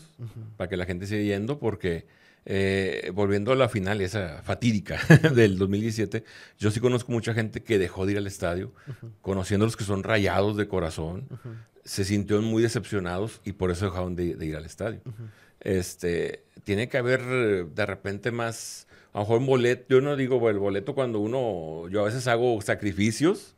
para 0.56 0.70
que 0.70 0.78
la 0.78 0.86
gente 0.86 1.06
siga 1.06 1.22
yendo, 1.22 1.60
porque 1.60 2.06
eh, 2.46 3.12
volviendo 3.14 3.52
a 3.52 3.56
la 3.56 3.70
final, 3.70 4.02
esa 4.02 4.42
fatídica 4.44 5.00
del 5.36 5.58
2017, 5.58 6.24
yo 6.58 6.72
sí 6.72 6.80
conozco 6.80 7.12
mucha 7.12 7.34
gente 7.34 7.62
que 7.64 7.78
dejó 7.78 8.06
de 8.06 8.14
ir 8.14 8.18
al 8.18 8.28
estadio, 8.28 8.74
conociendo 9.22 9.66
los 9.66 9.78
que 9.78 9.84
son 9.84 10.04
rayados 10.04 10.58
de 10.58 10.68
corazón, 10.68 11.28
se 11.84 12.06
sintieron 12.06 12.46
muy 12.46 12.64
decepcionados 12.64 13.42
y 13.44 13.54
por 13.54 13.72
eso 13.72 13.86
dejaron 13.86 14.16
de, 14.16 14.38
ir 14.46 14.56
al 14.56 14.66
estadio. 14.66 15.02
Este, 15.60 16.44
tiene 16.64 16.90
que 16.90 16.98
haber 16.98 17.68
de 17.68 17.86
repente 17.86 18.32
más, 18.32 18.88
a 19.14 19.20
lo 19.20 19.24
mejor 19.26 19.40
un 19.40 19.46
boleto, 19.46 19.86
yo 19.90 20.02
no 20.02 20.16
digo 20.16 20.50
el 20.50 20.58
boleto 20.58 20.96
cuando 20.96 21.20
uno, 21.20 21.88
yo 21.90 22.02
a 22.02 22.06
veces 22.06 22.28
hago 22.28 22.60
sacrificios, 22.62 23.56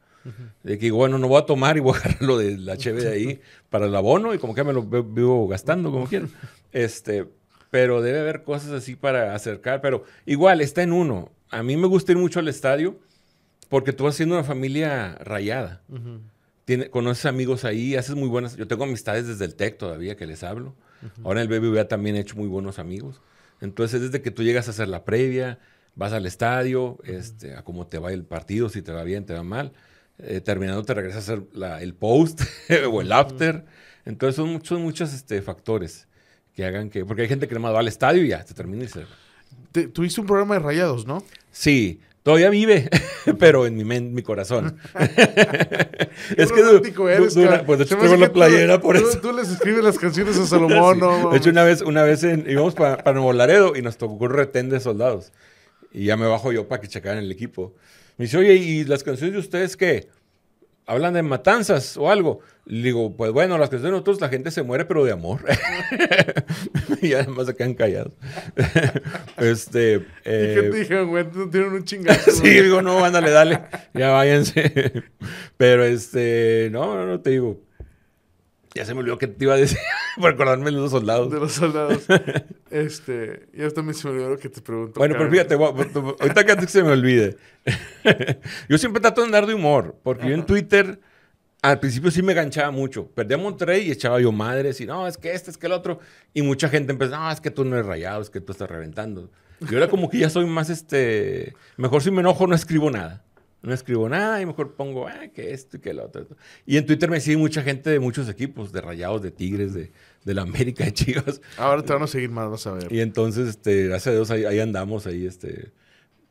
de 0.63 0.77
que 0.77 0.91
bueno, 0.91 1.17
no 1.17 1.27
voy 1.27 1.41
a 1.41 1.45
tomar 1.45 1.77
y 1.77 1.81
voy 1.81 1.95
a 1.95 1.97
agarrar 1.99 2.21
lo 2.21 2.37
del 2.37 2.65
HB 2.65 2.95
de 2.95 3.11
ahí 3.11 3.41
para 3.69 3.85
el 3.85 3.95
abono 3.95 4.33
y 4.33 4.39
como 4.39 4.55
que 4.55 4.63
me 4.63 4.73
lo 4.73 4.83
vivo 4.83 5.47
gastando 5.47 5.91
como 5.91 6.07
quiero. 6.07 6.27
Este, 6.71 7.27
pero 7.73 8.03
debe 8.03 8.19
haber 8.19 8.43
cosas 8.43 8.69
así 8.69 8.95
para 8.95 9.33
acercar. 9.33 9.81
Pero 9.81 10.03
igual, 10.27 10.62
está 10.62 10.83
en 10.83 10.93
uno. 10.93 11.31
A 11.49 11.63
mí 11.63 11.75
me 11.75 11.88
gusta 11.88 12.12
ir 12.12 12.19
mucho 12.19 12.38
al 12.39 12.47
estadio 12.47 12.99
porque 13.67 13.93
tú 13.93 14.03
vas 14.03 14.13
siendo 14.13 14.36
una 14.36 14.43
familia 14.43 15.15
rayada. 15.15 15.81
conoces 16.91 17.25
amigos 17.25 17.65
ahí, 17.65 17.95
haces 17.95 18.13
muy 18.13 18.29
buenas. 18.29 18.57
Yo 18.57 18.67
tengo 18.67 18.83
amistades 18.83 19.25
desde 19.25 19.45
el 19.45 19.55
TEC 19.55 19.79
todavía 19.79 20.15
que 20.15 20.27
les 20.27 20.43
hablo. 20.43 20.75
Ahora 21.23 21.41
en 21.41 21.51
el 21.51 21.59
BBVA 21.59 21.88
también 21.88 22.15
he 22.15 22.19
hecho 22.19 22.36
muy 22.36 22.47
buenos 22.47 22.77
amigos. 22.77 23.21
Entonces, 23.59 24.01
desde 24.01 24.21
que 24.21 24.29
tú 24.29 24.43
llegas 24.43 24.67
a 24.67 24.69
hacer 24.69 24.88
la 24.88 25.03
previa, 25.03 25.57
vas 25.95 26.13
al 26.13 26.27
estadio, 26.27 26.99
este, 27.05 27.55
a 27.55 27.63
cómo 27.63 27.88
te 27.88 27.97
va 27.97 28.13
el 28.13 28.23
partido, 28.23 28.69
si 28.69 28.83
te 28.83 28.91
va 28.91 29.03
bien, 29.03 29.25
te 29.25 29.33
va 29.33 29.41
mal. 29.41 29.73
Eh, 30.19 30.41
terminando, 30.41 30.83
te 30.83 30.93
regresas 30.93 31.27
a 31.27 31.33
hacer 31.33 31.47
el 31.81 31.95
post 31.95 32.43
o 32.91 33.01
el 33.01 33.12
after. 33.12 33.65
Entonces, 34.05 34.36
son 34.36 34.51
muchos, 34.51 34.79
muchos 34.79 35.12
este, 35.12 35.41
factores 35.41 36.07
que 36.55 36.65
hagan 36.65 36.89
que. 36.89 37.05
Porque 37.05 37.23
hay 37.23 37.27
gente 37.27 37.47
que 37.47 37.55
no 37.55 37.61
va 37.73 37.79
al 37.79 37.87
estadio 37.87 38.23
y 38.23 38.29
ya 38.29 38.45
se 38.45 38.53
termina 38.53 38.85
y 38.85 38.87
se. 38.87 39.87
tuviste 39.87 40.21
un 40.21 40.27
programa 40.27 40.55
de 40.55 40.59
rayados, 40.59 41.05
¿no? 41.05 41.23
Sí, 41.51 41.99
todavía 42.23 42.49
vive, 42.49 42.89
pero 43.39 43.67
en 43.67 43.75
mi, 43.75 43.83
mi 43.83 44.21
corazón. 44.21 44.77
es 46.37 46.51
que 46.51 46.61
eres, 46.61 47.33
pues 47.65 47.79
de 47.79 47.85
hecho 47.85 47.97
tengo 47.97 48.15
la 48.15 48.31
playera 48.31 48.79
por 48.79 48.95
eso. 48.95 49.19
Tú 49.19 49.33
les 49.33 49.49
escribes 49.49 49.83
las 49.83 49.99
canciones 49.99 50.37
a 50.37 50.45
Salomón, 50.47 50.99
¿no? 50.99 51.31
De 51.31 51.37
hecho, 51.37 51.49
una 51.49 51.63
vez, 51.63 51.81
una 51.81 52.03
vez 52.03 52.23
íbamos 52.23 52.73
para, 52.73 53.13
Nuevo 53.13 53.33
Laredo 53.33 53.75
y 53.75 53.81
nos 53.81 53.97
tocó 53.97 54.13
un 54.25 54.31
retén 54.31 54.69
de 54.69 54.79
soldados. 54.79 55.31
Y 55.91 56.05
ya 56.05 56.17
me 56.17 56.25
bajo 56.25 56.51
yo 56.51 56.67
para 56.67 56.81
que 56.81 56.87
checaran 56.87 57.19
el 57.19 57.31
equipo. 57.31 57.75
Me 58.17 58.25
dice, 58.25 58.37
oye, 58.37 58.55
¿y 58.55 58.83
las 58.85 59.03
canciones 59.03 59.33
de 59.33 59.39
ustedes 59.39 59.77
qué? 59.77 60.07
Hablan 60.85 61.13
de 61.13 61.23
matanzas 61.23 61.97
o 61.97 62.09
algo. 62.09 62.41
Le 62.65 62.83
digo, 62.83 63.15
pues 63.15 63.31
bueno, 63.31 63.57
las 63.57 63.69
canciones 63.69 63.83
de 63.83 63.91
nosotros 63.91 64.21
la 64.21 64.29
gente 64.29 64.49
se 64.49 64.63
muere, 64.63 64.85
pero 64.85 65.03
de 65.03 65.11
amor. 65.11 65.41
y 67.01 67.13
además 67.13 67.47
se 67.47 67.55
quedan 67.55 67.73
callados. 67.73 68.13
este. 69.37 70.05
Eh, 70.23 70.55
¿Y 70.55 70.61
qué 70.61 70.69
te 70.69 70.77
dijeron, 70.77 71.09
güey? 71.09 71.25
Tienen 71.51 71.73
un 71.73 71.83
chingazo. 71.83 72.31
sí, 72.31 72.47
digo, 72.47 72.81
no, 72.81 73.03
ándale, 73.03 73.31
dale. 73.31 73.59
Ya 73.93 74.11
váyanse. 74.11 75.03
pero 75.57 75.83
este, 75.83 76.69
no, 76.71 76.95
no, 76.95 77.05
no 77.05 77.19
te 77.19 77.31
digo. 77.31 77.59
Ya 78.75 78.86
se 78.86 78.93
me 78.93 79.01
olvidó 79.01 79.17
que 79.17 79.27
te 79.27 79.45
iba 79.45 79.53
a 79.53 79.57
decir 79.57 79.77
por 80.19 80.31
acordarme 80.31 80.65
de 80.65 80.71
los 80.71 80.91
soldados. 80.91 81.31
De 81.31 81.39
los 81.39 81.51
soldados. 81.51 82.03
este, 82.71 83.47
ya 83.53 83.69
también 83.69 83.93
se 83.93 84.07
me 84.07 84.13
olvidó 84.15 84.38
que 84.38 84.49
te 84.49 84.62
pregunto. 84.62 84.99
Bueno, 84.99 85.15
pero 85.17 85.29
fíjate, 85.29 85.53
ahorita 85.55 86.45
que 86.45 86.67
se 86.67 86.83
me 86.83 86.91
olvide. 86.91 87.38
yo 88.69 88.77
siempre 88.77 89.01
trato 89.01 89.21
de 89.21 89.27
andar 89.27 89.45
de 89.45 89.53
humor, 89.53 89.95
porque 90.01 90.27
yo 90.27 90.33
en 90.33 90.45
Twitter 90.45 90.99
al 91.62 91.79
principio 91.79 92.09
sí 92.09 92.21
me 92.23 92.33
ganchaba 92.33 92.71
mucho. 92.71 93.07
Perdía 93.07 93.38
a 93.38 93.39
Monterrey 93.39 93.88
y 93.88 93.91
echaba 93.91 94.19
yo 94.19 94.31
madres 94.31 94.81
y 94.81 94.86
no, 94.86 95.07
es 95.07 95.17
que 95.17 95.33
este, 95.33 95.51
es 95.51 95.57
que 95.57 95.67
el 95.67 95.73
otro. 95.73 95.99
Y 96.33 96.41
mucha 96.41 96.67
gente 96.67 96.91
empezó, 96.91 97.15
no, 97.15 97.31
es 97.31 97.41
que 97.41 97.51
tú 97.51 97.63
no 97.63 97.75
eres 97.75 97.86
rayado, 97.86 98.21
es 98.21 98.29
que 98.29 98.41
tú 98.41 98.51
estás 98.51 98.69
reventando. 98.69 99.29
Y 99.62 99.73
ahora 99.75 99.88
como 99.88 100.09
que 100.09 100.17
ya 100.17 100.29
soy 100.29 100.45
más, 100.45 100.69
este, 100.69 101.53
mejor 101.77 102.01
si 102.01 102.12
me 102.12 102.19
enojo 102.19 102.47
no 102.47 102.55
escribo 102.55 102.91
nada 102.91 103.23
no 103.63 103.73
escribo 103.73 104.10
nada 104.10 104.41
y 104.41 104.45
mejor 104.45 104.76
pongo 104.76 105.08
ah, 105.08 105.30
que 105.34 105.54
esto 105.54 105.78
y 105.78 105.80
que 105.80 105.93
lo 105.93 106.06
otro. 106.06 106.28
Y 106.65 106.76
en 106.76 106.86
Twitter 106.86 107.10
me 107.10 107.21
sigue 107.21 107.38
mucha 107.38 107.63
gente 107.63 107.89
de 107.89 107.99
muchos 107.99 108.28
equipos, 108.28 108.73
de 108.73 108.82
Rayados, 108.82 109.21
de 109.21 109.32
Tigres, 109.32 109.73
de, 109.73 109.89
de 110.26 110.34
la 110.34 110.41
América, 110.41 110.84
de 110.84 110.93
Chivas. 110.93 111.41
Ahora 111.58 111.82
te 111.82 111.93
van 111.93 112.04
a 112.04 112.08
seguir 112.08 112.30
más, 112.30 112.49
vas 112.52 112.67
a 112.67 112.73
ver. 112.73 112.91
Y 112.91 112.99
entonces, 112.99 113.47
este, 113.47 113.88
gracias 113.88 114.08
a 114.08 114.15
Dios, 114.15 114.32
ahí, 114.32 114.60
andamos, 114.60 115.08
ahí, 115.08 115.26
este, 115.26 115.71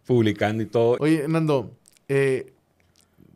publicando 0.04 0.62
y 0.62 0.66
todo. 0.66 0.98
Oye, 1.00 1.26
Nando, 1.26 1.74
eh, 2.06 2.52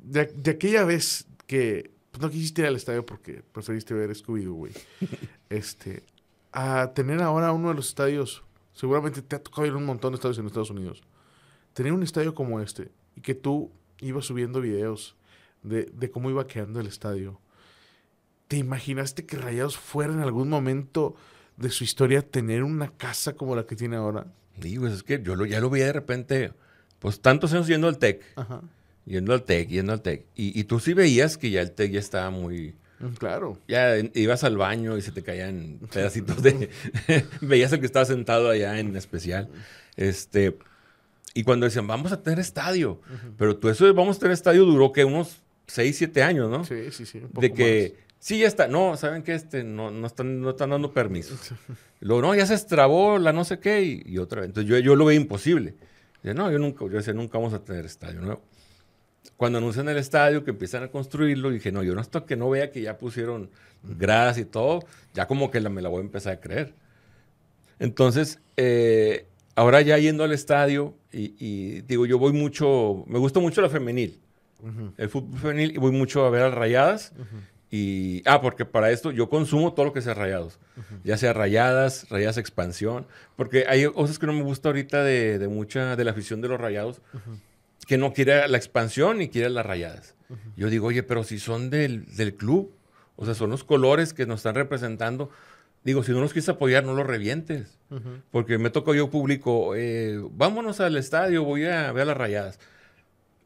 de, 0.04 0.50
aquella 0.50 0.84
vez 0.84 1.26
que 1.46 1.90
pues, 2.10 2.20
no 2.20 2.28
quisiste 2.28 2.60
ir 2.60 2.68
al 2.68 2.76
estadio 2.76 3.06
porque 3.06 3.42
preferiste 3.50 3.94
ver 3.94 4.10
Scooby-Doo, 4.10 4.52
güey, 4.52 4.72
este, 5.48 6.02
a 6.52 6.92
tener 6.92 7.22
ahora 7.22 7.50
uno 7.52 7.70
de 7.70 7.74
los 7.74 7.88
estadios, 7.88 8.44
seguramente 8.74 9.22
te 9.22 9.36
ha 9.36 9.42
tocado 9.42 9.66
ir 9.66 9.72
a 9.72 9.76
un 9.76 9.86
montón 9.86 10.12
de 10.12 10.16
estadios 10.16 10.38
en 10.38 10.46
Estados 10.46 10.70
Unidos. 10.70 11.02
Tener 11.72 11.94
un 11.94 12.02
estadio 12.02 12.34
como 12.34 12.60
este 12.60 12.90
y 13.14 13.22
que 13.22 13.34
tú 13.34 13.70
iba 14.00 14.22
subiendo 14.22 14.60
videos 14.60 15.16
de, 15.62 16.10
cómo 16.10 16.30
iba 16.30 16.46
quedando 16.46 16.80
el 16.80 16.86
estadio. 16.86 17.40
¿Te 18.48 18.56
imaginaste 18.56 19.26
que 19.26 19.36
Rayados 19.36 19.76
fuera 19.76 20.12
en 20.12 20.20
algún 20.20 20.48
momento 20.48 21.16
de 21.56 21.70
su 21.70 21.84
historia 21.84 22.22
tener 22.22 22.62
una 22.62 22.92
casa 22.96 23.34
como 23.34 23.56
la 23.56 23.66
que 23.66 23.74
tiene 23.74 23.96
ahora? 23.96 24.26
Digo, 24.56 24.82
pues 24.82 24.94
es 24.94 25.02
que 25.02 25.20
yo 25.22 25.44
ya 25.44 25.60
lo 25.60 25.68
vi 25.68 25.80
de 25.80 25.92
repente, 25.92 26.52
pues 26.98 27.20
tantos 27.20 27.52
años 27.52 27.66
yendo 27.66 27.88
al 27.88 27.98
TEC, 27.98 28.22
yendo 29.04 29.32
al 29.32 29.42
TEC, 29.42 29.68
yendo 29.68 29.92
al 29.92 30.02
TEC. 30.02 30.26
Y, 30.36 30.64
tú 30.64 30.78
sí 30.78 30.94
veías 30.94 31.36
que 31.36 31.50
ya 31.50 31.60
el 31.60 31.72
TEC 31.72 31.92
ya 31.92 32.00
estaba 32.00 32.30
muy, 32.30 32.76
Mm, 32.98 33.14
Claro. 33.18 33.58
Ya 33.68 33.96
ibas 34.14 34.44
al 34.44 34.56
baño 34.56 34.96
y 34.96 35.02
se 35.02 35.12
te 35.12 35.22
caían 35.22 35.80
pedacitos 35.92 36.42
de... 36.42 36.70
Veías 37.40 37.72
el 37.72 37.80
que 37.80 37.86
estaba 37.86 38.04
sentado 38.04 38.48
allá 38.50 38.78
en 38.78 38.96
especial. 38.96 39.48
Este... 39.96 40.56
Y 41.36 41.44
cuando 41.44 41.66
decían, 41.66 41.86
vamos 41.86 42.12
a 42.12 42.22
tener 42.22 42.38
estadio. 42.38 42.98
Pero 43.36 43.58
tú 43.58 43.68
eso 43.68 43.84
de 43.84 43.92
vamos 43.92 44.16
a 44.16 44.20
tener 44.20 44.32
estadio 44.32 44.64
duró 44.64 44.90
que 44.90 45.04
unos 45.04 45.42
6, 45.66 45.94
7 45.94 46.22
años, 46.22 46.50
¿no? 46.50 46.64
Sí, 46.64 46.90
sí, 46.90 47.04
sí. 47.04 47.18
un 47.18 47.28
de 47.28 47.50
poco 47.50 47.54
que... 47.56 47.96
Sí, 48.18 48.38
ya 48.38 48.46
está. 48.46 48.68
No, 48.68 48.96
¿saben 48.96 49.22
qué? 49.22 49.34
Este, 49.34 49.62
no, 49.62 49.90
no, 49.90 50.06
están, 50.06 50.40
no 50.40 50.48
están 50.48 50.70
dando 50.70 50.94
permiso. 50.94 51.36
Luego, 52.00 52.22
no, 52.22 52.34
ya 52.34 52.46
se 52.46 52.54
estrabó 52.54 53.18
la 53.18 53.34
no 53.34 53.44
sé 53.44 53.58
qué 53.58 53.82
y, 53.82 54.02
y 54.06 54.16
otra 54.16 54.40
vez. 54.40 54.48
Entonces 54.48 54.70
yo, 54.70 54.78
yo 54.78 54.96
lo 54.96 55.04
veía 55.04 55.20
imposible. 55.20 55.74
Dice, 56.22 56.32
no, 56.32 56.50
yo 56.50 56.58
nunca, 56.58 56.86
yo 56.86 56.92
decía, 56.92 57.12
nunca 57.12 57.36
vamos 57.36 57.52
a 57.52 57.62
tener 57.62 57.84
estadio 57.84 58.22
nuevo. 58.22 58.42
Cuando 59.36 59.58
anuncian 59.58 59.90
el 59.90 59.98
estadio, 59.98 60.42
que 60.42 60.52
empiezan 60.52 60.84
a 60.84 60.88
construirlo, 60.88 61.50
dije, 61.50 61.70
no, 61.70 61.82
yo 61.82 61.94
no 61.94 62.00
hasta 62.00 62.24
que 62.24 62.36
no 62.36 62.48
vea 62.48 62.70
que 62.70 62.80
ya 62.80 62.96
pusieron 62.96 63.50
gradas 63.82 64.38
y 64.38 64.46
todo, 64.46 64.80
ya 65.12 65.26
como 65.26 65.50
que 65.50 65.60
la, 65.60 65.68
me 65.68 65.82
la 65.82 65.90
voy 65.90 65.98
a 65.98 66.04
empezar 66.04 66.32
a 66.32 66.40
creer. 66.40 66.72
Entonces, 67.78 68.40
eh, 68.56 69.26
ahora 69.56 69.80
ya 69.80 69.98
yendo 69.98 70.22
al 70.22 70.32
estadio, 70.32 70.94
y, 71.12 71.34
y 71.38 71.80
digo, 71.82 72.06
yo 72.06 72.18
voy 72.18 72.32
mucho, 72.32 73.04
me 73.08 73.18
gusta 73.18 73.40
mucho 73.40 73.60
la 73.60 73.68
femenil, 73.68 74.20
el 74.96 75.08
fútbol 75.08 75.38
femenil, 75.40 75.72
y 75.74 75.78
voy 75.78 75.90
mucho 75.92 76.24
a 76.24 76.30
ver 76.30 76.42
a 76.42 76.48
las 76.48 76.54
rayadas. 76.54 77.12
Y, 77.68 78.22
ah, 78.26 78.40
porque 78.40 78.64
para 78.64 78.92
esto 78.92 79.10
yo 79.10 79.28
consumo 79.28 79.72
todo 79.72 79.86
lo 79.86 79.92
que 79.92 80.00
sea 80.00 80.14
rayados. 80.14 80.60
Ya 81.02 81.16
sea 81.16 81.32
rayadas, 81.32 82.08
rayadas 82.10 82.38
expansión. 82.38 83.06
Porque 83.34 83.64
hay 83.68 83.86
cosas 83.86 84.20
que 84.20 84.26
no 84.26 84.32
me 84.32 84.42
gusta 84.42 84.68
ahorita 84.68 85.02
de, 85.02 85.38
de 85.38 85.48
mucha, 85.48 85.96
de 85.96 86.04
la 86.04 86.12
afición 86.12 86.40
de 86.40 86.48
los 86.48 86.60
rayados, 86.60 87.02
que 87.86 87.98
no 87.98 88.12
quiere 88.12 88.46
la 88.48 88.56
expansión 88.56 89.18
ni 89.18 89.28
quiere 89.28 89.50
las 89.50 89.66
rayadas. 89.66 90.14
Yo 90.56 90.70
digo, 90.70 90.86
oye, 90.86 91.02
pero 91.02 91.24
si 91.24 91.38
son 91.38 91.68
del, 91.68 92.06
del 92.16 92.34
club, 92.34 92.72
o 93.16 93.24
sea, 93.24 93.34
son 93.34 93.50
los 93.50 93.64
colores 93.64 94.14
que 94.14 94.26
nos 94.26 94.40
están 94.40 94.54
representando. 94.54 95.30
Digo, 95.86 96.02
si 96.02 96.10
no 96.10 96.20
los 96.20 96.32
quieres 96.32 96.48
apoyar, 96.48 96.82
no 96.82 96.94
los 96.94 97.06
revientes. 97.06 97.78
Porque 98.32 98.58
me 98.58 98.70
tocó 98.70 98.92
yo 98.92 99.08
público, 99.08 99.76
eh, 99.76 100.20
vámonos 100.32 100.80
al 100.80 100.96
estadio, 100.96 101.44
voy 101.44 101.64
a 101.66 101.92
ver 101.92 102.08
las 102.08 102.16
rayadas. 102.16 102.58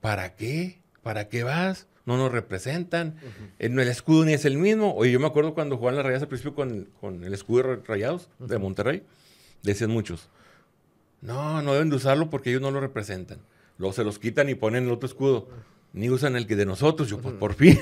¿Para 0.01 0.37
qué? 0.37 0.81
¿Para 1.03 1.29
qué 1.29 1.43
vas? 1.43 1.87
No 2.07 2.17
nos 2.17 2.33
representan. 2.33 3.17
El, 3.59 3.79
el 3.79 3.89
escudo 3.89 4.25
ni 4.25 4.33
es 4.33 4.47
el 4.47 4.57
mismo. 4.57 4.95
Oye, 4.95 5.13
yo 5.13 5.21
me 5.21 5.27
acuerdo 5.27 5.53
cuando 5.53 5.77
jugaban 5.77 5.97
las 5.97 6.05
rayadas 6.07 6.23
al 6.23 6.29
principio 6.29 6.55
con, 6.55 6.89
con 6.99 7.25
el 7.25 7.35
escudo 7.35 7.63
de 7.63 7.77
rayados 7.87 8.31
de 8.39 8.59
Monterrey. 8.59 9.03
Decían 9.63 9.91
muchos, 9.91 10.31
no, 11.21 11.61
no 11.61 11.75
deben 11.75 11.91
de 11.91 11.97
usarlo 11.97 12.31
porque 12.31 12.49
ellos 12.49 12.63
no 12.63 12.71
lo 12.71 12.81
representan. 12.81 13.37
Luego 13.77 13.93
se 13.93 14.03
los 14.03 14.19
quitan 14.19 14.49
y 14.49 14.55
ponen 14.55 14.85
el 14.85 14.93
otro 14.93 15.07
escudo. 15.07 15.47
Ni 15.93 16.09
usan 16.09 16.37
el 16.37 16.47
que 16.47 16.57
de 16.57 16.65
nosotros. 16.65 17.11
Yo, 17.11 17.19
pues 17.19 17.35
por 17.35 17.53
fin. 17.53 17.79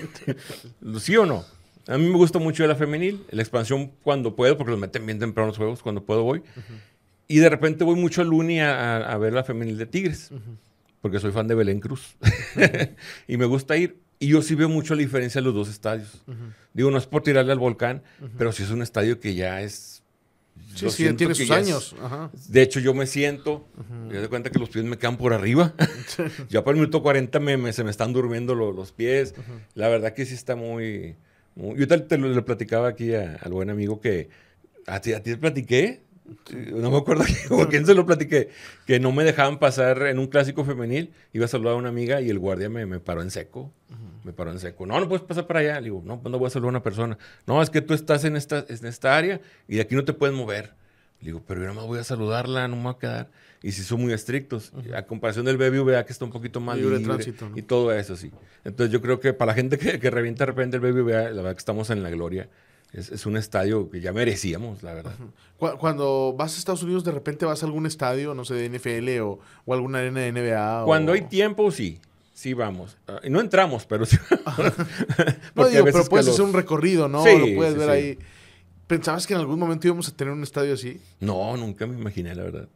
¿Sí 0.98 1.16
o 1.16 1.26
no? 1.26 1.44
A 1.88 1.98
mí 1.98 2.04
me 2.06 2.16
gusta 2.16 2.38
mucho 2.38 2.66
la 2.66 2.76
femenil, 2.76 3.24
la 3.30 3.42
expansión 3.42 3.90
cuando 4.02 4.36
puedo, 4.36 4.56
porque 4.56 4.70
los 4.72 4.78
meten 4.80 5.04
bien 5.06 5.18
temprano 5.18 5.48
los 5.48 5.56
juegos, 5.56 5.82
cuando 5.82 6.04
puedo 6.04 6.22
voy. 6.22 6.42
Y 7.26 7.38
de 7.38 7.48
repente 7.48 7.82
voy 7.84 7.96
mucho 7.96 8.20
al 8.22 8.32
Uni 8.32 8.60
a, 8.60 8.96
a- 8.98 9.12
a 9.12 9.18
ver 9.18 9.32
la 9.32 9.42
femenil 9.44 9.76
de 9.78 9.86
Tigres, 9.86 10.30
porque 11.00 11.18
soy 11.18 11.32
fan 11.32 11.48
de 11.48 11.54
Belén 11.54 11.80
Cruz. 11.80 12.16
y 13.28 13.36
me 13.36 13.46
gusta 13.46 13.76
ir. 13.76 13.98
Y 14.20 14.28
yo 14.28 14.42
sí 14.42 14.54
veo 14.54 14.68
mucho 14.68 14.94
la 14.94 15.00
diferencia 15.00 15.38
en 15.38 15.44
los 15.44 15.54
dos 15.54 15.68
estadios. 15.68 16.22
Digo, 16.74 16.90
no 16.90 16.98
es 16.98 17.06
por 17.06 17.22
tirarle 17.22 17.52
al 17.52 17.58
volcán, 17.58 18.02
pero 18.36 18.52
sí 18.52 18.62
es 18.64 18.70
un 18.70 18.82
estadio 18.82 19.18
que 19.20 19.34
ya 19.34 19.60
es... 19.62 20.02
Sí, 20.90 21.04
tiene 21.16 21.34
sus 21.34 21.46
años. 21.68 21.96
Ajá. 22.02 22.30
de 22.48 22.62
hecho, 22.62 22.80
yo 22.80 22.92
me 22.94 23.06
siento, 23.06 23.66
y 24.12 24.16
haz 24.16 24.22
de 24.22 24.28
cuenta 24.28 24.50
que 24.50 24.58
los 24.58 24.68
pies 24.68 24.84
me 24.84 24.98
quedan 24.98 25.16
por 25.16 25.32
arriba. 25.32 25.74
ya 26.50 26.62
por 26.64 26.74
el 26.74 26.80
minuto 26.80 27.02
40 27.02 27.38
me, 27.40 27.56
me- 27.56 27.72
se 27.72 27.84
me 27.84 27.90
están 27.90 28.12
durmiendo 28.12 28.54
lo- 28.54 28.72
los 28.72 28.92
pies. 28.92 29.34
La 29.74 29.88
verdad 29.88 30.12
que 30.14 30.26
sí 30.26 30.34
está 30.34 30.56
muy... 30.56 31.14
yo 31.76 31.88
te, 31.88 31.98
te 31.98 32.18
lo, 32.18 32.28
le 32.28 32.42
platicaba 32.42 32.88
aquí 32.88 33.14
a- 33.14 33.36
al 33.42 33.52
buen 33.52 33.70
amigo 33.70 34.00
que... 34.00 34.28
¿A 34.86 35.00
ti, 35.00 35.12
a 35.12 35.22
ti 35.22 35.32
te 35.32 35.36
platiqué? 35.36 36.02
No 36.72 36.90
me 36.90 36.96
acuerdo 36.98 37.24
quién 37.70 37.84
se 37.86 37.94
lo 37.94 38.06
platiqué. 38.06 38.48
Que 38.86 39.00
no 39.00 39.12
me 39.12 39.24
dejaban 39.24 39.58
pasar 39.58 40.02
en 40.06 40.18
un 40.18 40.26
clásico 40.28 40.64
femenil. 40.64 41.12
Iba 41.32 41.44
a 41.44 41.48
saludar 41.48 41.74
a 41.74 41.76
una 41.76 41.88
amiga 41.90 42.20
y 42.20 42.30
el 42.30 42.38
guardia 42.38 42.68
me, 42.70 42.86
me 42.86 43.00
paró 43.00 43.22
en 43.22 43.30
seco. 43.30 43.72
Me 44.24 44.32
paró 44.32 44.50
en 44.52 44.58
seco. 44.58 44.86
No, 44.86 44.98
no 45.00 45.08
puedes 45.08 45.24
pasar 45.24 45.46
para 45.46 45.60
allá. 45.60 45.74
Le 45.80 45.84
digo, 45.84 46.02
no, 46.04 46.20
pues 46.20 46.30
no 46.30 46.38
voy 46.38 46.46
a 46.46 46.50
saludar 46.50 46.68
a 46.68 46.76
una 46.76 46.82
persona. 46.82 47.18
No, 47.46 47.60
es 47.62 47.70
que 47.70 47.80
tú 47.82 47.94
estás 47.94 48.24
en 48.24 48.36
esta, 48.36 48.64
en 48.68 48.86
esta 48.86 49.16
área 49.16 49.40
y 49.68 49.76
de 49.76 49.82
aquí 49.82 49.94
no 49.94 50.04
te 50.04 50.12
puedes 50.14 50.34
mover. 50.36 50.74
Le 51.20 51.26
digo, 51.26 51.42
pero 51.46 51.60
yo 51.60 51.66
nada 51.66 51.74
más 51.80 51.86
voy 51.86 51.98
a 51.98 52.04
saludarla, 52.04 52.68
no 52.68 52.76
me 52.76 52.82
voy 52.84 52.92
a 52.94 52.98
quedar. 52.98 53.30
Y 53.62 53.72
si 53.72 53.82
son 53.82 54.00
muy 54.00 54.12
estrictos. 54.12 54.72
A 54.94 55.02
comparación 55.02 55.44
del 55.44 55.56
BBVA, 55.56 56.04
que 56.04 56.12
está 56.12 56.24
un 56.24 56.30
poquito 56.30 56.60
más 56.60 56.76
Libre 56.76 56.98
libre. 56.98 57.14
tránsito, 57.14 57.48
¿no? 57.48 57.58
Y 57.58 57.62
todo 57.62 57.92
eso, 57.92 58.16
sí. 58.16 58.30
Entonces 58.64 58.92
yo 58.92 59.00
creo 59.00 59.18
que 59.18 59.32
para 59.32 59.50
la 59.52 59.54
gente 59.54 59.78
que, 59.78 59.98
que 59.98 60.10
revienta 60.10 60.42
de 60.44 60.46
repente 60.52 60.76
el 60.76 60.80
BBVA, 60.82 61.30
la 61.30 61.42
verdad 61.42 61.52
que 61.54 61.58
estamos 61.58 61.90
en 61.90 62.02
la 62.02 62.10
gloria. 62.10 62.48
Es, 62.92 63.10
es 63.10 63.26
un 63.26 63.36
estadio 63.36 63.90
que 63.90 64.00
ya 64.00 64.12
merecíamos, 64.14 64.82
la 64.82 64.94
verdad. 64.94 65.12
Cu- 65.58 65.76
Cuando 65.78 66.34
vas 66.38 66.54
a 66.54 66.58
Estados 66.58 66.82
Unidos, 66.84 67.04
de 67.04 67.10
repente 67.12 67.44
vas 67.44 67.62
a 67.62 67.66
algún 67.66 67.84
estadio, 67.84 68.32
no 68.32 68.44
sé, 68.46 68.54
de 68.54 68.70
NFL 68.78 69.20
o, 69.22 69.38
o 69.66 69.74
alguna 69.74 69.98
arena 69.98 70.20
de 70.20 70.32
NBA. 70.32 70.84
Cuando 70.86 71.12
o... 71.12 71.14
hay 71.14 71.22
tiempo, 71.22 71.70
sí. 71.70 72.00
Sí 72.32 72.54
vamos. 72.54 72.96
Y 73.24 73.28
no 73.30 73.40
entramos, 73.40 73.84
pero 73.84 74.06
sí. 74.06 74.16
No, 75.54 75.68
digo, 75.68 75.84
pero 75.84 76.04
puedes 76.04 76.26
los- 76.26 76.34
hacer 76.36 76.44
un 76.44 76.52
recorrido, 76.52 77.08
¿no? 77.08 77.24
Sí, 77.24 77.36
Lo 77.36 77.56
puedes 77.56 77.74
sí, 77.74 77.78
ver 77.80 77.88
sí. 77.88 77.92
ahí. 77.94 78.18
¿Pensabas 78.86 79.26
que 79.26 79.34
en 79.34 79.40
algún 79.40 79.58
momento 79.58 79.86
íbamos 79.86 80.08
a 80.08 80.16
tener 80.16 80.32
un 80.32 80.42
estadio 80.42 80.72
así? 80.74 81.00
No, 81.20 81.56
nunca 81.56 81.86
me 81.86 81.98
imaginé, 81.98 82.34
la 82.34 82.44
verdad. 82.44 82.68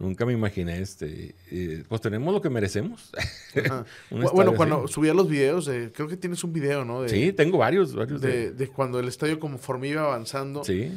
Nunca 0.00 0.24
me 0.26 0.32
imaginé 0.32 0.80
este. 0.80 1.34
eh, 1.52 1.84
pues 1.88 2.00
tenemos 2.00 2.32
lo 2.34 2.40
que 2.40 2.50
merecemos. 2.50 3.12
Bueno, 4.10 4.50
así. 4.50 4.56
cuando 4.56 4.88
subía 4.88 5.14
los 5.14 5.28
videos, 5.28 5.68
eh, 5.68 5.90
creo 5.94 6.08
que 6.08 6.16
tienes 6.16 6.42
un 6.42 6.52
video, 6.52 6.84
¿no? 6.84 7.02
De, 7.02 7.08
Sí, 7.08 7.32
tengo 7.32 7.58
varios, 7.58 7.94
varios 7.94 8.20
de. 8.20 8.28
de, 8.28 8.50
de 8.52 8.68
cuando 8.68 8.98
el 8.98 9.08
estadio 9.08 9.38
conforme 9.38 9.88
iba 9.88 10.02
avanzando. 10.02 10.64
Sí. 10.64 10.90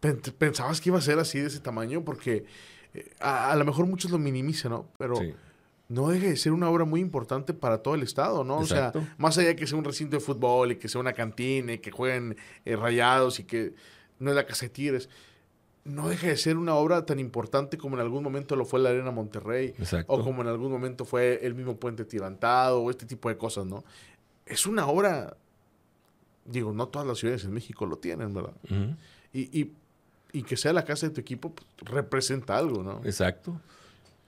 Pen- 0.00 0.20
¿Pensabas 0.36 0.80
que 0.80 0.90
iba 0.90 0.98
a 0.98 1.02
ser 1.02 1.18
así 1.18 1.38
de 1.40 1.46
ese 1.46 1.60
tamaño? 1.60 2.04
Porque 2.04 2.44
eh, 2.92 3.10
a, 3.20 3.52
a 3.52 3.56
lo 3.56 3.64
mejor 3.64 3.86
muchos 3.86 4.10
lo 4.10 4.18
minimizan, 4.18 4.72
¿no? 4.72 4.88
Pero 4.98 5.16
sí. 5.16 5.32
no 5.88 6.08
deja 6.08 6.26
de 6.26 6.36
ser 6.36 6.52
una 6.52 6.68
obra 6.68 6.84
muy 6.84 7.00
importante 7.00 7.54
para 7.54 7.78
todo 7.78 7.94
el 7.94 8.02
estado, 8.02 8.42
¿no? 8.44 8.58
O 8.58 8.66
sea, 8.66 8.88
Exacto. 8.88 9.06
más 9.16 9.38
allá 9.38 9.48
de 9.48 9.56
que 9.56 9.66
sea 9.66 9.78
un 9.78 9.84
recinto 9.84 10.16
de 10.16 10.20
fútbol 10.20 10.72
y 10.72 10.76
que 10.76 10.88
sea 10.88 11.00
una 11.00 11.12
cantina 11.12 11.74
y 11.74 11.78
que 11.78 11.90
jueguen 11.92 12.36
eh, 12.64 12.74
rayados 12.76 13.38
y 13.38 13.44
que 13.44 13.74
no 14.18 14.30
es 14.30 14.36
la 14.36 14.44
casa 14.46 14.66
de 14.66 14.70
Tigres, 14.70 15.08
no 15.84 16.08
deja 16.08 16.28
de 16.28 16.36
ser 16.36 16.56
una 16.56 16.74
obra 16.74 17.04
tan 17.04 17.18
importante 17.18 17.76
como 17.76 17.96
en 17.96 18.00
algún 18.00 18.22
momento 18.22 18.56
lo 18.56 18.64
fue 18.64 18.80
la 18.80 18.88
Arena 18.90 19.10
Monterrey 19.10 19.74
Exacto. 19.78 20.12
o 20.12 20.24
como 20.24 20.42
en 20.42 20.48
algún 20.48 20.72
momento 20.72 21.04
fue 21.04 21.40
el 21.42 21.54
mismo 21.54 21.76
Puente 21.76 22.04
Tirantado 22.04 22.80
o 22.80 22.90
este 22.90 23.04
tipo 23.04 23.28
de 23.28 23.36
cosas, 23.36 23.66
¿no? 23.66 23.84
Es 24.46 24.66
una 24.66 24.86
obra, 24.86 25.36
digo, 26.44 26.72
no 26.72 26.88
todas 26.88 27.06
las 27.06 27.18
ciudades 27.18 27.44
en 27.44 27.52
México 27.52 27.84
lo 27.86 27.96
tienen, 27.96 28.32
¿verdad? 28.32 28.54
Y, 29.32 29.60
y, 29.60 29.72
y 30.32 30.42
que 30.42 30.56
sea 30.56 30.72
la 30.72 30.84
casa 30.84 31.06
de 31.06 31.14
tu 31.14 31.20
equipo 31.20 31.54
pues, 31.54 31.66
representa 31.80 32.56
algo, 32.56 32.82
¿no? 32.82 33.00
Exacto. 33.04 33.60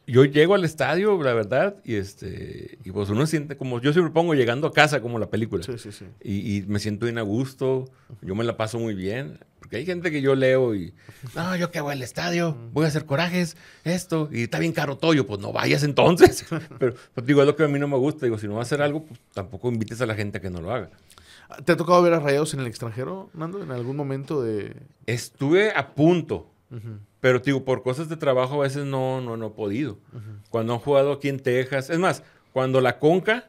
Yo 0.07 0.25
llego 0.25 0.55
al 0.55 0.65
estadio, 0.65 1.21
la 1.23 1.35
verdad, 1.35 1.77
y 1.85 1.97
este. 1.97 2.79
Y 2.85 2.93
pues 2.93 3.11
uno 3.11 3.27
siente 3.27 3.57
como. 3.57 3.81
Yo 3.81 3.93
siempre 3.93 4.13
pongo 4.13 4.35
llegando 4.35 4.69
a 4.69 4.73
casa 4.73 5.01
como 5.01 5.19
la 5.19 5.31
película. 5.31 5.65
Sí, 5.65 5.79
sí, 5.79 5.91
sí. 5.91 6.07
Y, 6.23 6.57
y 6.57 6.63
me 6.63 6.79
siento 6.79 7.07
bien 7.07 7.19
a 7.19 7.23
gusto, 7.23 7.87
yo 8.23 8.35
me 8.35 8.45
la 8.45 8.57
paso 8.57 8.79
muy 8.79 8.95
bien, 8.95 9.41
porque 9.67 9.79
hay 9.79 9.85
gente 9.85 10.13
que 10.13 10.23
yo 10.23 10.37
leo 10.37 10.77
y, 10.77 10.95
no, 11.35 11.57
yo 11.57 11.73
que 11.73 11.81
voy 11.81 11.95
al 11.95 12.03
estadio, 12.03 12.57
voy 12.73 12.85
a 12.85 12.89
hacer 12.89 13.05
corajes, 13.05 13.57
esto, 13.83 14.29
y 14.31 14.45
está 14.45 14.61
bien 14.61 14.73
caro 14.73 14.97
todo, 14.97 15.13
yo, 15.13 15.27
pues 15.27 15.41
no 15.41 15.53
vayas 15.53 15.83
entonces. 15.83 16.47
Pero 16.79 16.95
pues, 17.15 17.27
digo, 17.27 17.41
es 17.41 17.49
lo 17.49 17.57
que 17.57 17.65
a 17.65 17.69
mí 17.69 17.81
no 17.81 17.89
me 17.89 17.97
gusta, 17.97 18.27
digo, 18.27 18.39
si 18.39 18.47
no 18.47 18.55
vas 18.55 18.61
a 18.61 18.69
hacer 18.69 18.83
algo, 18.83 19.05
pues 19.05 19.19
tampoco 19.35 19.69
invites 19.69 20.01
a 20.01 20.07
la 20.07 20.15
gente 20.15 20.39
a 20.39 20.41
que 20.41 20.51
no 20.51 20.61
lo 20.61 20.73
haga. 20.73 20.91
¿Te 21.65 21.73
ha 21.73 21.77
tocado 21.77 22.01
ver 22.01 22.15
a 22.15 22.21
Rayados 22.21 22.55
en 22.55 22.61
el 22.61 22.69
extranjero, 22.69 23.29
Nando, 23.35 23.61
en 23.61 23.73
algún 23.73 23.97
momento 23.97 24.41
de...? 24.41 24.77
Estuve 25.07 25.73
a 25.75 25.95
punto, 25.97 26.49
pero 27.21 27.39
digo, 27.41 27.65
por 27.65 27.83
cosas 27.83 28.09
de 28.09 28.17
trabajo 28.17 28.55
a 28.61 28.65
veces 28.65 28.85
no, 28.85 29.21
no, 29.21 29.37
no 29.37 29.47
he 29.49 29.51
podido. 29.51 29.99
Cuando 30.51 30.75
han 30.75 30.79
jugado 30.79 31.13
aquí 31.13 31.29
en 31.29 31.41
Texas, 31.41 31.91
es 31.91 31.99
más, 31.99 32.23
cuando 32.53 32.81
la 32.81 32.99
Conca, 32.99 33.49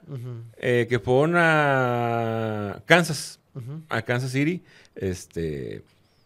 eh, 0.57 0.86
que 0.89 0.99
fueron 0.99 1.36
a 1.38 2.82
Kansas, 2.86 3.39
a 3.89 4.01
Kansas 4.01 4.32
City, 4.32 4.63
este, 4.95 5.84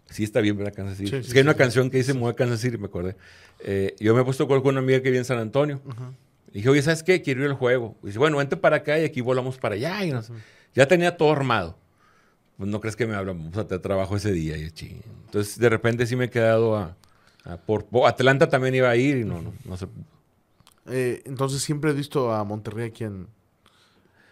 sí 0.09 0.23
está 0.23 0.41
bien 0.41 0.57
ver 0.57 0.67
a 0.67 0.71
Kansas 0.71 0.97
City. 0.97 1.09
Sí, 1.09 1.15
es 1.17 1.25
sí, 1.27 1.31
que 1.31 1.39
hay 1.39 1.43
sí, 1.43 1.47
una 1.47 1.55
canción 1.57 1.89
que 1.89 1.97
dice 1.97 2.13
Mueve 2.13 2.35
Kansas 2.35 2.59
City, 2.59 2.77
me 2.77 2.87
acordé. 2.87 3.15
Eh, 3.63 3.95
yo 3.99 4.15
me 4.15 4.21
he 4.21 4.25
puesto 4.25 4.47
con 4.47 4.65
una 4.65 4.79
amiga 4.79 4.99
que 4.99 5.09
vive 5.09 5.19
en 5.19 5.25
San 5.25 5.37
Antonio. 5.37 5.81
Le 6.47 6.53
dije, 6.53 6.69
oye, 6.69 6.81
¿sabes 6.81 7.03
qué? 7.03 7.21
Quiero 7.21 7.43
ir 7.43 7.47
al 7.49 7.55
juego. 7.55 7.95
Y 8.03 8.07
dice, 8.07 8.19
bueno, 8.19 8.37
vente 8.37 8.57
para 8.57 8.77
acá 8.77 8.99
y 8.99 9.05
aquí 9.05 9.21
volamos 9.21 9.57
para 9.57 9.75
allá. 9.75 10.03
Y 10.03 10.13
Ya 10.73 10.87
tenía 10.87 11.15
todo 11.15 11.31
armado. 11.31 11.77
Pues 12.62 12.70
no 12.70 12.80
crees 12.80 12.95
que 12.95 13.07
me 13.07 13.16
hablan, 13.16 13.39
vamos 13.39 13.57
a 13.57 13.66
tener 13.66 13.82
trabajo 13.82 14.16
ese 14.16 14.32
día. 14.32 14.55
Y. 14.55 14.66
Entonces, 14.66 15.57
de 15.57 15.68
repente 15.68 16.05
sí 16.05 16.16
me 16.16 16.26
he 16.26 16.30
quedado 16.30 16.78
a, 16.78 16.95
a 17.43 17.57
por, 17.57 17.86
po- 17.86 18.05
Atlanta 18.05 18.49
también 18.49 18.76
iba 18.76 18.88
a 18.88 18.95
ir 18.95 19.18
y 19.18 19.26
no, 19.26 19.41
no, 19.41 19.51
no 19.66 19.78
se 19.78 19.88
Eh, 20.86 21.24
entonces 21.26 21.64
siempre 21.64 21.89
he 21.89 21.93
visto 21.95 22.32
a 22.32 22.43
Monterrey 22.43 22.86
aquí 22.89 23.03
en, 23.03 23.26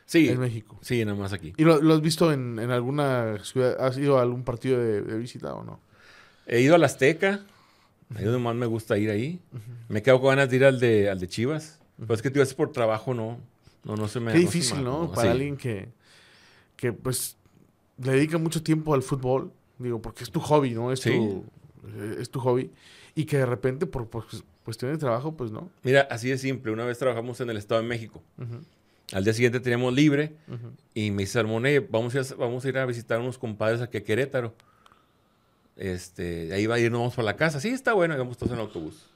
Sí, 0.05 0.27
en 0.29 0.39
México. 0.39 0.77
sí, 0.83 1.03
nada 1.03 1.17
más 1.17 1.33
aquí. 1.33 1.55
¿Y 1.57 1.63
lo, 1.63 1.81
lo 1.81 1.95
has 1.95 2.01
visto 2.01 2.31
en, 2.31 2.59
en 2.59 2.69
alguna 2.69 3.43
ciudad? 3.43 3.75
¿Has 3.83 3.97
ido 3.97 4.19
a 4.19 4.21
algún 4.21 4.43
partido 4.43 4.77
de, 4.79 5.01
de 5.01 5.17
visita 5.17 5.55
o 5.55 5.63
no? 5.63 5.79
He 6.45 6.61
ido 6.61 6.75
al 6.75 6.83
Azteca, 6.83 7.39
ahí 8.13 8.19
es 8.19 8.25
donde 8.25 8.37
más 8.37 8.53
me 8.55 8.67
gusta 8.67 8.95
ir 8.99 9.09
ahí. 9.09 9.39
Me 9.87 10.03
quedo 10.03 10.21
con 10.21 10.29
ganas 10.29 10.51
de 10.51 10.55
ir 10.55 10.65
al 10.65 10.79
de, 10.79 11.09
al 11.09 11.19
de 11.19 11.27
Chivas. 11.27 11.79
Pues 12.05 12.19
es 12.19 12.21
que 12.21 12.29
tú 12.29 12.43
haces 12.43 12.53
por 12.53 12.71
trabajo, 12.71 13.15
no, 13.15 13.39
no, 13.83 13.95
no 13.95 14.07
se 14.07 14.19
me 14.19 14.33
Qué 14.33 14.37
no 14.37 14.45
difícil, 14.45 14.77
me- 14.77 14.83
¿no? 14.83 15.03
no, 15.05 15.11
Para 15.13 15.31
sí. 15.31 15.35
alguien 15.37 15.57
que, 15.57 15.89
que, 16.75 16.93
pues, 16.93 17.35
le 18.03 18.13
dedica 18.13 18.37
mucho 18.37 18.63
tiempo 18.63 18.93
al 18.93 19.03
fútbol, 19.03 19.51
digo, 19.77 20.01
porque 20.01 20.23
es 20.23 20.31
tu 20.31 20.39
hobby, 20.39 20.71
¿no? 20.71 20.91
Es, 20.91 21.01
tu, 21.01 21.43
eh, 21.87 22.17
es 22.19 22.29
tu 22.29 22.39
hobby. 22.39 22.71
Y 23.15 23.25
que 23.25 23.37
de 23.37 23.45
repente, 23.45 23.85
por, 23.85 24.07
cuestión 24.63 24.91
de 24.91 24.97
trabajo, 24.97 25.35
pues 25.35 25.51
no. 25.51 25.69
Mira, 25.83 26.07
así 26.09 26.29
de 26.29 26.37
simple. 26.37 26.71
Una 26.71 26.85
vez 26.85 26.97
trabajamos 26.97 27.41
en 27.41 27.49
el 27.49 27.57
Estado 27.57 27.81
de 27.81 27.87
México. 27.87 28.21
Al 29.11 29.23
día 29.23 29.33
siguiente 29.33 29.59
teníamos 29.59 29.93
libre 29.93 30.35
y 30.93 31.11
me 31.11 31.23
dice 31.23 31.33
Salmone, 31.33 31.79
vamos 31.79 32.13
a, 32.13 32.19
ir 32.19 32.25
a, 32.31 32.35
vamos 32.35 32.63
a 32.63 32.69
ir 32.69 32.77
a 32.77 32.85
visitar 32.85 33.19
unos 33.19 33.37
compadres 33.37 33.81
aquí 33.81 33.97
a 33.97 34.03
Querétaro. 34.03 34.53
Este, 35.75 36.53
ahí 36.53 36.67
va 36.67 36.75
a 36.75 36.79
ir, 36.79 36.91
nos 36.91 36.99
vamos 36.99 37.15
para 37.15 37.25
la 37.25 37.35
casa. 37.35 37.59
Sí, 37.59 37.69
está 37.69 37.93
bueno, 37.93 38.13
íbamos 38.13 38.37
todos 38.37 38.51
en 38.51 38.59
el 38.59 38.65
autobús. 38.65 39.09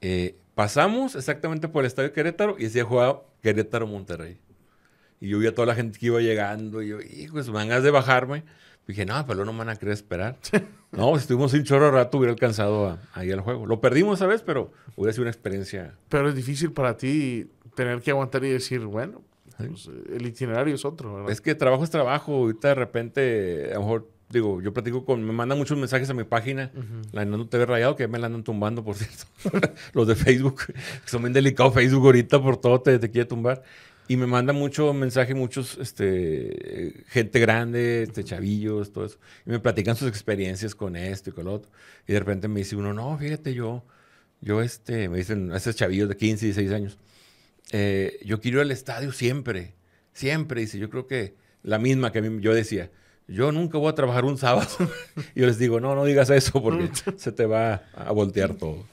Eh, 0.00 0.36
pasamos 0.54 1.16
exactamente 1.16 1.66
por 1.68 1.82
el 1.82 1.88
estadio 1.88 2.10
de 2.10 2.14
Querétaro 2.14 2.56
y 2.58 2.64
decía 2.64 2.84
jugaba 2.84 3.22
Querétaro-Monterrey. 3.42 4.36
Y 5.20 5.28
yo 5.28 5.38
vi 5.38 5.46
a 5.46 5.54
toda 5.54 5.66
la 5.66 5.74
gente 5.74 5.98
que 5.98 6.06
iba 6.06 6.20
llegando 6.20 6.82
y 6.82 6.88
yo, 6.88 7.00
hijos, 7.00 7.48
me 7.50 7.64
de 7.64 7.90
bajarme. 7.90 8.44
dije, 8.86 9.06
no, 9.06 9.26
pero 9.26 9.44
no 9.44 9.52
me 9.52 9.60
van 9.60 9.70
a 9.70 9.76
querer 9.76 9.94
esperar. 9.94 10.36
no, 10.92 11.14
si 11.14 11.22
estuvimos 11.22 11.52
sin 11.52 11.64
chorro 11.64 11.90
rato, 11.90 12.18
hubiera 12.18 12.32
alcanzado 12.32 12.98
a, 13.12 13.24
ir 13.24 13.32
al 13.32 13.40
juego. 13.40 13.66
Lo 13.66 13.80
perdimos, 13.80 14.18
¿sabes? 14.18 14.42
Pero 14.42 14.72
hubiera 14.94 15.12
sido 15.12 15.22
una 15.22 15.30
experiencia. 15.30 15.94
Pero 16.08 16.28
es 16.28 16.34
difícil 16.34 16.72
para 16.72 16.96
ti 16.96 17.50
tener 17.74 18.00
que 18.00 18.10
aguantar 18.10 18.44
y 18.44 18.50
decir, 18.50 18.80
bueno, 18.80 19.22
pues, 19.56 19.88
el 20.12 20.26
itinerario 20.26 20.74
es 20.74 20.84
otro, 20.84 21.14
¿verdad? 21.14 21.30
Es 21.30 21.40
que 21.40 21.54
trabajo 21.54 21.84
es 21.84 21.90
trabajo. 21.90 22.34
Ahorita 22.34 22.68
de 22.68 22.74
repente, 22.74 23.70
a 23.70 23.74
lo 23.74 23.80
mejor 23.80 24.16
digo, 24.28 24.60
yo 24.60 24.72
platico 24.72 25.04
con, 25.04 25.22
me 25.22 25.32
mandan 25.32 25.58
muchos 25.58 25.78
mensajes 25.78 26.10
a 26.10 26.14
mi 26.14 26.24
página, 26.24 26.72
la 27.12 27.24
Nando 27.24 27.48
TV 27.48 27.64
Rayado, 27.64 27.96
que 27.96 28.08
me 28.08 28.18
la 28.18 28.26
andan 28.26 28.42
tumbando, 28.42 28.84
por 28.84 28.94
cierto. 28.96 29.24
Los 29.92 30.06
de 30.06 30.14
Facebook, 30.16 30.66
que 30.66 31.08
son 31.08 31.22
bien 31.22 31.32
delicados 31.32 31.74
Facebook 31.74 32.04
ahorita, 32.04 32.42
por 32.42 32.56
todo 32.56 32.80
te, 32.80 32.98
te 32.98 33.10
quiere 33.10 33.26
tumbar. 33.26 33.62
Y 34.08 34.16
me 34.16 34.26
manda 34.26 34.52
mucho 34.52 34.92
mensaje, 34.92 35.34
muchos, 35.34 35.78
este, 35.78 37.04
gente 37.08 37.40
grande, 37.40 38.04
este, 38.04 38.22
chavillos, 38.22 38.92
todo 38.92 39.06
eso. 39.06 39.18
Y 39.44 39.50
me 39.50 39.58
platican 39.58 39.96
sus 39.96 40.08
experiencias 40.08 40.74
con 40.74 40.94
esto 40.94 41.30
y 41.30 41.32
con 41.32 41.46
lo 41.46 41.54
otro. 41.54 41.70
Y 42.06 42.12
de 42.12 42.20
repente 42.20 42.46
me 42.46 42.60
dice 42.60 42.76
uno, 42.76 42.92
no, 42.92 43.18
fíjate, 43.18 43.52
yo, 43.52 43.84
yo, 44.40 44.62
este, 44.62 45.08
me 45.08 45.18
dicen, 45.18 45.52
esos 45.52 45.74
chavillos 45.74 46.08
de 46.08 46.16
15, 46.16 46.46
16 46.46 46.72
años, 46.72 46.98
eh, 47.72 48.20
yo 48.24 48.40
quiero 48.40 48.58
ir 48.58 48.62
al 48.62 48.70
estadio 48.70 49.10
siempre, 49.10 49.74
siempre. 50.12 50.60
Dice, 50.60 50.78
yo 50.78 50.88
creo 50.88 51.08
que 51.08 51.34
la 51.64 51.78
misma 51.78 52.12
que 52.12 52.38
yo 52.40 52.54
decía, 52.54 52.90
yo 53.26 53.50
nunca 53.50 53.78
voy 53.78 53.90
a 53.90 53.94
trabajar 53.96 54.24
un 54.24 54.38
sábado. 54.38 54.68
y 55.34 55.40
yo 55.40 55.46
les 55.46 55.58
digo, 55.58 55.80
no, 55.80 55.96
no 55.96 56.04
digas 56.04 56.30
eso 56.30 56.62
porque 56.62 56.90
se 57.16 57.32
te 57.32 57.44
va 57.46 57.82
a 57.94 58.12
voltear 58.12 58.54
todo. 58.54 58.84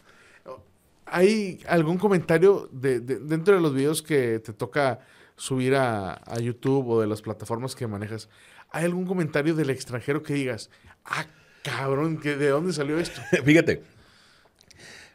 ¿Hay 1.14 1.62
algún 1.68 2.00
comentario 2.00 2.68
de, 2.72 3.00
dentro 3.00 3.54
de 3.54 3.62
los 3.62 3.74
videos 3.74 4.02
que 4.02 4.40
te 4.40 4.52
toca 4.52 5.00
subir 5.36 5.76
a, 5.76 6.20
YouTube 6.42 6.90
o 6.90 7.02
de 7.02 7.08
las 7.08 7.22
plataformas 7.22 7.76
que 7.76 7.86
manejas? 7.86 8.30
¿Hay 8.72 8.86
algún 8.86 9.06
comentario 9.06 9.54
del 9.54 9.70
extranjero 9.70 10.24
que 10.24 10.34
digas, 10.34 10.72
ah, 11.06 11.26
cabrón, 11.62 12.20
¿de 12.20 12.48
dónde 12.48 12.74
salió 12.74 12.98
esto? 12.98 13.22
Fíjate, 13.46 13.84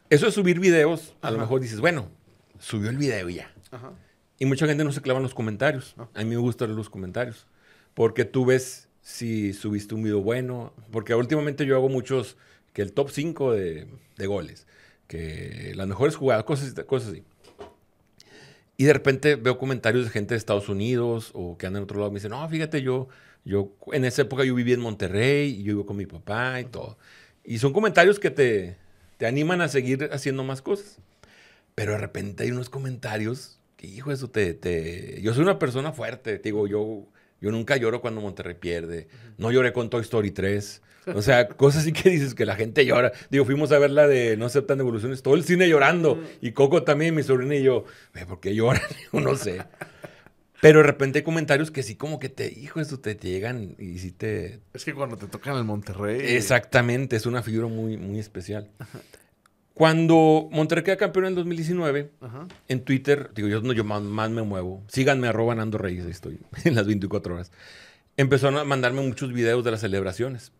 eso 0.09 0.27
de 0.27 0.31
subir 0.31 0.59
videos, 0.59 1.15
a 1.21 1.31
lo 1.31 1.37
mejor 1.37 1.59
dices, 1.59 1.81
bueno, 1.81 2.09
subió 2.59 2.89
el 2.89 2.97
video 2.97 3.27
ya. 3.27 3.51
Y 4.37 4.45
mucha 4.45 4.67
gente 4.67 4.85
no 4.85 4.93
se 4.93 5.01
clava 5.01 5.19
en 5.19 5.23
los 5.23 5.33
comentarios. 5.33 5.95
A 6.13 6.23
mí 6.23 6.29
me 6.29 6.37
gustan 6.37 6.75
los 6.77 6.89
comentarios. 6.89 7.45
Porque 7.93 8.23
tú 8.23 8.45
ves 8.45 8.87
si 9.01 9.51
subiste 9.51 9.95
un 9.95 10.03
video 10.03 10.21
bueno, 10.21 10.73
porque 10.91 11.13
últimamente 11.13 11.65
yo 11.65 11.75
hago 11.75 11.89
muchos, 11.89 12.37
que 12.71 12.81
el 12.81 12.93
top 12.93 13.09
5 13.09 13.51
de, 13.53 13.87
goles, 14.27 14.65
que 15.09 15.73
las 15.75 15.87
mejores 15.87 16.15
jugadas, 16.15 16.45
cosas, 16.45 16.73
cosas 16.85 17.09
así. 17.09 17.23
Y 18.77 18.85
de 18.85 18.93
repente 18.93 19.35
veo 19.35 19.57
comentarios 19.57 20.05
de 20.05 20.11
gente 20.11 20.35
de 20.35 20.37
Estados 20.37 20.69
Unidos 20.69 21.31
o 21.33 21.57
que 21.57 21.67
andan 21.67 21.81
en 21.81 21.83
otro 21.83 21.99
lado. 21.99 22.11
Me 22.11 22.19
dicen, 22.19 22.31
no, 22.31 22.47
fíjate, 22.47 22.81
yo, 22.81 23.09
yo 23.43 23.75
en 23.91 24.05
esa 24.05 24.21
época 24.21 24.45
yo 24.45 24.55
viví 24.55 24.71
en 24.71 24.79
Monterrey 24.79 25.49
y 25.49 25.63
yo 25.63 25.73
vivo 25.73 25.85
con 25.85 25.97
mi 25.97 26.05
papá 26.05 26.61
y 26.61 26.65
todo. 26.65 26.97
Y 27.43 27.57
son 27.57 27.73
comentarios 27.73 28.19
que 28.19 28.29
te, 28.29 28.77
te 29.17 29.25
animan 29.25 29.61
a 29.61 29.67
seguir 29.67 30.09
haciendo 30.13 30.45
más 30.45 30.61
cosas. 30.61 30.99
Pero 31.75 31.93
de 31.93 31.97
repente 31.97 32.43
hay 32.43 32.51
unos 32.51 32.69
comentarios 32.69 33.59
que, 33.75 33.87
hijo, 33.87 34.11
eso 34.11 34.29
te, 34.29 34.53
te... 34.53 35.19
Yo 35.21 35.33
soy 35.33 35.43
una 35.43 35.59
persona 35.59 35.91
fuerte, 35.91 36.37
te 36.37 36.49
digo, 36.49 36.67
yo 36.67 37.07
yo 37.41 37.51
nunca 37.51 37.77
lloro 37.77 38.01
cuando 38.01 38.21
Monterrey 38.21 38.55
pierde. 38.55 39.07
No 39.37 39.51
lloré 39.51 39.71
con 39.71 39.89
Toy 39.89 40.01
Story 40.01 40.31
3. 40.31 40.81
O 41.15 41.21
sea, 41.21 41.47
cosas 41.47 41.83
así 41.83 41.93
que 41.93 42.09
dices 42.09 42.35
que 42.35 42.45
la 42.45 42.55
gente 42.55 42.85
llora. 42.85 43.11
Digo, 43.29 43.45
fuimos 43.45 43.71
a 43.71 43.79
ver 43.79 43.91
la 43.91 44.07
de 44.07 44.37
No 44.37 44.45
aceptan 44.45 44.79
evoluciones, 44.79 45.21
todo 45.21 45.35
el 45.35 45.43
cine 45.43 45.67
llorando. 45.67 46.21
Y 46.41 46.51
Coco 46.51 46.83
también, 46.83 47.15
mi 47.15 47.23
sobrina 47.23 47.55
y 47.55 47.63
yo, 47.63 47.85
¿por 48.27 48.39
qué 48.39 48.55
lloran? 48.55 48.81
Yo 49.13 49.19
no 49.19 49.35
sé. 49.35 49.61
Pero 50.61 50.79
de 50.79 50.87
repente 50.87 51.19
hay 51.19 51.23
comentarios 51.23 51.71
que 51.71 51.83
sí 51.83 51.95
como 51.95 52.19
que 52.19 52.29
te, 52.29 52.51
hijo, 52.51 52.81
eso 52.81 52.99
te, 52.99 53.15
te 53.15 53.29
llegan 53.29 53.75
y 53.79 53.99
sí 53.99 54.11
te... 54.11 54.59
Es 54.73 54.83
que 54.83 54.93
cuando 54.93 55.15
te 55.17 55.27
tocan 55.27 55.55
el 55.55 55.63
Monterrey... 55.63 56.19
Exactamente, 56.35 57.15
es 57.15 57.25
una 57.25 57.41
figura 57.41 57.67
muy, 57.67 57.95
muy 57.95 58.19
especial. 58.19 58.69
Cuando 59.73 60.49
Monterrey 60.51 60.83
queda 60.83 60.97
campeón 60.97 61.27
en 61.27 61.35
2019, 61.35 62.11
en 62.67 62.83
Twitter, 62.83 63.31
digo, 63.33 63.47
yo, 63.47 63.61
no, 63.61 63.71
yo 63.71 63.85
más, 63.85 64.29
me 64.29 64.41
muevo. 64.41 64.83
Síganme, 64.89 65.29
arroba 65.29 65.55
Nando 65.55 65.77
Reyes, 65.77 66.03
ahí 66.03 66.11
estoy, 66.11 66.39
en 66.65 66.75
las 66.75 66.85
24 66.85 67.35
horas. 67.35 67.53
Empezó 68.19 68.49
a 68.49 68.65
mandarme 68.65 69.01
muchos 69.01 69.31
videos 69.31 69.63
de 69.63 69.71
las 69.71 69.79
celebraciones. 69.79 70.51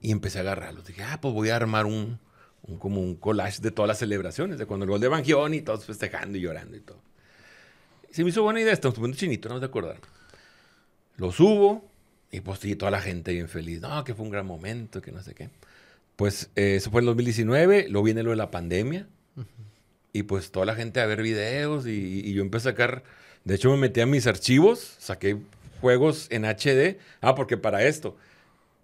Y 0.00 0.10
empecé 0.10 0.38
a 0.38 0.40
agarrarlos. 0.40 0.84
Dije, 0.84 1.04
ah, 1.04 1.20
pues 1.20 1.32
voy 1.32 1.50
a 1.50 1.56
armar 1.56 1.86
un, 1.86 2.18
como 2.80 3.00
un 3.00 3.14
collage 3.14 3.62
de 3.62 3.70
todas 3.70 3.86
las 3.86 4.00
celebraciones, 4.00 4.58
de 4.58 4.66
cuando 4.66 4.82
el 4.82 4.90
gol 4.90 5.00
de 5.00 5.06
Bangión 5.06 5.54
y 5.54 5.62
todos 5.62 5.84
festejando 5.84 6.36
y 6.36 6.40
llorando 6.40 6.76
y 6.76 6.80
todo. 6.80 6.98
se 8.10 8.24
me 8.24 8.30
hizo 8.30 8.42
buena 8.42 8.60
idea, 8.60 8.72
estamos 8.72 8.96
poniendo 8.96 9.16
chinito, 9.16 9.48
no 9.48 9.60
de 9.60 9.66
acordar. 9.66 10.00
Lo 11.16 11.30
subo 11.30 11.88
y 12.32 12.40
pues 12.40 12.58
sí, 12.58 12.74
toda 12.74 12.90
la 12.90 13.00
gente 13.00 13.32
bien 13.32 13.48
feliz. 13.48 13.80
No, 13.80 14.02
que 14.02 14.12
fue 14.12 14.24
un 14.24 14.32
gran 14.32 14.46
momento, 14.46 15.00
que 15.00 15.12
no 15.12 15.22
sé 15.22 15.32
qué. 15.32 15.50
Pues 16.16 16.50
eh, 16.56 16.74
eso 16.74 16.90
fue 16.90 17.02
en 17.02 17.06
2019, 17.06 17.86
luego 17.88 18.04
viene 18.04 18.24
lo 18.24 18.30
de 18.30 18.36
la 18.36 18.50
pandemia. 18.50 19.06
Y 20.12 20.24
pues 20.24 20.50
toda 20.50 20.66
la 20.66 20.74
gente 20.74 20.98
a 20.98 21.06
ver 21.06 21.22
videos 21.22 21.86
y, 21.86 22.32
yo 22.32 22.42
empecé 22.42 22.70
a 22.70 22.72
sacar, 22.72 23.04
de 23.44 23.54
hecho 23.54 23.70
me 23.70 23.76
metí 23.76 24.00
a 24.00 24.06
mis 24.06 24.26
archivos, 24.26 24.96
saqué 24.98 25.38
juegos 25.80 26.28
en 26.30 26.44
HD. 26.44 26.98
Ah, 27.20 27.34
porque 27.34 27.56
para 27.56 27.84
esto, 27.84 28.16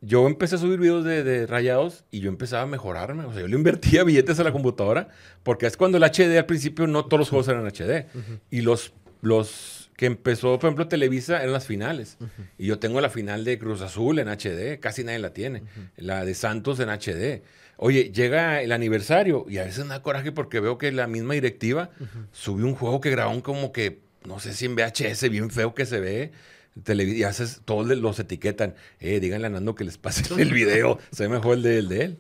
yo 0.01 0.27
empecé 0.27 0.57
a 0.57 0.59
subir 0.59 0.81
videos 0.81 1.05
de, 1.05 1.47
rayados 1.47 2.05
y 2.11 2.21
yo 2.21 2.29
empezaba 2.29 2.63
a 2.63 2.67
mejorarme. 2.67 3.25
O 3.25 3.33
sea, 3.33 3.43
yo 3.43 3.49
le 3.49 3.57
invertía 3.57 4.05
billetes 4.05 4.39
a 4.41 4.45
la 4.45 4.53
computadora 4.53 5.09
porque 5.43 5.67
es 5.67 5.77
cuando 5.77 5.99
el 5.99 6.05
HD 6.05 6.37
al 6.39 6.47
principio 6.47 6.87
no 6.87 7.05
todos 7.05 7.21
los 7.21 7.31
juegos 7.31 7.49
eran 7.49 7.67
HD. 7.67 8.07
Y 8.51 8.63
los, 8.63 8.93
los 9.21 9.83
que 9.97 10.07
empezó, 10.07 10.59
por 10.59 10.69
ejemplo, 10.69 10.89
Televisa 10.89 11.45
en 11.45 11.53
las 11.53 11.67
finales. 11.67 12.19
Y 12.59 12.67
yo 12.67 12.81
tengo 12.81 13.01
la 13.01 13.11
final 13.11 13.45
de 13.45 13.59
Cruz 13.59 13.83
Azul 13.83 14.19
en 14.19 14.29
HD, 14.29 14.81
casi 14.81 15.05
nadie 15.05 15.21
la 15.21 15.33
tiene. 15.33 15.63
La 15.97 16.25
de 16.25 16.35
Santos 16.35 16.81
en 16.81 16.89
HD. 16.89 17.43
Oye, 17.77 18.11
llega 18.13 18.63
el 18.63 18.73
aniversario 18.73 19.47
y 19.49 19.59
a 19.59 19.65
veces 19.65 19.85
me 19.85 19.91
da 19.91 20.03
coraje 20.03 20.33
porque 20.33 20.61
veo 20.61 20.79
que 20.79 20.93
la 20.93 21.07
misma 21.07 21.35
directiva 21.35 21.91
subió 22.33 22.67
un 22.67 22.75
juego 22.75 23.01
que 23.01 23.11
grabaron 23.11 23.41
como 23.43 23.73
que, 23.73 24.01
no 24.25 24.41
sé 24.41 24.55
si 24.55 24.67
en 24.67 24.75
VHS, 24.75 25.29
bien 25.31 25.51
feo 25.51 25.75
que 25.75 25.87
se 25.87 26.01
ve. 26.01 26.33
Y 26.75 27.23
haces, 27.23 27.61
todos 27.65 27.87
los 27.87 28.19
etiquetan. 28.19 28.75
Eh, 29.01 29.21
díganle 29.21 29.47
a 29.47 29.51
Nando 29.51 29.75
que 29.75 29.85
les 29.85 29.99
pase 29.99 30.41
el 30.41 30.53
video. 30.55 30.99
se 31.11 31.25
ve 31.25 31.29
mejor 31.29 31.57
el 31.57 31.63
de, 31.63 31.79
el 31.79 31.89
de 31.89 32.05
él. 32.05 32.19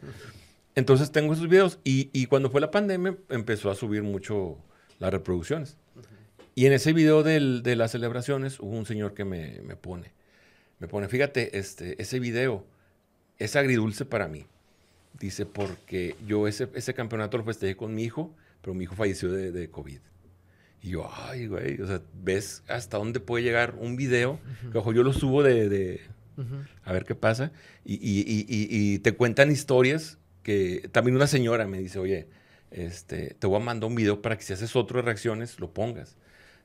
Entonces 0.74 1.12
tengo 1.12 1.34
esos 1.34 1.48
videos 1.48 1.78
y, 1.84 2.10
y 2.12 2.26
cuando 2.26 2.50
fue 2.50 2.60
la 2.60 2.70
pandemia 2.70 3.16
empezó 3.28 3.70
a 3.70 3.74
subir 3.74 4.02
mucho 4.02 4.58
las 4.98 5.12
reproducciones. 5.12 5.76
Y 6.54 6.66
en 6.66 6.72
ese 6.72 6.92
video 6.92 7.22
de 7.22 7.76
las 7.76 7.92
celebraciones 7.92 8.60
hubo 8.60 8.76
un 8.76 8.84
señor 8.84 9.14
que 9.14 9.24
me, 9.24 9.60
pone, 9.76 10.12
me 10.78 10.86
pone, 10.86 11.08
fíjate, 11.08 11.58
este, 11.58 12.00
ese 12.00 12.20
video 12.20 12.66
es 13.38 13.56
agridulce 13.56 14.04
para 14.04 14.28
mí. 14.28 14.44
Dice, 15.18 15.46
porque 15.46 16.16
yo 16.26 16.46
ese, 16.48 16.68
ese 16.74 16.94
campeonato 16.94 17.38
lo 17.38 17.44
festejé 17.44 17.76
con 17.76 17.94
mi 17.94 18.04
hijo, 18.04 18.34
pero 18.60 18.74
mi 18.74 18.84
hijo 18.84 18.94
falleció 18.94 19.32
de, 19.32 19.70
COVID. 19.70 19.98
Y 20.82 20.90
yo, 20.90 21.08
ay, 21.14 21.46
güey, 21.46 21.80
o 21.80 21.86
sea, 21.86 22.02
¿ves 22.12 22.64
hasta 22.66 22.98
dónde 22.98 23.20
puede 23.20 23.44
llegar 23.44 23.76
un 23.78 23.94
video? 23.94 24.40
ojo, 24.74 24.92
yo 24.92 25.04
lo 25.04 25.12
subo 25.12 25.44
de, 25.44 26.00
a 26.84 26.92
ver 26.92 27.04
qué 27.04 27.14
pasa. 27.14 27.52
Y, 27.84 27.98
y, 28.02 28.98
te 28.98 29.12
cuentan 29.12 29.52
historias 29.52 30.18
que 30.42 30.88
también 30.90 31.14
una 31.14 31.28
señora 31.28 31.66
me 31.68 31.78
dice, 31.78 32.00
oye, 32.00 32.28
este, 32.72 33.34
te 33.38 33.46
voy 33.46 33.60
a 33.60 33.64
mandar 33.64 33.88
un 33.88 33.94
video 33.94 34.22
para 34.22 34.36
que 34.36 34.42
si 34.42 34.52
haces 34.52 34.74
otro 34.74 34.98
de 34.98 35.02
reacciones, 35.02 35.60
lo 35.60 35.72
pongas. 35.72 36.16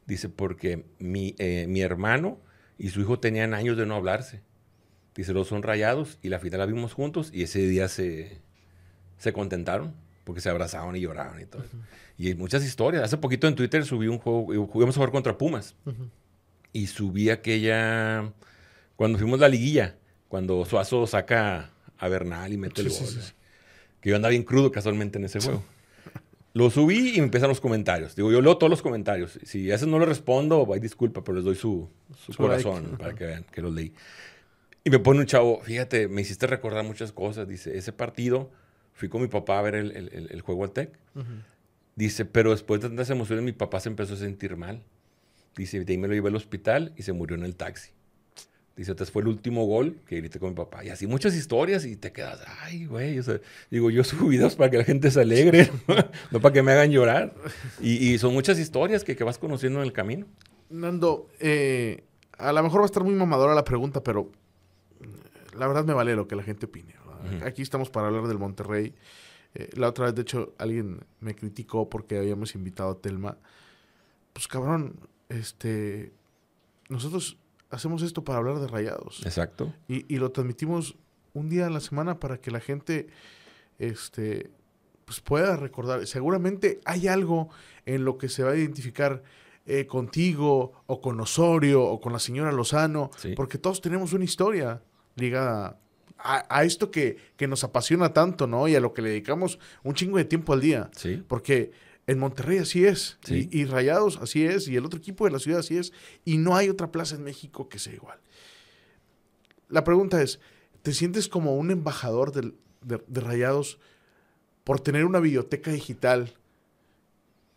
Dice, 0.07 0.29
porque 0.29 0.85
mi, 0.97 1.35
eh, 1.37 1.67
mi 1.67 1.81
hermano 1.81 2.39
y 2.79 2.89
su 2.89 3.01
hijo 3.01 3.19
tenían 3.19 3.53
años 3.53 3.77
de 3.77 3.85
no 3.85 3.95
hablarse. 3.95 4.41
Dice, 5.15 5.33
los 5.33 5.47
son 5.47 5.61
rayados 5.61 6.17
y 6.23 6.29
la 6.29 6.39
final 6.39 6.59
la 6.59 6.65
vimos 6.65 6.93
juntos 6.93 7.29
y 7.31 7.43
ese 7.43 7.59
día 7.67 7.87
se, 7.87 8.41
se 9.19 9.31
contentaron 9.31 9.93
porque 10.27 10.41
se 10.41 10.49
abrazaban 10.49 10.93
y 10.97 10.99
lloraban 10.99 11.41
y 11.41 11.45
todo. 11.45 11.63
Y 12.17 12.27
hay 12.27 12.35
muchas 12.35 12.61
historias. 12.65 13.01
Hace 13.01 13.15
poquito 13.15 13.47
en 13.47 13.55
Twitter 13.55 13.85
subí 13.85 14.09
un 14.09 14.17
juego, 14.17 14.53
eh, 14.53 14.67
jugamos 14.69 14.93
a 14.95 14.97
jugar 14.97 15.11
contra 15.11 15.37
Pumas. 15.37 15.73
Y 16.73 16.87
subí 16.87 17.29
aquella, 17.29 18.33
cuando 18.97 19.17
fuimos 19.17 19.39
la 19.39 19.47
liguilla, 19.47 19.95
cuando 20.27 20.65
Suazo 20.65 21.07
saca 21.07 21.69
a 21.97 22.07
Bernal 22.09 22.51
y 22.51 22.57
mete 22.57 22.81
el 22.81 22.89
gol. 22.89 23.07
Que 24.01 24.09
yo 24.09 24.17
andaba 24.17 24.31
bien 24.31 24.43
crudo 24.43 24.69
casualmente 24.69 25.17
en 25.17 25.23
ese 25.23 25.39
juego. 25.39 25.63
Lo 26.51 26.69
subí 26.71 27.15
y 27.15 27.19
me 27.19 27.23
empiezan 27.23 27.47
los 27.47 27.61
comentarios. 27.61 28.13
Digo, 28.13 28.29
yo 28.29 28.41
leo 28.41 28.57
todos 28.57 28.69
los 28.69 28.81
comentarios. 28.81 29.39
Si 29.45 29.69
a 29.69 29.75
veces 29.75 29.87
no 29.87 29.97
les 29.97 30.09
respondo, 30.09 30.67
hay 30.73 30.81
disculpa, 30.81 31.23
pero 31.23 31.37
les 31.37 31.45
doy 31.45 31.55
su, 31.55 31.87
su, 32.25 32.33
corazón 32.33 32.97
para 32.99 33.15
que 33.15 33.25
vean 33.27 33.45
que 33.49 33.61
los 33.61 33.73
leí. 33.73 33.93
Y 34.83 34.89
me 34.89 34.99
pone 34.99 35.21
un 35.21 35.25
chavo, 35.25 35.61
fíjate, 35.61 36.09
me 36.09 36.19
hiciste 36.19 36.47
recordar 36.47 36.83
muchas 36.83 37.13
cosas. 37.13 37.47
Dice, 37.47 37.77
ese 37.77 37.93
partido, 37.93 38.51
fui 38.97 39.09
con 39.09 39.21
mi 39.21 39.27
papá 39.27 39.59
a 39.59 39.61
ver 39.61 39.75
el, 39.75 39.91
el, 39.91 40.27
el 40.31 40.41
juego 40.41 40.63
al 40.63 40.71
TEC. 40.71 40.97
Dice, 41.95 42.25
pero 42.25 42.49
después 42.49 42.81
de 42.81 42.87
tantas 42.87 43.09
emociones, 43.11 43.45
mi 43.45 43.51
papá 43.51 43.79
se 43.79 43.89
empezó 43.89 44.15
a 44.15 44.17
sentir 44.17 44.57
mal. 44.57 44.81
Dice, 45.55 45.83
de 45.83 45.93
ahí 45.93 45.99
me 45.99 46.07
lo 46.07 46.15
llevé 46.15 46.29
al 46.29 46.35
hospital 46.35 46.93
y 46.97 47.03
se 47.03 47.13
murió 47.13 47.37
en 47.37 47.43
el 47.43 47.55
taxi. 47.55 47.91
Dice, 48.75 48.91
este 48.91 49.05
fue 49.05 49.21
el 49.21 49.27
último 49.27 49.65
gol 49.65 49.99
que 50.07 50.17
grité 50.17 50.39
con 50.39 50.49
mi 50.49 50.55
papá. 50.55 50.83
Y 50.83 50.89
así 50.89 51.05
muchas 51.05 51.35
historias 51.35 51.85
y 51.85 51.95
te 51.95 52.11
quedas, 52.11 52.41
ay, 52.61 52.85
güey. 52.85 53.19
O 53.19 53.23
sea, 53.23 53.39
digo, 53.69 53.91
yo 53.91 54.03
subo 54.03 54.29
videos 54.29 54.55
para 54.55 54.71
que 54.71 54.77
la 54.79 54.83
gente 54.83 55.11
se 55.11 55.21
alegre, 55.21 55.71
no 56.31 56.39
para 56.39 56.53
que 56.53 56.63
me 56.63 56.71
hagan 56.71 56.89
llorar. 56.89 57.35
Y, 57.79 58.17
son 58.17 58.33
muchas 58.33 58.57
historias 58.57 59.03
que, 59.03 59.15
que, 59.15 59.23
vas 59.23 59.37
conociendo 59.37 59.79
en 59.79 59.85
el 59.85 59.93
camino. 59.93 60.25
Nando, 60.71 61.29
eh, 61.39 62.03
a 62.37 62.51
lo 62.51 62.63
mejor 62.63 62.81
va 62.81 62.85
a 62.85 62.87
estar 62.87 63.03
muy 63.03 63.13
mamadora 63.13 63.53
la 63.53 63.63
pregunta, 63.63 64.03
pero 64.03 64.31
la 65.55 65.67
verdad 65.67 65.85
me 65.85 65.93
vale 65.93 66.15
lo 66.15 66.27
que 66.27 66.35
la 66.35 66.43
gente 66.43 66.65
opine. 66.65 66.96
Aquí 67.43 67.61
estamos 67.61 67.89
para 67.89 68.07
hablar 68.07 68.27
del 68.27 68.37
Monterrey. 68.37 68.93
Eh, 69.53 69.69
la 69.75 69.89
otra 69.89 70.05
vez, 70.05 70.15
de 70.15 70.21
hecho, 70.21 70.53
alguien 70.57 71.05
me 71.19 71.35
criticó 71.35 71.89
porque 71.89 72.17
habíamos 72.17 72.55
invitado 72.55 72.91
a 72.91 73.01
Telma. 73.01 73.37
Pues 74.33 74.47
cabrón, 74.47 74.99
este, 75.29 76.11
nosotros 76.89 77.37
hacemos 77.69 78.01
esto 78.01 78.23
para 78.23 78.39
hablar 78.39 78.59
de 78.59 78.67
rayados. 78.67 79.21
Exacto. 79.25 79.73
Y, 79.87 80.15
lo 80.17 80.31
transmitimos 80.31 80.95
un 81.33 81.49
día 81.49 81.67
a 81.67 81.69
la 81.69 81.79
semana 81.79 82.19
para 82.19 82.39
que 82.39 82.51
la 82.51 82.59
gente 82.59 83.07
este, 83.79 84.51
pues 85.05 85.19
pueda 85.21 85.55
recordar. 85.55 86.05
Seguramente 86.07 86.79
hay 86.85 87.07
algo 87.07 87.49
en 87.85 88.05
lo 88.05 88.17
que 88.17 88.29
se 88.29 88.43
va 88.43 88.51
a 88.51 88.55
identificar 88.55 89.23
eh, 89.65 89.85
contigo 89.85 90.83
o 90.85 91.01
con 91.01 91.19
Osorio 91.19 91.83
o 91.83 91.99
con 91.99 92.13
la 92.13 92.19
señora 92.19 92.51
Lozano, 92.51 93.11
porque 93.35 93.57
todos 93.57 93.81
tenemos 93.81 94.13
una 94.13 94.23
historia 94.23 94.81
ligada 95.15 95.79
a, 96.19 96.63
esto 96.63 96.91
que, 96.91 97.17
que, 97.37 97.47
nos 97.47 97.63
apasiona 97.63 98.13
tanto, 98.13 98.47
¿no? 98.47 98.67
Y 98.67 98.75
a 98.75 98.79
lo 98.79 98.93
que 98.93 99.01
le 99.01 99.09
dedicamos 99.09 99.59
un 99.83 99.93
chingo 99.93 100.17
de 100.17 100.25
tiempo 100.25 100.53
al 100.53 100.61
día. 100.61 100.89
Sí. 100.95 101.23
Porque 101.27 101.71
en 102.07 102.19
Monterrey 102.19 102.57
así 102.57 102.85
es. 102.85 103.17
Y, 103.27 103.65
Rayados 103.65 104.17
así 104.21 104.45
es. 104.45 104.67
Y 104.67 104.77
el 104.77 104.85
otro 104.85 104.97
equipo 104.97 105.25
de 105.25 105.31
la 105.31 105.39
ciudad 105.39 105.59
así 105.59 105.77
es. 105.77 105.91
Y 106.23 106.37
no 106.37 106.55
hay 106.55 106.69
otra 106.69 106.91
plaza 106.91 107.15
en 107.15 107.23
México 107.23 107.67
que 107.67 107.79
sea 107.79 107.93
igual. 107.93 108.17
La 109.67 109.83
pregunta 109.83 110.21
es, 110.21 110.39
¿te 110.81 110.93
sientes 110.93 111.27
como 111.27 111.55
un 111.57 111.69
embajador 111.69 112.31
de, 112.31 112.53
de, 112.81 113.21
Rayados 113.21 113.77
por 114.63 114.79
tener 114.79 115.03
una 115.03 115.19
biblioteca 115.19 115.71
digital 115.71 116.33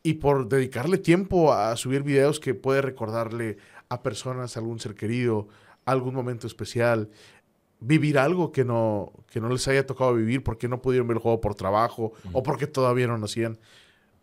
y 0.02 0.14
por 0.14 0.48
dedicarle 0.48 0.98
tiempo 0.98 1.52
a 1.52 1.76
subir 1.76 2.02
videos 2.02 2.40
que 2.40 2.54
puede 2.54 2.82
recordarle 2.82 3.58
a 3.88 4.02
personas, 4.02 4.56
a 4.56 4.60
algún 4.60 4.80
ser 4.80 4.94
querido, 4.94 5.46
algún 5.84 6.14
momento 6.14 6.48
especial, 6.48 7.10
vivir 7.80 8.18
algo 8.18 8.52
que 8.52 8.64
no, 8.64 9.12
que 9.30 9.40
no 9.40 9.48
les 9.48 9.66
haya 9.68 9.86
tocado 9.86 10.14
vivir 10.14 10.42
porque 10.42 10.68
no 10.68 10.82
pudieron 10.82 11.08
ver 11.08 11.16
el 11.16 11.22
juego 11.22 11.40
por 11.40 11.54
trabajo 11.54 12.12
o 12.32 12.42
porque 12.42 12.66
todavía 12.66 13.06
no 13.06 13.18
nacían? 13.18 13.58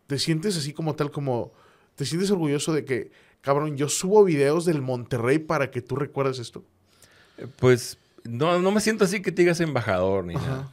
¿Te 0.08 0.20
sientes 0.20 0.58
así 0.58 0.74
como 0.74 0.96
tal, 0.96 1.12
como... 1.12 1.52
¿Te 1.96 2.06
sientes 2.06 2.30
orgulloso 2.30 2.74
de 2.74 2.86
que, 2.86 3.12
cabrón, 3.42 3.76
yo 3.76 3.90
subo 3.90 4.24
videos 4.24 4.66
del 4.66 4.82
Monterrey 4.82 5.40
para 5.40 5.72
que 5.72 5.82
tú 5.82 5.96
recuerdes 5.96 6.38
esto? 6.40 6.64
Eh, 7.38 7.48
pues 7.58 7.98
no, 8.24 8.60
no 8.60 8.72
me 8.72 8.82
siento 8.82 9.04
así 9.04 9.22
que 9.22 9.32
te 9.32 9.42
digas 9.42 9.60
embajador 9.60 10.26
ni 10.26 10.36
nada. 10.36 10.72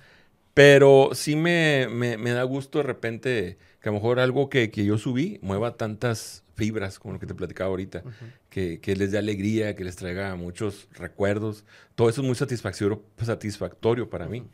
Pero 0.53 1.11
sí 1.15 1.35
me, 1.35 1.89
me, 1.89 2.31
da 2.31 2.45
gusto 2.45 2.79
de 2.79 2.85
repente 2.85 3.59
que 3.81 3.89
a 3.89 3.93
lo 3.93 3.99
mejor 3.99 4.21
algo 4.21 4.49
que, 4.49 4.71
que, 4.71 4.85
yo 4.85 4.99
subí 4.99 5.39
mueva 5.43 5.77
tantas 5.77 6.44
fibras, 6.55 6.99
como 6.99 7.15
lo 7.15 7.21
que 7.21 7.27
te 7.27 7.35
platicaba 7.35 7.71
ahorita, 7.71 8.03
que, 8.49 8.81
que, 8.81 8.97
les 8.97 9.13
dé 9.13 9.19
alegría, 9.19 9.75
que 9.75 9.85
les 9.85 9.97
traiga 9.97 10.35
muchos 10.37 10.89
recuerdos. 10.93 11.65
Todo 11.95 12.09
eso 12.09 12.21
es 12.21 12.27
muy 12.27 12.37
satisfactorio, 12.37 13.03
satisfactorio 13.23 14.09
para 14.09 14.29
mí. 14.29 14.45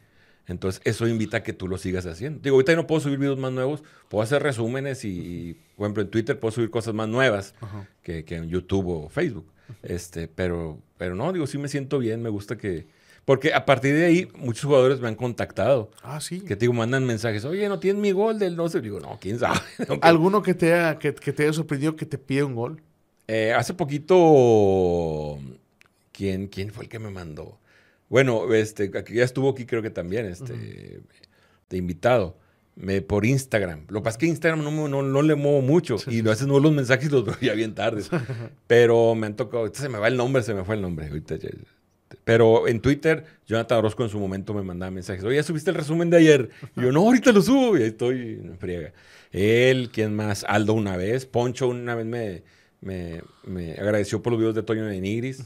Entonces, 0.46 0.80
eso 0.84 1.06
invita 1.06 1.38
a 1.38 1.42
que 1.42 1.52
tú 1.52 1.68
lo 1.68 1.78
sigas 1.78 2.06
haciendo. 2.06 2.40
Digo, 2.42 2.56
ahorita 2.56 2.74
no 2.74 2.86
puedo 2.86 3.00
subir 3.00 3.18
videos 3.18 3.38
más 3.38 3.52
nuevos, 3.52 3.84
puedo 4.08 4.22
hacer 4.22 4.42
resúmenes 4.42 5.04
y, 5.04 5.56
por 5.76 5.86
ejemplo, 5.86 6.02
en 6.02 6.10
Twitter 6.10 6.40
puedo 6.40 6.50
subir 6.50 6.70
cosas 6.70 6.92
más 6.92 7.08
nuevas 7.08 7.54
que, 8.02 8.24
en 8.28 8.48
YouTube 8.48 8.88
o 8.88 9.08
Facebook. 9.08 9.46
Este, 9.84 10.26
pero, 10.26 10.80
pero 10.98 11.14
no, 11.14 11.32
digo, 11.32 11.46
sí 11.46 11.56
me 11.56 11.68
siento 11.68 11.98
bien, 11.98 12.20
me 12.22 12.30
gusta 12.30 12.58
que... 12.58 12.88
Porque 13.24 13.52
a 13.54 13.64
partir 13.64 13.94
de 13.94 14.06
ahí, 14.06 14.28
muchos 14.36 14.64
jugadores 14.64 15.00
me 15.00 15.08
han 15.08 15.14
contactado. 15.14 15.90
Ah, 16.02 16.20
sí. 16.20 16.40
Que 16.40 16.56
te 16.56 16.60
digo, 16.60 16.72
mandan 16.72 17.06
mensajes, 17.06 17.44
oye, 17.44 17.68
¿no 17.68 17.78
tienes 17.78 18.00
mi 18.00 18.12
gol 18.12 18.38
del 18.38 18.56
no 18.56 18.68
sé? 18.68 18.80
Digo, 18.80 18.98
no, 19.00 19.18
quién 19.20 19.38
sabe. 19.38 19.60
¿Alguno 20.00 20.42
que 20.42 20.54
te, 20.54 20.74
haya, 20.74 20.98
que, 20.98 21.12
te 21.12 21.42
haya 21.42 21.52
sorprendido 21.52 21.96
que 21.96 22.06
te 22.06 22.18
pide 22.18 22.42
un 22.42 22.54
gol? 22.54 22.82
Eh, 23.28 23.52
hace 23.52 23.74
poquito, 23.74 25.38
¿quién, 26.12 26.48
¿quién 26.48 26.72
fue 26.72 26.84
el 26.84 26.90
que 26.90 26.98
me 26.98 27.10
mandó? 27.10 27.60
Bueno, 28.08 28.52
este, 28.52 28.90
ya 28.90 29.22
estuvo 29.22 29.50
aquí 29.50 29.66
creo 29.66 29.82
que 29.82 29.90
también, 29.90 30.26
este, 30.26 31.00
de 31.68 31.76
invitado. 31.76 32.36
Me, 32.74 33.02
por 33.02 33.26
Instagram. 33.26 33.84
Lo 33.88 34.00
que 34.00 34.04
pasa 34.04 34.14
es 34.14 34.18
que 34.18 34.26
Instagram 34.26 34.64
no, 34.64 34.88
no, 34.88 35.02
no 35.02 35.22
le 35.22 35.34
muevo 35.34 35.60
mucho 35.60 35.96
y 36.06 36.20
a 36.20 36.30
veces 36.30 36.46
no 36.46 36.58
los 36.58 36.72
mensajes 36.72 37.12
los 37.12 37.24
veo 37.24 37.36
ya 37.40 37.52
bien 37.52 37.74
tardes. 37.74 38.10
Pero 38.66 39.14
me 39.14 39.26
han 39.26 39.36
tocado, 39.36 39.58
ahorita 39.58 39.80
se 39.80 39.88
me 39.88 39.98
va 39.98 40.08
el 40.08 40.16
nombre, 40.16 40.42
se 40.42 40.54
me 40.54 40.64
fue 40.64 40.76
el 40.76 40.82
nombre. 40.82 41.10
Pero 42.24 42.68
en 42.68 42.80
Twitter, 42.80 43.24
Jonathan 43.46 43.78
Orozco 43.78 44.04
en 44.04 44.10
su 44.10 44.18
momento 44.18 44.54
me 44.54 44.62
mandaba 44.62 44.90
mensajes. 44.90 45.24
Oye, 45.24 45.36
¿ya 45.36 45.42
subiste 45.42 45.70
el 45.70 45.76
resumen 45.76 46.10
de 46.10 46.18
ayer? 46.18 46.50
Y 46.76 46.82
yo, 46.82 46.92
no, 46.92 47.00
ahorita 47.00 47.32
lo 47.32 47.42
subo. 47.42 47.76
Y 47.76 47.82
ahí 47.82 47.88
estoy 47.88 48.40
en 48.42 48.58
friega. 48.58 48.92
Él, 49.32 49.90
¿quién 49.92 50.14
más? 50.14 50.44
Aldo 50.48 50.74
una 50.74 50.96
vez. 50.96 51.26
Poncho 51.26 51.68
una 51.68 51.94
vez 51.94 52.06
me, 52.06 52.42
me, 52.80 53.22
me 53.44 53.72
agradeció 53.72 54.22
por 54.22 54.32
los 54.32 54.40
videos 54.40 54.54
de 54.54 54.62
Toño 54.62 54.84
de 54.84 55.00
Nigris. 55.00 55.44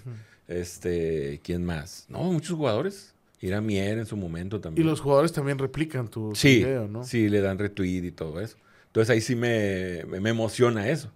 Este, 0.48 1.40
¿quién 1.42 1.64
más? 1.64 2.06
No, 2.08 2.24
muchos 2.24 2.56
jugadores. 2.56 3.14
Ira 3.40 3.60
Mier 3.60 3.98
en 3.98 4.06
su 4.06 4.16
momento 4.16 4.60
también. 4.60 4.86
Y 4.86 4.88
los 4.88 5.00
jugadores 5.00 5.32
también 5.32 5.58
replican 5.58 6.08
tu, 6.08 6.34
sí, 6.34 6.58
video, 6.58 6.88
¿no? 6.88 7.04
Sí, 7.04 7.28
le 7.28 7.40
dan 7.40 7.58
retweet 7.58 8.04
y 8.04 8.10
todo 8.10 8.40
eso. 8.40 8.56
Entonces 8.86 9.10
ahí 9.10 9.20
sí 9.20 9.34
me, 9.34 10.04
me, 10.04 10.30
emociona 10.30 10.88
eso. 10.88 11.10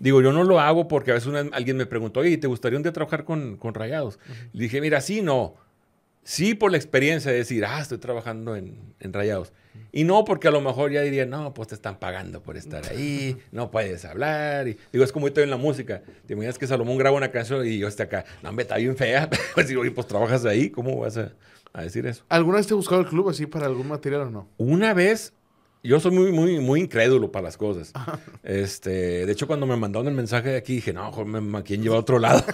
Digo, 0.00 0.20
yo 0.22 0.32
no 0.32 0.42
lo 0.42 0.58
hago 0.58 0.88
porque 0.88 1.12
a 1.12 1.14
veces 1.14 1.32
alguien 1.52 1.76
me 1.76 1.86
preguntó, 1.86 2.20
oye, 2.20 2.36
¿te 2.38 2.46
gustaría 2.46 2.78
un 2.78 2.82
día 2.82 2.92
trabajar 2.92 3.24
con, 3.24 3.56
con 3.56 3.74
Rayados? 3.74 4.18
Le 4.52 4.64
dije, 4.64 4.80
mira, 4.80 5.00
sí, 5.00 5.22
no. 5.22 5.54
Sí 6.24 6.54
por 6.54 6.70
la 6.70 6.78
experiencia 6.78 7.30
de 7.30 7.38
decir, 7.38 7.64
ah, 7.64 7.80
estoy 7.80 7.98
trabajando 7.98 8.56
en, 8.56 8.78
en 8.98 9.12
Rayados. 9.12 9.52
Y 9.92 10.04
no 10.04 10.24
porque 10.24 10.48
a 10.48 10.50
lo 10.50 10.60
mejor 10.60 10.90
ya 10.92 11.02
diría, 11.02 11.26
no, 11.26 11.52
pues 11.52 11.68
te 11.68 11.74
están 11.74 11.98
pagando 11.98 12.42
por 12.42 12.56
estar 12.56 12.86
ahí, 12.88 13.36
no 13.52 13.70
puedes 13.70 14.04
hablar. 14.04 14.68
Y, 14.68 14.78
digo, 14.92 15.04
es 15.04 15.12
como 15.12 15.26
estoy 15.26 15.44
en 15.44 15.50
la 15.50 15.56
música. 15.56 16.02
Te 16.26 16.34
imaginas 16.34 16.58
que 16.58 16.66
Salomón 16.66 16.96
graba 16.96 17.16
una 17.16 17.30
canción 17.30 17.66
y 17.66 17.78
yo 17.78 17.88
esté 17.88 18.04
acá, 18.04 18.24
no, 18.42 18.52
me 18.52 18.62
está 18.62 18.76
bien 18.76 18.96
fea. 18.96 19.28
pues 19.54 19.68
digo, 19.68 19.82
pues 19.94 20.06
trabajas 20.06 20.44
ahí, 20.44 20.70
¿cómo 20.70 20.96
vas 20.98 21.16
a, 21.16 21.32
decir 21.82 22.06
eso? 22.06 22.24
¿Alguna 22.28 22.58
vez 22.58 22.66
te 22.66 22.72
he 22.72 22.76
buscado 22.76 23.00
el 23.00 23.06
club 23.06 23.28
así 23.28 23.46
para 23.46 23.66
algún 23.66 23.88
material 23.88 24.22
o 24.22 24.30
no? 24.30 24.48
Una 24.56 24.94
vez, 24.94 25.32
yo 25.82 26.00
soy 26.00 26.12
muy, 26.12 26.32
muy, 26.32 26.58
muy 26.58 26.80
incrédulo 26.80 27.32
para 27.32 27.44
las 27.44 27.56
cosas. 27.56 27.92
este, 28.42 29.26
de 29.26 29.32
hecho, 29.32 29.46
cuando 29.46 29.66
me 29.66 29.76
mandaron 29.76 30.08
el 30.08 30.14
mensaje 30.14 30.50
de 30.50 30.56
aquí, 30.56 30.76
dije, 30.76 30.92
no, 30.92 31.06
mejor 31.06 31.26
me 31.26 31.62
quieren 31.62 31.82
llevar 31.82 31.98
a 31.98 32.00
otro 32.00 32.18
lado. 32.18 32.44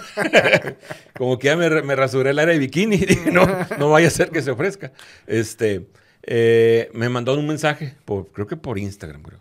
como 1.17 1.37
que 1.37 1.47
ya 1.47 1.57
me, 1.57 1.69
me 1.81 1.95
rasuré 1.95 2.31
el 2.31 2.39
área 2.39 2.53
de 2.53 2.59
bikini. 2.59 2.97
dije, 3.05 3.31
no, 3.31 3.45
no 3.77 3.89
vaya 3.89 4.07
a 4.07 4.11
ser 4.11 4.29
que 4.29 4.41
se 4.41 4.51
ofrezca. 4.51 4.91
Este... 5.25 5.87
Eh, 6.29 6.89
me 6.93 7.07
mandó 7.07 7.33
un 7.39 7.47
mensaje, 7.47 7.95
por, 8.03 8.27
creo 8.33 8.47
que 8.47 8.57
por 8.57 8.77
Instagram, 8.77 9.23
creo. 9.23 9.39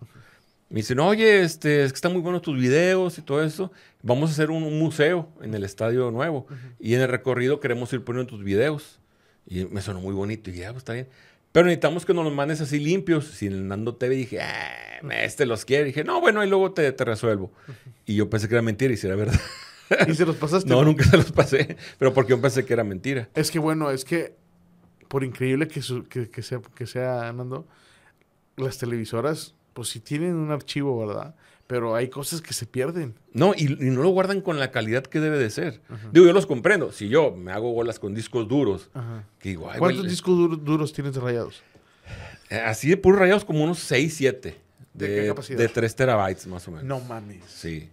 Me 0.68 0.76
dicen, 0.76 1.01
oye, 1.01 1.43
este, 1.43 1.84
es 1.84 1.93
que 1.93 1.97
están 1.97 2.12
muy 2.12 2.22
buenos 2.22 2.43
tus 2.43 2.57
videos 2.57 3.18
y 3.18 3.22
todo 3.22 3.43
eso. 3.43 3.72
Vamos 4.03 4.30
a 4.30 4.32
hacer 4.32 4.51
un, 4.51 4.78
museo 4.78 5.28
en 5.43 5.55
el 5.55 5.64
estadio 5.64 6.11
nuevo. 6.11 6.47
Y 6.80 6.95
en 6.95 7.03
el 7.03 7.09
recorrido 7.09 7.61
queremos 7.61 7.93
ir 7.93 8.03
poniendo 8.03 8.30
tus 8.30 8.43
videos. 8.43 9.01
Y 9.47 9.64
me 9.66 9.80
sonó 9.80 10.01
muy 10.01 10.14
bonito. 10.14 10.51
Y 10.51 10.55
dije, 10.55 10.66
ah, 10.66 10.72
pues 10.72 10.82
está 10.82 10.93
bien. 10.93 11.09
Pero 11.57 11.68
necesitamos 11.68 12.04
que 12.04 12.12
nos 12.12 12.22
los 12.22 12.34
mandes 12.34 12.61
así 12.61 12.78
limpios. 12.78 13.28
Si 13.28 13.46
en 13.46 13.68
Nando 13.68 13.94
TV 13.94 14.14
dije, 14.14 14.42
ah, 14.42 15.00
este 15.22 15.46
los 15.46 15.64
quiere. 15.64 15.84
Y 15.84 15.86
dije, 15.86 16.04
no, 16.04 16.20
bueno, 16.20 16.44
y 16.44 16.48
luego 16.50 16.72
te, 16.72 16.92
te 16.92 17.02
resuelvo. 17.02 17.50
Y 18.04 18.14
yo 18.14 18.28
pensé 18.28 18.46
que 18.46 18.57
era 18.57 18.61
mentira 18.61 18.92
y 18.92 18.98
si 18.98 19.07
era 19.07 19.16
verdad. 19.16 19.40
¿Y 20.07 20.12
se 20.12 20.26
los 20.26 20.36
pasaste? 20.36 20.68
no, 20.70 20.84
nunca 20.84 21.04
se 21.04 21.16
los 21.16 21.32
pasé. 21.32 21.78
Pero 21.98 22.12
porque 22.12 22.32
yo 22.32 22.42
pensé 22.42 22.66
que 22.66 22.74
era 22.74 22.84
mentira. 22.84 23.30
Es 23.34 23.50
que 23.50 23.59
bueno, 23.59 23.90
es 23.90 24.04
que 24.04 24.34
por 25.09 25.24
increíble 25.24 25.66
que, 25.66 25.80
que, 26.11 26.42
sea, 26.42 26.61
que 26.74 26.86
sea, 26.86 27.34
las 28.59 28.76
televisoras, 28.76 29.54
pues 29.72 29.88
sí 29.88 30.00
tienen 30.00 30.34
un 30.34 30.50
archivo, 30.50 31.07
¿verdad? 31.07 31.36
Pero 31.66 31.96
hay 31.96 32.08
cosas 32.08 32.40
que 32.40 32.54
se 32.54 32.64
pierden. 32.66 33.14
No, 33.32 33.52
y, 33.56 33.64
no 33.64 34.02
lo 34.02 34.10
guardan 34.10 34.40
con 34.40 34.58
la 34.58 34.70
calidad 34.70 35.02
que 35.02 35.18
debe 35.18 35.38
de 35.38 35.50
ser. 35.50 35.80
Digo, 36.12 36.26
yo 36.26 36.32
los 36.32 36.46
comprendo. 36.46 36.92
Si 36.92 37.08
yo 37.08 37.32
me 37.32 37.52
hago 37.52 37.72
bolas 37.72 37.98
con 37.98 38.14
discos 38.14 38.46
duros, 38.46 38.90
que 39.38 39.56
¿cuántos 39.56 40.08
discos 40.08 40.64
duros 40.64 40.92
tienes 40.92 41.14
de 41.14 41.20
rayados? 41.20 41.62
Eh, 42.50 42.60
así 42.60 42.88
de 42.88 42.96
puros 42.96 43.18
rayados, 43.18 43.44
como 43.44 43.64
unos 43.64 43.80
6, 43.80 44.14
7. 44.16 44.56
¿De, 44.94 45.08
¿De 45.08 45.20
qué 45.22 45.26
capacidad? 45.26 45.58
De 45.58 45.68
3 45.68 45.96
terabytes, 45.96 46.46
más 46.46 46.66
o 46.68 46.70
menos. 46.70 46.84
No 46.84 47.00
mames. 47.00 47.42
Sí. 47.46 47.90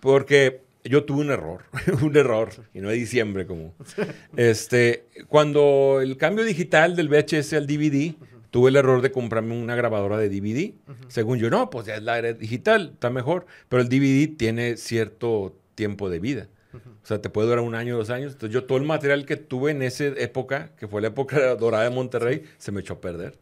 Porque 0.00 0.62
yo 0.84 1.04
tuve 1.04 1.20
un 1.20 1.30
error, 1.30 1.62
un 2.02 2.16
error, 2.16 2.50
y 2.72 2.80
no 2.80 2.88
de 2.88 2.96
diciembre 2.96 3.46
como. 3.46 3.74
Este, 4.36 5.06
cuando 5.28 6.00
el 6.00 6.16
cambio 6.16 6.44
digital 6.44 6.96
del 6.96 7.08
VHS 7.08 7.54
al 7.54 7.66
DVD, 7.66 8.14
tuve 8.50 8.70
el 8.70 8.76
error 8.76 9.02
de 9.02 9.12
comprarme 9.12 9.60
una 9.60 9.74
grabadora 9.74 10.18
de 10.18 10.28
DVD. 10.28 10.74
Según 11.08 11.38
yo, 11.38 11.50
no, 11.50 11.70
pues 11.70 11.86
ya 11.86 11.94
es 11.96 12.02
la 12.02 12.18
era 12.18 12.32
digital, 12.32 12.90
está 12.94 13.10
mejor. 13.10 13.46
Pero 13.68 13.82
el 13.82 13.88
DVD 13.88 14.36
tiene 14.36 14.76
cierto 14.76 15.56
tiempo 15.74 16.10
de 16.10 16.18
vida. 16.18 16.48
O 16.74 17.06
sea, 17.06 17.20
te 17.20 17.30
puede 17.30 17.48
durar 17.48 17.64
un 17.64 17.74
año, 17.74 17.96
dos 17.96 18.10
años. 18.10 18.32
Entonces 18.32 18.54
yo 18.54 18.64
todo 18.64 18.78
el 18.78 18.84
material 18.84 19.26
que 19.26 19.36
tuve 19.36 19.72
en 19.72 19.82
esa 19.82 20.04
época, 20.04 20.70
que 20.76 20.86
fue 20.86 21.00
la 21.00 21.08
época 21.08 21.54
dorada 21.56 21.84
de 21.84 21.90
Monterrey, 21.90 22.44
se 22.58 22.72
me 22.72 22.80
echó 22.80 22.94
a 22.94 23.00
perder. 23.00 23.38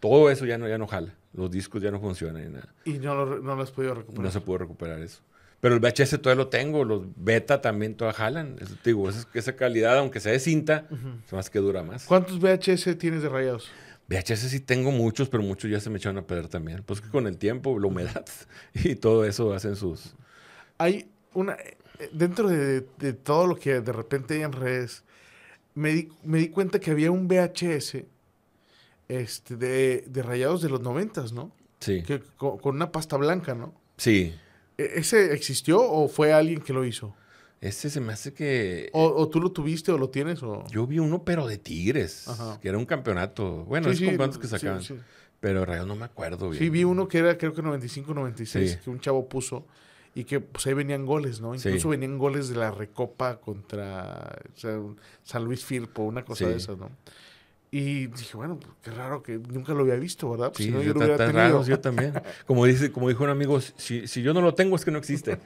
Todo 0.00 0.30
eso 0.30 0.46
ya 0.46 0.58
no, 0.58 0.68
ya 0.68 0.78
no 0.78 0.86
jala. 0.86 1.14
Los 1.32 1.50
discos 1.50 1.82
ya 1.82 1.90
no 1.90 2.00
funcionan 2.00 2.44
y 2.44 2.48
nada. 2.48 2.74
Y 2.84 2.94
no 2.94 3.14
lo, 3.14 3.40
no 3.40 3.56
lo 3.56 3.62
has 3.62 3.70
podido 3.70 3.94
recuperar. 3.94 4.24
No 4.24 4.30
se 4.30 4.40
pudo 4.40 4.58
recuperar 4.58 5.00
eso. 5.00 5.20
Pero 5.60 5.74
el 5.74 5.80
VHS 5.80 6.20
todavía 6.20 6.44
lo 6.44 6.48
tengo, 6.48 6.84
los 6.84 7.02
beta 7.16 7.60
también 7.60 7.94
todavía 7.94 8.18
jalan. 8.18 8.56
Eso, 8.60 8.74
te 8.82 8.90
digo, 8.90 9.08
esa, 9.08 9.26
esa 9.34 9.56
calidad, 9.56 9.98
aunque 9.98 10.20
sea 10.20 10.32
de 10.32 10.38
cinta, 10.38 10.86
es 11.26 11.32
más 11.32 11.50
que 11.50 11.58
dura 11.58 11.82
más. 11.82 12.04
¿Cuántos 12.04 12.38
VHS 12.38 12.96
tienes 12.98 13.22
de 13.22 13.28
rayados? 13.28 13.70
VHS 14.08 14.50
sí 14.50 14.60
tengo 14.60 14.90
muchos, 14.92 15.28
pero 15.28 15.42
muchos 15.42 15.70
ya 15.70 15.80
se 15.80 15.90
me 15.90 15.98
echaron 15.98 16.18
a 16.18 16.26
perder 16.26 16.48
también. 16.48 16.82
Pues 16.84 17.00
que 17.00 17.08
con 17.08 17.26
el 17.26 17.38
tiempo, 17.38 17.78
la 17.78 17.86
humedad 17.88 18.24
y 18.74 18.94
todo 18.96 19.24
eso 19.24 19.52
hacen 19.52 19.76
sus... 19.76 20.14
Hay 20.78 21.08
una... 21.34 21.56
Dentro 22.12 22.48
de, 22.48 22.82
de 22.98 23.12
todo 23.14 23.46
lo 23.46 23.56
que 23.56 23.80
de 23.80 23.92
repente 23.92 24.34
hay 24.34 24.42
en 24.42 24.52
redes, 24.52 25.02
me 25.74 25.92
di, 25.92 26.08
me 26.22 26.38
di 26.38 26.48
cuenta 26.50 26.78
que 26.78 26.90
había 26.90 27.10
un 27.10 27.26
VHS 27.26 28.04
este, 29.08 29.56
de, 29.56 30.04
de 30.06 30.22
rayados 30.22 30.60
de 30.62 30.68
los 30.68 30.80
noventas, 30.80 31.32
¿no? 31.32 31.52
Sí, 31.80 32.02
Que, 32.02 32.20
con, 32.36 32.58
con 32.58 32.74
una 32.76 32.90
pasta 32.92 33.16
blanca, 33.16 33.54
¿no? 33.54 33.74
sí. 33.96 34.34
¿E- 34.78 34.92
¿Ese 34.96 35.32
existió 35.32 35.80
o 35.80 36.06
fue 36.08 36.32
alguien 36.34 36.60
que 36.60 36.72
lo 36.74 36.84
hizo? 36.84 37.14
Ese 37.66 37.90
se 37.90 38.00
me 38.00 38.12
hace 38.12 38.32
que... 38.32 38.90
¿O, 38.92 39.04
o 39.04 39.28
tú 39.28 39.40
lo 39.40 39.50
tuviste 39.52 39.92
o 39.92 39.98
lo 39.98 40.08
tienes? 40.10 40.42
O... 40.42 40.64
Yo 40.70 40.86
vi 40.86 40.98
uno, 40.98 41.22
pero 41.24 41.46
de 41.46 41.58
Tigres, 41.58 42.28
Ajá. 42.28 42.58
que 42.60 42.68
era 42.68 42.78
un 42.78 42.86
campeonato. 42.86 43.64
Bueno, 43.64 43.86
Sí, 43.88 43.92
es 43.92 43.98
sí, 43.98 44.06
campeonatos 44.06 44.38
que 44.38 44.46
sacaban. 44.48 44.82
sí. 44.82 44.94
Pero 45.40 45.64
realidad 45.64 45.86
no 45.86 45.96
me 45.96 46.06
acuerdo 46.06 46.48
bien. 46.50 46.62
Sí, 46.62 46.70
vi 46.70 46.84
uno 46.84 47.08
que 47.08 47.18
era 47.18 47.36
creo 47.36 47.52
que 47.52 47.62
95-96, 47.62 48.46
Sí. 48.46 48.76
que 48.82 48.90
un 48.90 49.00
chavo 49.00 49.28
puso 49.28 49.66
y 50.14 50.24
que 50.24 50.40
pues 50.40 50.66
ahí 50.66 50.72
venían 50.72 51.04
goles, 51.04 51.40
¿no? 51.42 51.54
Incluso 51.54 51.90
venían 51.90 52.16
goles 52.16 52.48
de 52.48 52.56
la 52.56 52.70
Recopa 52.70 53.38
contra 53.40 54.34
o 54.54 54.58
sea, 54.58 54.78
un 54.78 54.98
San 55.22 55.44
Luis 55.44 55.62
Firpo, 55.64 56.04
una 56.04 56.24
cosa 56.24 56.48
de 56.48 56.56
esas, 56.56 56.78
¿no? 56.78 56.90
Y 57.78 58.06
dije, 58.06 58.36
bueno, 58.36 58.58
pues, 58.58 58.72
qué 58.82 58.90
raro 58.90 59.22
que 59.22 59.38
nunca 59.38 59.74
lo 59.74 59.80
había 59.82 59.96
visto, 59.96 60.30
¿verdad? 60.30 60.48
Pues, 60.52 60.58
Sí, 60.58 60.64
si 60.64 60.70
no, 60.70 60.78
yo 60.80 60.88
yo 60.88 60.92
lo 60.94 61.00
hubiera 61.00 61.16
tenido. 61.18 61.38
raro, 61.42 61.64
yo 61.66 61.78
también. 61.80 62.14
Como, 62.46 62.64
dice, 62.64 62.90
como 62.90 63.08
dijo 63.08 63.22
un 63.24 63.30
amigo, 63.30 63.60
si, 63.60 64.06
si 64.08 64.22
yo 64.22 64.32
no 64.32 64.40
lo 64.40 64.54
tengo 64.54 64.76
es 64.76 64.84
que 64.84 64.90
no 64.90 64.98
existe. 64.98 65.38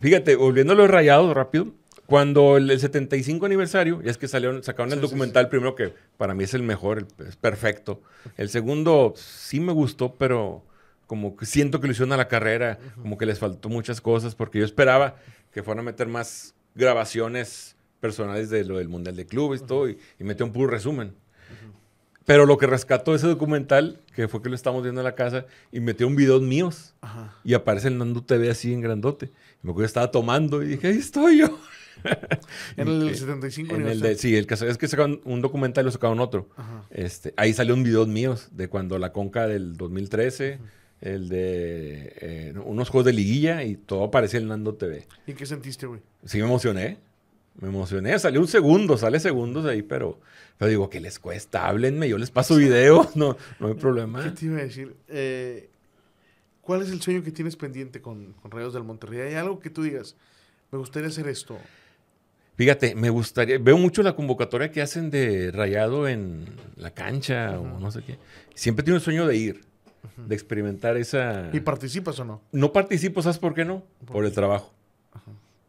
Fíjate, 0.00 0.36
volviendo 0.36 0.72
a 0.72 0.76
los 0.76 0.88
rayados 0.88 1.34
rápido, 1.34 1.74
cuando 2.06 2.56
el, 2.56 2.70
el 2.70 2.80
75 2.80 3.44
aniversario, 3.44 4.00
ya 4.00 4.10
es 4.10 4.16
que 4.16 4.28
salieron, 4.28 4.62
sacaron 4.62 4.92
el 4.92 4.98
Sí, 5.00 5.04
sí, 5.04 5.10
documental 5.10 5.48
primero 5.50 5.74
que 5.74 5.92
para 6.16 6.32
mí 6.34 6.44
es 6.44 6.54
el 6.54 6.62
mejor, 6.62 7.06
el- 7.18 7.26
es 7.26 7.36
perfecto. 7.36 8.00
El 8.38 8.48
segundo 8.48 9.12
sí 9.16 9.60
me 9.60 9.72
gustó, 9.72 10.14
pero 10.14 10.64
como 11.06 11.36
que 11.36 11.44
siento 11.44 11.80
que 11.80 11.86
lo 11.88 11.92
hicieron 11.92 12.12
a 12.12 12.16
la 12.16 12.28
carrera, 12.28 12.78
como 13.02 13.18
que 13.18 13.26
les 13.26 13.38
faltó 13.38 13.68
muchas 13.68 14.00
cosas, 14.00 14.34
porque 14.34 14.58
yo 14.60 14.64
esperaba 14.64 15.16
que 15.52 15.62
fueran 15.62 15.80
a 15.80 15.90
meter 15.90 16.06
más 16.08 16.54
grabaciones 16.74 17.76
personales 18.00 18.48
de 18.48 18.64
lo 18.64 18.78
del 18.78 18.88
Mundial 18.88 19.16
de 19.16 19.26
Clubes 19.26 19.66
todo, 19.66 19.88
y, 19.88 19.98
y 20.18 20.24
metió 20.24 20.46
un 20.46 20.52
puro 20.52 20.68
resumen. 20.70 21.14
Pero 22.24 22.44
lo 22.44 22.58
que 22.58 22.66
rescató 22.66 23.14
ese 23.14 23.26
documental, 23.26 24.00
que 24.14 24.28
fue 24.28 24.42
que 24.42 24.50
lo 24.50 24.54
estamos 24.54 24.82
viendo 24.82 25.00
en 25.00 25.04
la 25.06 25.14
casa, 25.14 25.46
y 25.72 25.80
metió 25.80 26.06
un 26.06 26.14
video 26.14 26.40
míos. 26.40 26.94
Ajá. 27.00 27.34
Y 27.42 27.54
aparece 27.54 27.88
el 27.88 27.96
Nando 27.96 28.22
TV 28.22 28.50
así 28.50 28.72
en 28.74 28.82
grandote. 28.82 29.26
Y 29.26 29.30
me 29.66 29.70
acuerdo 29.70 29.80
que 29.80 29.86
estaba 29.86 30.10
tomando 30.10 30.62
y 30.62 30.66
dije, 30.68 30.88
ahí 30.88 30.98
estoy 30.98 31.38
yo. 31.38 31.58
En 32.76 32.86
el 32.86 33.00
del 33.00 33.10
Y- 33.10 33.14
75 33.16 33.74
en 33.74 33.88
el 33.88 34.00
de, 34.00 34.14
sí, 34.14 34.36
el 34.36 34.46
que 34.46 34.54
es 34.54 34.78
que 34.78 34.86
sacaron 34.86 35.20
un 35.24 35.40
documental 35.40 35.82
y 35.82 35.86
lo 35.86 35.90
sacaron 35.90 36.20
otro. 36.20 36.48
Ajá. 36.56 36.84
Este, 36.90 37.34
ahí 37.36 37.52
salió 37.52 37.74
un 37.74 37.82
video 37.82 38.06
míos 38.06 38.48
de 38.52 38.68
cuando 38.68 38.98
la 39.00 39.12
Conca 39.12 39.48
del 39.48 39.76
2013, 39.76 40.60
el 41.00 41.28
de 41.28 42.12
eh, 42.20 42.54
unos 42.64 42.88
juegos 42.90 43.06
de 43.06 43.14
liguilla 43.14 43.64
y 43.64 43.74
todo 43.74 44.04
aparecía 44.04 44.38
en 44.38 44.46
Nando 44.46 44.74
TV. 44.74 45.08
¿Y 45.26 45.32
qué 45.32 45.44
sentiste, 45.44 45.86
güey? 45.86 46.00
Sí 46.24 46.38
me 46.38 46.44
emocioné. 46.44 46.98
Me 47.60 47.66
emocioné. 47.68 48.16
Salió 48.20 48.40
un 48.40 48.46
segundo, 48.48 48.96
sale 48.96 49.18
segundos 49.18 49.64
ahí, 49.66 49.82
pero, 49.82 50.20
pero 50.58 50.68
digo, 50.68 50.90
¿qué 50.90 51.00
les 51.00 51.18
cuesta? 51.18 51.68
Háblenme, 51.68 52.08
yo 52.08 52.18
les 52.18 52.30
paso 52.30 52.56
video. 52.56 53.08
No, 53.14 53.36
no 53.60 53.68
hay 53.68 53.74
problema. 53.74 54.22
¿Qué 54.22 54.30
te 54.30 54.46
iba 54.46 54.58
a 54.58 54.62
decir? 54.62 54.94
Eh, 55.08 55.70
¿Cuál 56.60 56.82
es 56.82 56.90
el 56.90 57.00
sueño 57.00 57.22
que 57.22 57.30
tienes 57.30 57.56
pendiente 57.56 58.02
con, 58.02 58.34
con 58.34 58.50
Rayos 58.50 58.74
del 58.74 58.84
Monterrey? 58.84 59.20
¿Hay 59.20 59.34
algo 59.34 59.60
que 59.60 59.70
tú 59.70 59.82
digas, 59.82 60.16
me 60.70 60.78
gustaría 60.78 61.08
hacer 61.08 61.28
esto? 61.28 61.58
Fíjate, 62.56 62.96
me 62.96 63.08
gustaría, 63.08 63.58
veo 63.58 63.78
mucho 63.78 64.02
la 64.02 64.16
convocatoria 64.16 64.72
que 64.72 64.82
hacen 64.82 65.10
de 65.10 65.52
rayado 65.52 66.08
en 66.08 66.44
la 66.76 66.90
cancha 66.90 67.58
o 67.58 67.78
no 67.78 67.90
sé 67.92 68.02
qué. 68.02 68.18
Siempre 68.54 68.84
tengo 68.84 68.96
el 68.96 69.02
sueño 69.02 69.28
de 69.28 69.36
ir, 69.36 69.60
de 70.16 70.34
experimentar 70.34 70.96
esa... 70.96 71.50
¿Y 71.52 71.60
participas 71.60 72.18
o 72.18 72.24
no? 72.24 72.42
No 72.50 72.72
participo, 72.72 73.22
¿sabes 73.22 73.38
por 73.38 73.54
qué 73.54 73.64
no? 73.64 73.84
Por 74.04 74.24
el 74.24 74.32
trabajo. 74.32 74.74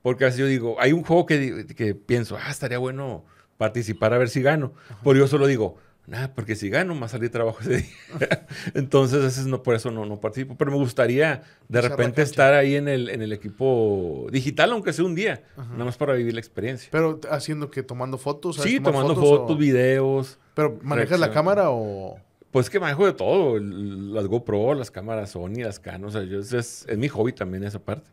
Porque 0.02 0.26
así 0.26 0.40
yo 0.40 0.48
digo, 0.48 0.78
hay 0.80 0.92
un 0.92 1.04
juego 1.04 1.28
que, 1.28 1.68
que 1.76 1.94
pienso, 1.94 2.38
ah, 2.38 2.50
estaría 2.50 2.80
bueno 2.80 3.24
participar 3.60 4.14
a 4.14 4.18
ver 4.18 4.30
si 4.30 4.41
gano. 4.41 4.72
Pero 5.03 5.20
yo 5.20 5.28
solo 5.28 5.45
digo, 5.45 5.76
nada, 6.07 6.34
porque 6.34 6.55
si 6.55 6.70
gano, 6.70 6.95
más 6.95 7.12
salir 7.12 7.30
trabajo 7.30 7.60
ese 7.60 7.80
día. 7.80 8.47
Entonces, 8.74 9.20
a 9.20 9.26
veces 9.26 9.47
no, 9.47 9.62
por 9.62 9.76
eso 9.76 9.91
no, 9.91 10.05
no 10.05 10.22
participo. 10.22 10.55
Pero 10.55 10.72
me 10.72 10.78
gustaría 10.78 11.43
de 11.68 11.80
Echar 11.80 11.91
repente 11.91 12.22
estar 12.22 12.53
ahí 12.53 12.76
en 12.76 12.88
el, 12.88 13.10
en 13.10 13.22
el 13.22 13.34
equipo 13.34 14.28
digital, 14.32 14.72
aunque 14.72 14.93
sea 14.93 15.03
un 15.03 15.14
día, 15.14 15.43
nada 15.57 15.84
más 15.84 15.97
para 15.97 16.14
vivir 16.14 16.34
la 16.34 16.39
experiencia. 16.39 16.88
Pero 16.89 17.20
haciendo 17.30 17.70
que 17.70 17.84
tomando 17.84 18.18
fotos. 18.18 18.55
¿sabes 18.55 18.72
Sí, 18.72 18.80
tomando 18.80 19.14
fotos, 19.14 19.57
videos. 19.57 20.39
Pero 20.53 20.80
manejas 20.82 21.20
la 21.20 21.32
cámara 21.32 21.70
o. 21.70 22.18
Pues 22.51 22.70
que 22.70 22.80
manejo 22.80 23.05
de 23.05 23.14
todo. 23.14 23.60
Las 23.60 24.26
GoPro, 24.26 24.74
las 24.74 24.89
cámaras 24.89 25.32
Sony, 25.32 25.64
las 25.64 25.82
Canon. 25.82 26.05
O 26.07 26.12
sea, 26.12 26.24
yo, 26.24 26.39
es, 26.39 26.53
es, 26.53 26.86
es 26.88 26.97
mi 26.97 27.10
hobby 27.10 27.34
también 27.34 27.66
esa 27.66 27.80
parte. 27.80 28.10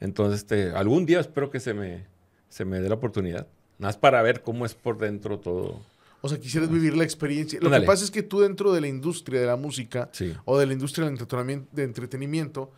Entonces, 0.00 0.40
este, 0.40 0.72
algún 0.72 1.06
día 1.06 1.20
espero 1.20 1.48
que 1.48 1.60
se 1.60 1.74
me, 1.74 2.06
se 2.48 2.64
me 2.64 2.80
dé 2.80 2.88
la 2.88 2.96
oportunidad. 2.96 3.46
Más 3.82 3.96
para 3.96 4.22
ver 4.22 4.42
cómo 4.42 4.64
es 4.64 4.74
por 4.74 4.96
dentro 4.98 5.38
todo. 5.38 5.80
O 6.20 6.28
sea, 6.28 6.38
quisieras 6.38 6.70
vivir 6.70 6.96
la 6.96 7.02
experiencia. 7.02 7.58
Lo 7.60 7.68
que 7.70 7.80
pasa 7.80 8.04
es 8.04 8.10
que 8.12 8.22
tú 8.22 8.40
dentro 8.40 8.72
de 8.72 8.80
la 8.80 8.86
industria 8.86 9.40
de 9.40 9.46
la 9.46 9.56
música 9.56 10.08
Sí. 10.12 10.32
o 10.44 10.56
de 10.56 10.66
la 10.66 10.72
industria 10.72 11.04
del 11.04 11.14
entretenimiento, 11.14 11.68
de 11.72 11.82
entretenimiento, 11.82 12.70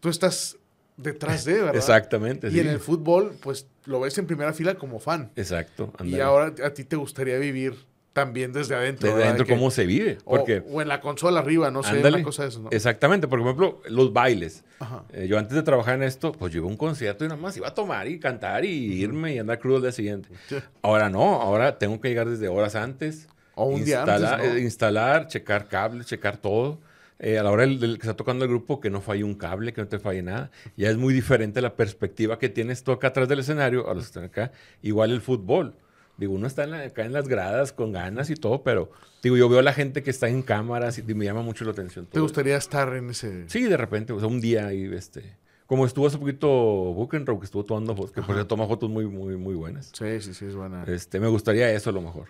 tú 0.00 0.10
estás 0.10 0.58
detrás 0.98 1.44
de, 1.46 1.54
¿verdad? 1.54 1.76
Exactamente. 1.76 2.48
Y 2.48 2.52
sí. 2.52 2.60
en 2.60 2.68
el 2.68 2.78
fútbol, 2.78 3.34
pues 3.40 3.66
lo 3.86 4.00
ves 4.00 4.16
en 4.18 4.26
primera 4.26 4.52
fila 4.52 4.74
como 4.74 5.00
fan. 5.00 5.30
Exacto. 5.36 5.92
Y 6.04 6.20
ahora 6.20 6.54
a 6.64 6.70
ti 6.70 6.84
te 6.84 6.96
gustaría 6.96 7.38
vivir 7.38 7.74
también 8.16 8.50
desde 8.50 8.74
adentro. 8.74 9.10
Desde 9.10 9.24
adentro 9.24 9.44
De 9.44 9.52
cómo 9.52 9.70
se 9.70 9.84
vive. 9.84 10.16
o, 10.24 10.36
Porque, 10.38 10.62
o 10.70 10.80
en 10.80 10.88
la 10.88 11.02
consola 11.02 11.40
arriba, 11.40 11.70
no 11.70 11.82
sé, 11.82 12.00
una 12.00 12.22
cosa 12.22 12.44
de 12.44 12.48
eso, 12.48 12.60
¿no? 12.60 12.70
Exactamente. 12.72 13.28
Por 13.28 13.40
ejemplo, 13.40 13.82
los 13.90 14.10
bailes. 14.10 14.64
Eh, 15.12 15.26
yo 15.28 15.38
antes 15.38 15.54
de 15.54 15.62
trabajar 15.62 15.96
en 15.96 16.02
esto, 16.02 16.32
pues 16.32 16.50
yo 16.50 16.60
iba 16.60 16.66
a 16.66 16.70
un 16.70 16.78
concierto 16.78 17.26
y 17.26 17.28
nada 17.28 17.38
más 17.38 17.54
iba 17.58 17.68
a 17.68 17.74
tomar 17.74 18.08
y 18.08 18.18
cantar 18.18 18.64
y 18.64 18.70
irme 18.70 19.34
y 19.34 19.38
andar 19.38 19.58
crudo 19.58 19.76
al 19.76 19.82
día 19.82 19.92
siguiente. 19.92 20.30
Sí. 20.48 20.56
Ahora 20.80 21.10
no, 21.10 21.42
ahora 21.42 21.76
tengo 21.76 22.00
que 22.00 22.08
llegar 22.08 22.26
desde 22.26 22.48
horas 22.48 22.74
antes. 22.74 23.28
O 23.54 23.66
un 23.66 23.84
día 23.84 24.00
antes, 24.00 24.14
instalar, 24.14 24.38
¿no? 24.38 24.44
eh, 24.54 24.60
instalar, 24.62 25.28
checar 25.28 25.68
cables, 25.68 26.06
checar 26.06 26.38
todo. 26.38 26.78
Eh, 27.18 27.38
a 27.38 27.42
la 27.42 27.50
hora 27.50 27.64
del, 27.64 27.78
del 27.80 27.96
que 27.98 28.06
está 28.06 28.14
tocando 28.16 28.46
el 28.46 28.50
grupo, 28.50 28.80
que 28.80 28.88
no 28.88 29.02
falle 29.02 29.24
un 29.24 29.34
cable, 29.34 29.74
que 29.74 29.82
no 29.82 29.88
te 29.88 29.98
falle 29.98 30.22
nada. 30.22 30.50
Ya 30.78 30.88
es 30.88 30.96
muy 30.96 31.12
diferente 31.12 31.60
la 31.60 31.74
perspectiva 31.76 32.38
que 32.38 32.48
tienes 32.48 32.82
tú 32.82 32.92
acá 32.92 33.08
atrás 33.08 33.28
del 33.28 33.40
escenario 33.40 33.90
a 33.90 33.94
los 33.94 34.04
que 34.04 34.06
están 34.08 34.24
acá. 34.24 34.52
Igual 34.80 35.10
el 35.12 35.20
fútbol. 35.20 35.74
Digo, 36.16 36.32
uno 36.32 36.46
está 36.46 36.64
en 36.64 36.70
la- 36.70 36.80
acá 36.80 37.04
en 37.04 37.12
las 37.12 37.28
gradas 37.28 37.72
con 37.72 37.92
ganas 37.92 38.30
y 38.30 38.34
todo, 38.34 38.62
pero 38.62 38.90
digo, 39.22 39.36
yo 39.36 39.48
veo 39.48 39.58
a 39.58 39.62
la 39.62 39.72
gente 39.72 40.02
que 40.02 40.10
está 40.10 40.28
en 40.28 40.42
cámaras 40.42 40.98
y, 40.98 41.02
me 41.02 41.24
llama 41.24 41.42
mucho 41.42 41.64
la 41.64 41.72
atención. 41.72 42.06
¿Te 42.06 42.20
gustaría 42.20 42.56
estar 42.56 42.94
en 42.94 43.10
ese...? 43.10 43.48
Sí, 43.48 43.64
de 43.64 43.76
repente, 43.76 44.12
o 44.12 44.18
sea, 44.18 44.28
un 44.28 44.40
día 44.40 44.72
y 44.72 44.84
este. 44.94 45.36
Como 45.66 45.84
estuvo 45.84 46.06
hace 46.06 46.16
poquito 46.16 46.48
Buchenrow, 46.48 47.38
que 47.40 47.46
estuvo 47.46 47.64
tomando 47.64 47.96
fotos, 47.96 48.12
que 48.12 48.22
por 48.22 48.36
cierto 48.36 48.46
toma 48.46 48.66
fotos 48.66 48.88
muy, 48.88 49.06
muy, 49.06 49.36
muy 49.36 49.54
buenas. 49.54 49.90
Sí, 49.92 50.20
sí, 50.20 50.32
sí, 50.32 50.46
es 50.46 50.54
buena. 50.54 50.84
Este, 50.84 51.18
me 51.18 51.26
gustaría 51.28 51.70
eso 51.72 51.90
a 51.90 51.92
lo 51.92 52.00
mejor. 52.00 52.28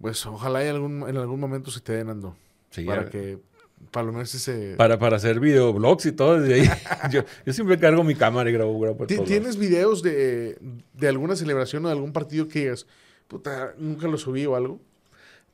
Pues 0.00 0.24
ojalá 0.26 0.64
y 0.64 0.68
algún, 0.68 1.08
en 1.08 1.16
algún 1.16 1.40
momento 1.40 1.70
se 1.70 1.80
te 1.80 1.94
den 1.94 2.10
ando. 2.10 2.36
Sí, 2.70 2.84
para 2.84 3.10
que 3.10 3.38
Para, 4.76 4.98
para 4.98 5.16
hacer 5.16 5.40
videoblogs 5.40 6.06
y 6.06 6.12
todo 6.12 6.40
desde 6.40 6.54
ahí. 6.54 6.70
yo, 7.12 7.24
yo 7.44 7.52
siempre 7.52 7.78
cargo 7.78 8.04
mi 8.04 8.14
cámara 8.14 8.50
y 8.50 8.52
grabo, 8.52 8.78
grabo 8.78 8.96
por 8.98 9.06
todos 9.06 9.24
¿Tienes 9.24 9.56
videos 9.56 10.02
de, 10.02 10.58
de 10.92 11.08
alguna 11.08 11.36
celebración 11.36 11.84
o 11.84 11.88
de 11.88 11.92
algún 11.94 12.12
partido 12.12 12.48
que 12.48 12.60
digas, 12.60 12.86
puta, 13.28 13.74
nunca 13.78 14.06
lo 14.08 14.18
subí 14.18 14.46
o 14.46 14.56
algo? 14.56 14.80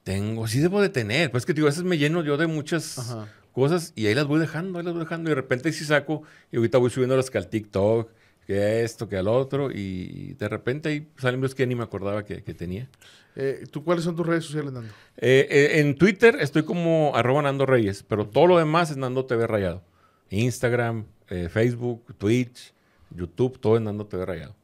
Tengo, 0.04 0.48
sí 0.48 0.60
debo 0.60 0.80
de 0.80 0.88
tener. 0.88 1.30
Pues 1.30 1.44
que 1.44 1.52
digo, 1.52 1.66
a 1.66 1.70
veces 1.70 1.84
me 1.84 1.98
lleno 1.98 2.22
yo 2.22 2.36
de 2.36 2.46
muchas 2.46 2.98
Ajá. 2.98 3.28
cosas 3.52 3.92
y 3.94 4.06
ahí 4.06 4.14
las 4.14 4.26
voy 4.26 4.40
dejando, 4.40 4.78
ahí 4.78 4.84
las 4.84 4.94
voy 4.94 5.02
dejando. 5.04 5.28
Y 5.28 5.32
de 5.32 5.34
repente 5.36 5.72
sí 5.72 5.84
saco 5.84 6.22
y 6.50 6.56
ahorita 6.56 6.78
voy 6.78 6.90
subiendo 6.90 7.16
las 7.16 7.30
que 7.30 7.38
al 7.38 7.48
TikTok, 7.48 8.10
que 8.50 8.60
a 8.60 8.80
esto, 8.80 9.08
que 9.08 9.16
al 9.16 9.28
otro. 9.28 9.70
Y 9.70 10.34
de 10.34 10.48
repente 10.48 10.88
ahí 10.88 11.08
salen 11.18 11.40
videos 11.40 11.54
que 11.54 11.66
ni 11.68 11.76
me 11.76 11.84
acordaba 11.84 12.24
que, 12.24 12.42
que 12.42 12.52
tenía. 12.52 12.88
Eh, 13.36 13.64
¿Tú 13.70 13.84
cuáles 13.84 14.04
son 14.04 14.16
tus 14.16 14.26
redes 14.26 14.44
sociales, 14.44 14.72
Nando? 14.72 14.90
Eh, 15.18 15.46
eh, 15.48 15.80
en 15.80 15.94
Twitter 15.94 16.36
estoy 16.40 16.64
como 16.64 17.12
arroba 17.14 17.42
Nando 17.42 17.64
Reyes, 17.64 18.02
pero 18.02 18.26
todo 18.26 18.48
lo 18.48 18.58
demás 18.58 18.90
es 18.90 18.96
Nando 18.96 19.24
TV 19.24 19.46
Rayado. 19.46 19.84
Instagram, 20.30 21.06
Facebook, 21.48 22.16
Twitch, 22.18 22.72
YouTube, 23.10 23.60
todo 23.60 23.76
es 23.76 23.82
Nando 23.82 24.06
TV 24.06 24.26
Rayado. 24.26 24.56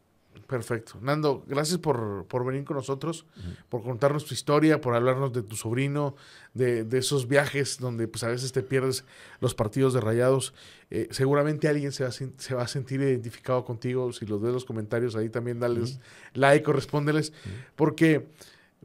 Perfecto. 0.47 0.99
Nando, 1.01 1.45
gracias 1.49 1.79
por, 1.79 2.25
por 2.27 2.45
venir 2.45 2.65
con 2.65 2.77
nosotros, 2.77 3.27
por 3.69 3.83
contarnos 3.83 4.27
tu 4.27 4.35
historia, 4.35 4.81
por 4.81 4.95
hablarnos 4.95 5.33
de 5.33 5.43
tu 5.43 5.57
sobrino, 5.57 6.15
de, 6.55 6.85
de, 6.85 6.99
esos 6.99 7.27
viajes 7.27 7.79
donde 7.79 8.07
pues 8.07 8.23
a 8.23 8.29
veces 8.29 8.53
te 8.53 8.63
pierdes 8.63 9.05
los 9.41 9.55
partidos 9.55 9.93
de 9.93 10.01
rayados. 10.01 10.55
Eh, 10.91 11.09
seguramente 11.11 11.67
alguien 11.67 11.91
se 11.91 12.05
va, 12.05 12.11
a, 12.11 12.13
se 12.13 12.55
va, 12.55 12.63
a, 12.63 12.69
sentir 12.69 13.01
identificado 13.01 13.65
contigo. 13.65 14.13
Si 14.13 14.25
los 14.25 14.41
ves 14.41 14.53
los 14.53 14.65
comentarios 14.65 15.17
ahí 15.17 15.29
también 15.31 15.59
dales 15.59 15.99
like 16.35 16.71
o 16.71 16.73
respóndeles. 16.73 17.33
Porque 17.75 18.29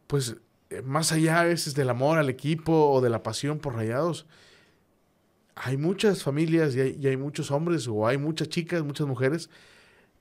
pues 0.07 0.38
eh, 0.72 0.82
más 0.82 1.12
allá 1.12 1.41
a 1.41 1.43
veces 1.43 1.76
del 1.76 1.91
amor 1.91 2.18
al 2.18 2.30
equipo 2.30 2.89
o 2.89 3.01
de 3.01 3.09
la 3.12 3.22
pasión 3.22 3.59
por 3.59 3.76
rayados, 3.76 4.26
hay 5.53 5.78
muchas 5.78 6.24
familias 6.24 6.76
y 6.76 6.82
hay, 6.82 6.97
y 6.99 7.07
hay 7.07 7.18
muchos 7.18 7.51
hombres 7.51 7.88
o 7.88 8.07
hay 8.07 8.18
muchas 8.18 8.49
chicas, 8.49 8.82
muchas 8.84 9.05
mujeres 9.05 9.51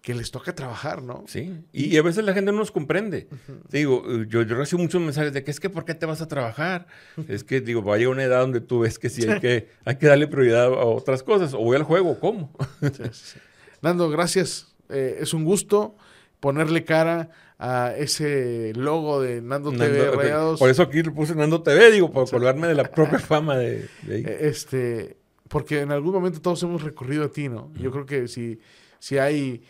que 0.02 0.14
les 0.14 0.30
toca 0.30 0.54
trabajar, 0.54 1.02
¿no? 1.02 1.24
Sí, 1.26 1.62
y, 1.72 1.96
a 1.96 2.02
veces 2.02 2.24
la 2.24 2.32
gente 2.32 2.52
no 2.52 2.58
nos 2.58 2.70
comprende. 2.70 3.28
Digo, 3.70 4.02
yo, 4.24 4.42
yo, 4.42 4.56
recibo 4.56 4.80
muchos 4.82 5.00
mensajes 5.00 5.32
de 5.32 5.44
que 5.44 5.50
es 5.50 5.60
que 5.60 5.68
¿por 5.68 5.84
qué 5.84 5.94
te 5.94 6.06
vas 6.06 6.22
a 6.22 6.28
trabajar? 6.28 6.86
es 7.28 7.44
que, 7.44 7.60
digo, 7.60 7.84
va 7.84 7.96
a 7.96 7.98
llegar 7.98 8.12
una 8.12 8.24
edad 8.24 8.40
donde 8.40 8.60
tú 8.60 8.80
ves 8.80 8.98
que 8.98 9.10
sí 9.10 9.28
hay 9.28 9.40
que, 9.40 9.68
hay 9.84 9.96
que 9.96 10.06
darle 10.06 10.26
prioridad 10.26 10.66
a 10.66 10.84
otras 10.84 11.22
cosas, 11.22 11.52
o 11.52 11.58
voy 11.58 11.76
al 11.76 11.82
juego, 11.82 12.18
¿cómo? 12.18 12.52
Nando, 13.82 14.08
gracias. 14.08 14.74
Eh, 14.88 15.18
es 15.20 15.34
un 15.34 15.44
gusto 15.44 15.96
ponerle 16.40 16.84
cara 16.84 17.30
a 17.58 17.94
ese 17.94 18.72
logo 18.74 19.20
de 19.20 19.42
Nando, 19.42 19.70
TV 19.70 20.10
Rayados. 20.10 20.58
Por 20.58 20.70
eso 20.70 20.82
aquí 20.82 21.02
le 21.02 21.10
puse 21.10 21.34
Nando 21.34 21.62
TV, 21.62 21.90
digo, 21.90 22.10
para 22.10 22.26
colgarme 22.26 22.66
de 22.66 22.74
la 22.74 22.84
propia 22.84 23.18
fama 23.20 23.58
de, 23.58 23.86
ahí. 24.08 24.24
Eh, 24.26 24.38
este, 24.40 25.18
porque 25.48 25.80
en 25.80 25.92
algún 25.92 26.14
momento 26.14 26.40
todos 26.40 26.62
hemos 26.62 26.82
recurrido 26.82 27.24
a 27.24 27.28
ti, 27.30 27.50
¿no? 27.50 27.70
Yo 27.74 27.90
creo 27.90 28.06
que 28.06 28.28
si, 28.28 28.58
si 28.98 29.18
hay 29.18 29.62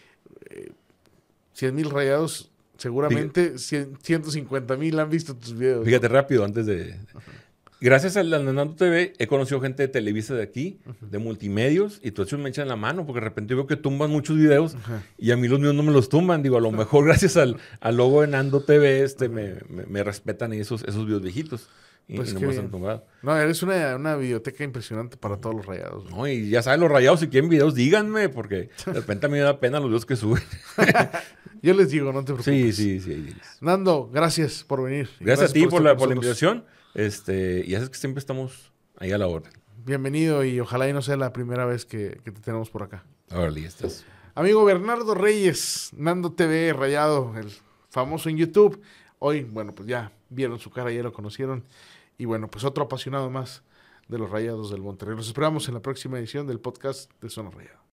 100 1.54 1.74
mil 1.74 1.90
rayados, 1.90 2.50
seguramente 2.78 3.58
150 3.58 4.76
mil 4.76 4.98
han 4.98 5.10
visto 5.10 5.36
tus 5.36 5.56
videos. 5.56 5.84
Fíjate 5.84 6.08
rápido, 6.08 6.44
antes 6.44 6.66
de... 6.66 6.96
Gracias 7.82 8.18
al 8.18 8.28
Nando 8.28 8.74
TV 8.74 9.14
he 9.18 9.26
conocido 9.26 9.58
gente 9.62 9.82
de 9.82 9.88
Televisa 9.88 10.34
de 10.34 10.42
aquí, 10.42 10.78
de 11.00 11.18
multimedios, 11.18 11.98
y 12.02 12.10
todos 12.10 12.30
me 12.34 12.50
echan 12.50 12.68
la 12.68 12.76
mano, 12.76 13.06
porque 13.06 13.20
de 13.20 13.24
repente 13.24 13.54
veo 13.54 13.66
que 13.66 13.76
tumban 13.76 14.10
muchos 14.10 14.36
videos 14.36 14.76
y 15.16 15.30
a 15.30 15.36
mí 15.38 15.48
los 15.48 15.60
míos 15.60 15.74
no 15.74 15.82
me 15.82 15.90
los 15.90 16.10
tumban. 16.10 16.42
Digo, 16.42 16.58
a 16.58 16.60
lo 16.60 16.72
mejor 16.72 17.06
gracias 17.06 17.38
al, 17.38 17.56
al 17.80 17.96
logo 17.96 18.20
de 18.20 18.26
Nando 18.26 18.60
TV 18.60 19.02
este, 19.02 19.30
me, 19.30 19.54
me, 19.70 20.04
respetan 20.04 20.52
esos, 20.52 20.82
esos 20.82 21.06
videos 21.06 21.22
viejitos. 21.22 21.70
Y, 22.08 22.16
pues 22.16 22.34
no 23.22 23.36
eres 23.36 23.62
una, 23.62 23.94
una 23.94 24.16
biblioteca 24.16 24.64
impresionante 24.64 25.16
para 25.16 25.36
todos 25.36 25.54
los 25.54 25.66
rayados. 25.66 26.10
No, 26.10 26.26
y 26.26 26.48
ya 26.50 26.62
saben, 26.62 26.80
los 26.80 26.90
rayados, 26.90 27.20
si 27.20 27.28
quieren 27.28 27.48
videos, 27.48 27.74
díganme, 27.74 28.28
porque 28.28 28.70
de 28.86 28.92
repente 28.92 29.26
a 29.26 29.28
mí 29.28 29.34
me 29.34 29.44
da 29.44 29.60
pena 29.60 29.78
los 29.78 29.88
videos 29.88 30.06
que 30.06 30.16
suben. 30.16 30.42
Yo 31.62 31.74
les 31.74 31.90
digo, 31.90 32.12
no 32.12 32.20
te 32.20 32.32
preocupes. 32.32 32.44
Sí, 32.44 32.72
sí, 32.72 33.00
sí. 33.00 33.36
Nando, 33.60 34.10
gracias 34.12 34.64
por 34.64 34.82
venir. 34.82 35.06
Gracias, 35.20 35.26
gracias 35.26 35.50
a 35.50 35.52
ti 35.52 35.66
por, 35.66 35.82
la, 35.82 35.96
por 35.96 36.08
la 36.08 36.14
invitación. 36.14 36.64
Este, 36.94 37.62
y 37.64 37.74
haces 37.74 37.90
que 37.90 37.98
siempre 37.98 38.18
estamos 38.18 38.72
ahí 38.96 39.12
a 39.12 39.18
la 39.18 39.28
orden. 39.28 39.52
Bienvenido 39.84 40.44
y 40.44 40.58
ojalá 40.58 40.88
y 40.88 40.92
no 40.92 41.02
sea 41.02 41.16
la 41.16 41.32
primera 41.32 41.64
vez 41.64 41.84
que, 41.84 42.20
que 42.24 42.32
te 42.32 42.40
tenemos 42.40 42.70
por 42.70 42.82
acá. 42.82 43.04
Órale, 43.30 43.64
estás. 43.64 44.04
Amigo 44.34 44.64
Bernardo 44.64 45.14
Reyes, 45.14 45.90
Nando 45.96 46.32
TV, 46.32 46.72
Rayado, 46.72 47.34
el 47.38 47.48
famoso 47.90 48.28
en 48.28 48.36
YouTube. 48.38 48.80
Hoy, 49.18 49.42
bueno, 49.42 49.74
pues 49.74 49.88
ya 49.88 50.12
vieron 50.30 50.58
su 50.58 50.70
cara, 50.70 50.90
ya 50.90 51.02
lo 51.02 51.12
conocieron. 51.12 51.64
Y 52.16 52.24
bueno, 52.24 52.48
pues 52.48 52.64
otro 52.64 52.84
apasionado 52.84 53.30
más 53.30 53.62
de 54.08 54.18
los 54.18 54.30
Rayados 54.30 54.70
del 54.70 54.82
Monterrey. 54.82 55.16
Los 55.16 55.28
esperamos 55.28 55.68
en 55.68 55.74
la 55.74 55.80
próxima 55.80 56.18
edición 56.18 56.46
del 56.46 56.60
podcast 56.60 57.10
de 57.20 57.28
Zona 57.30 57.50
Rayado. 57.50 57.89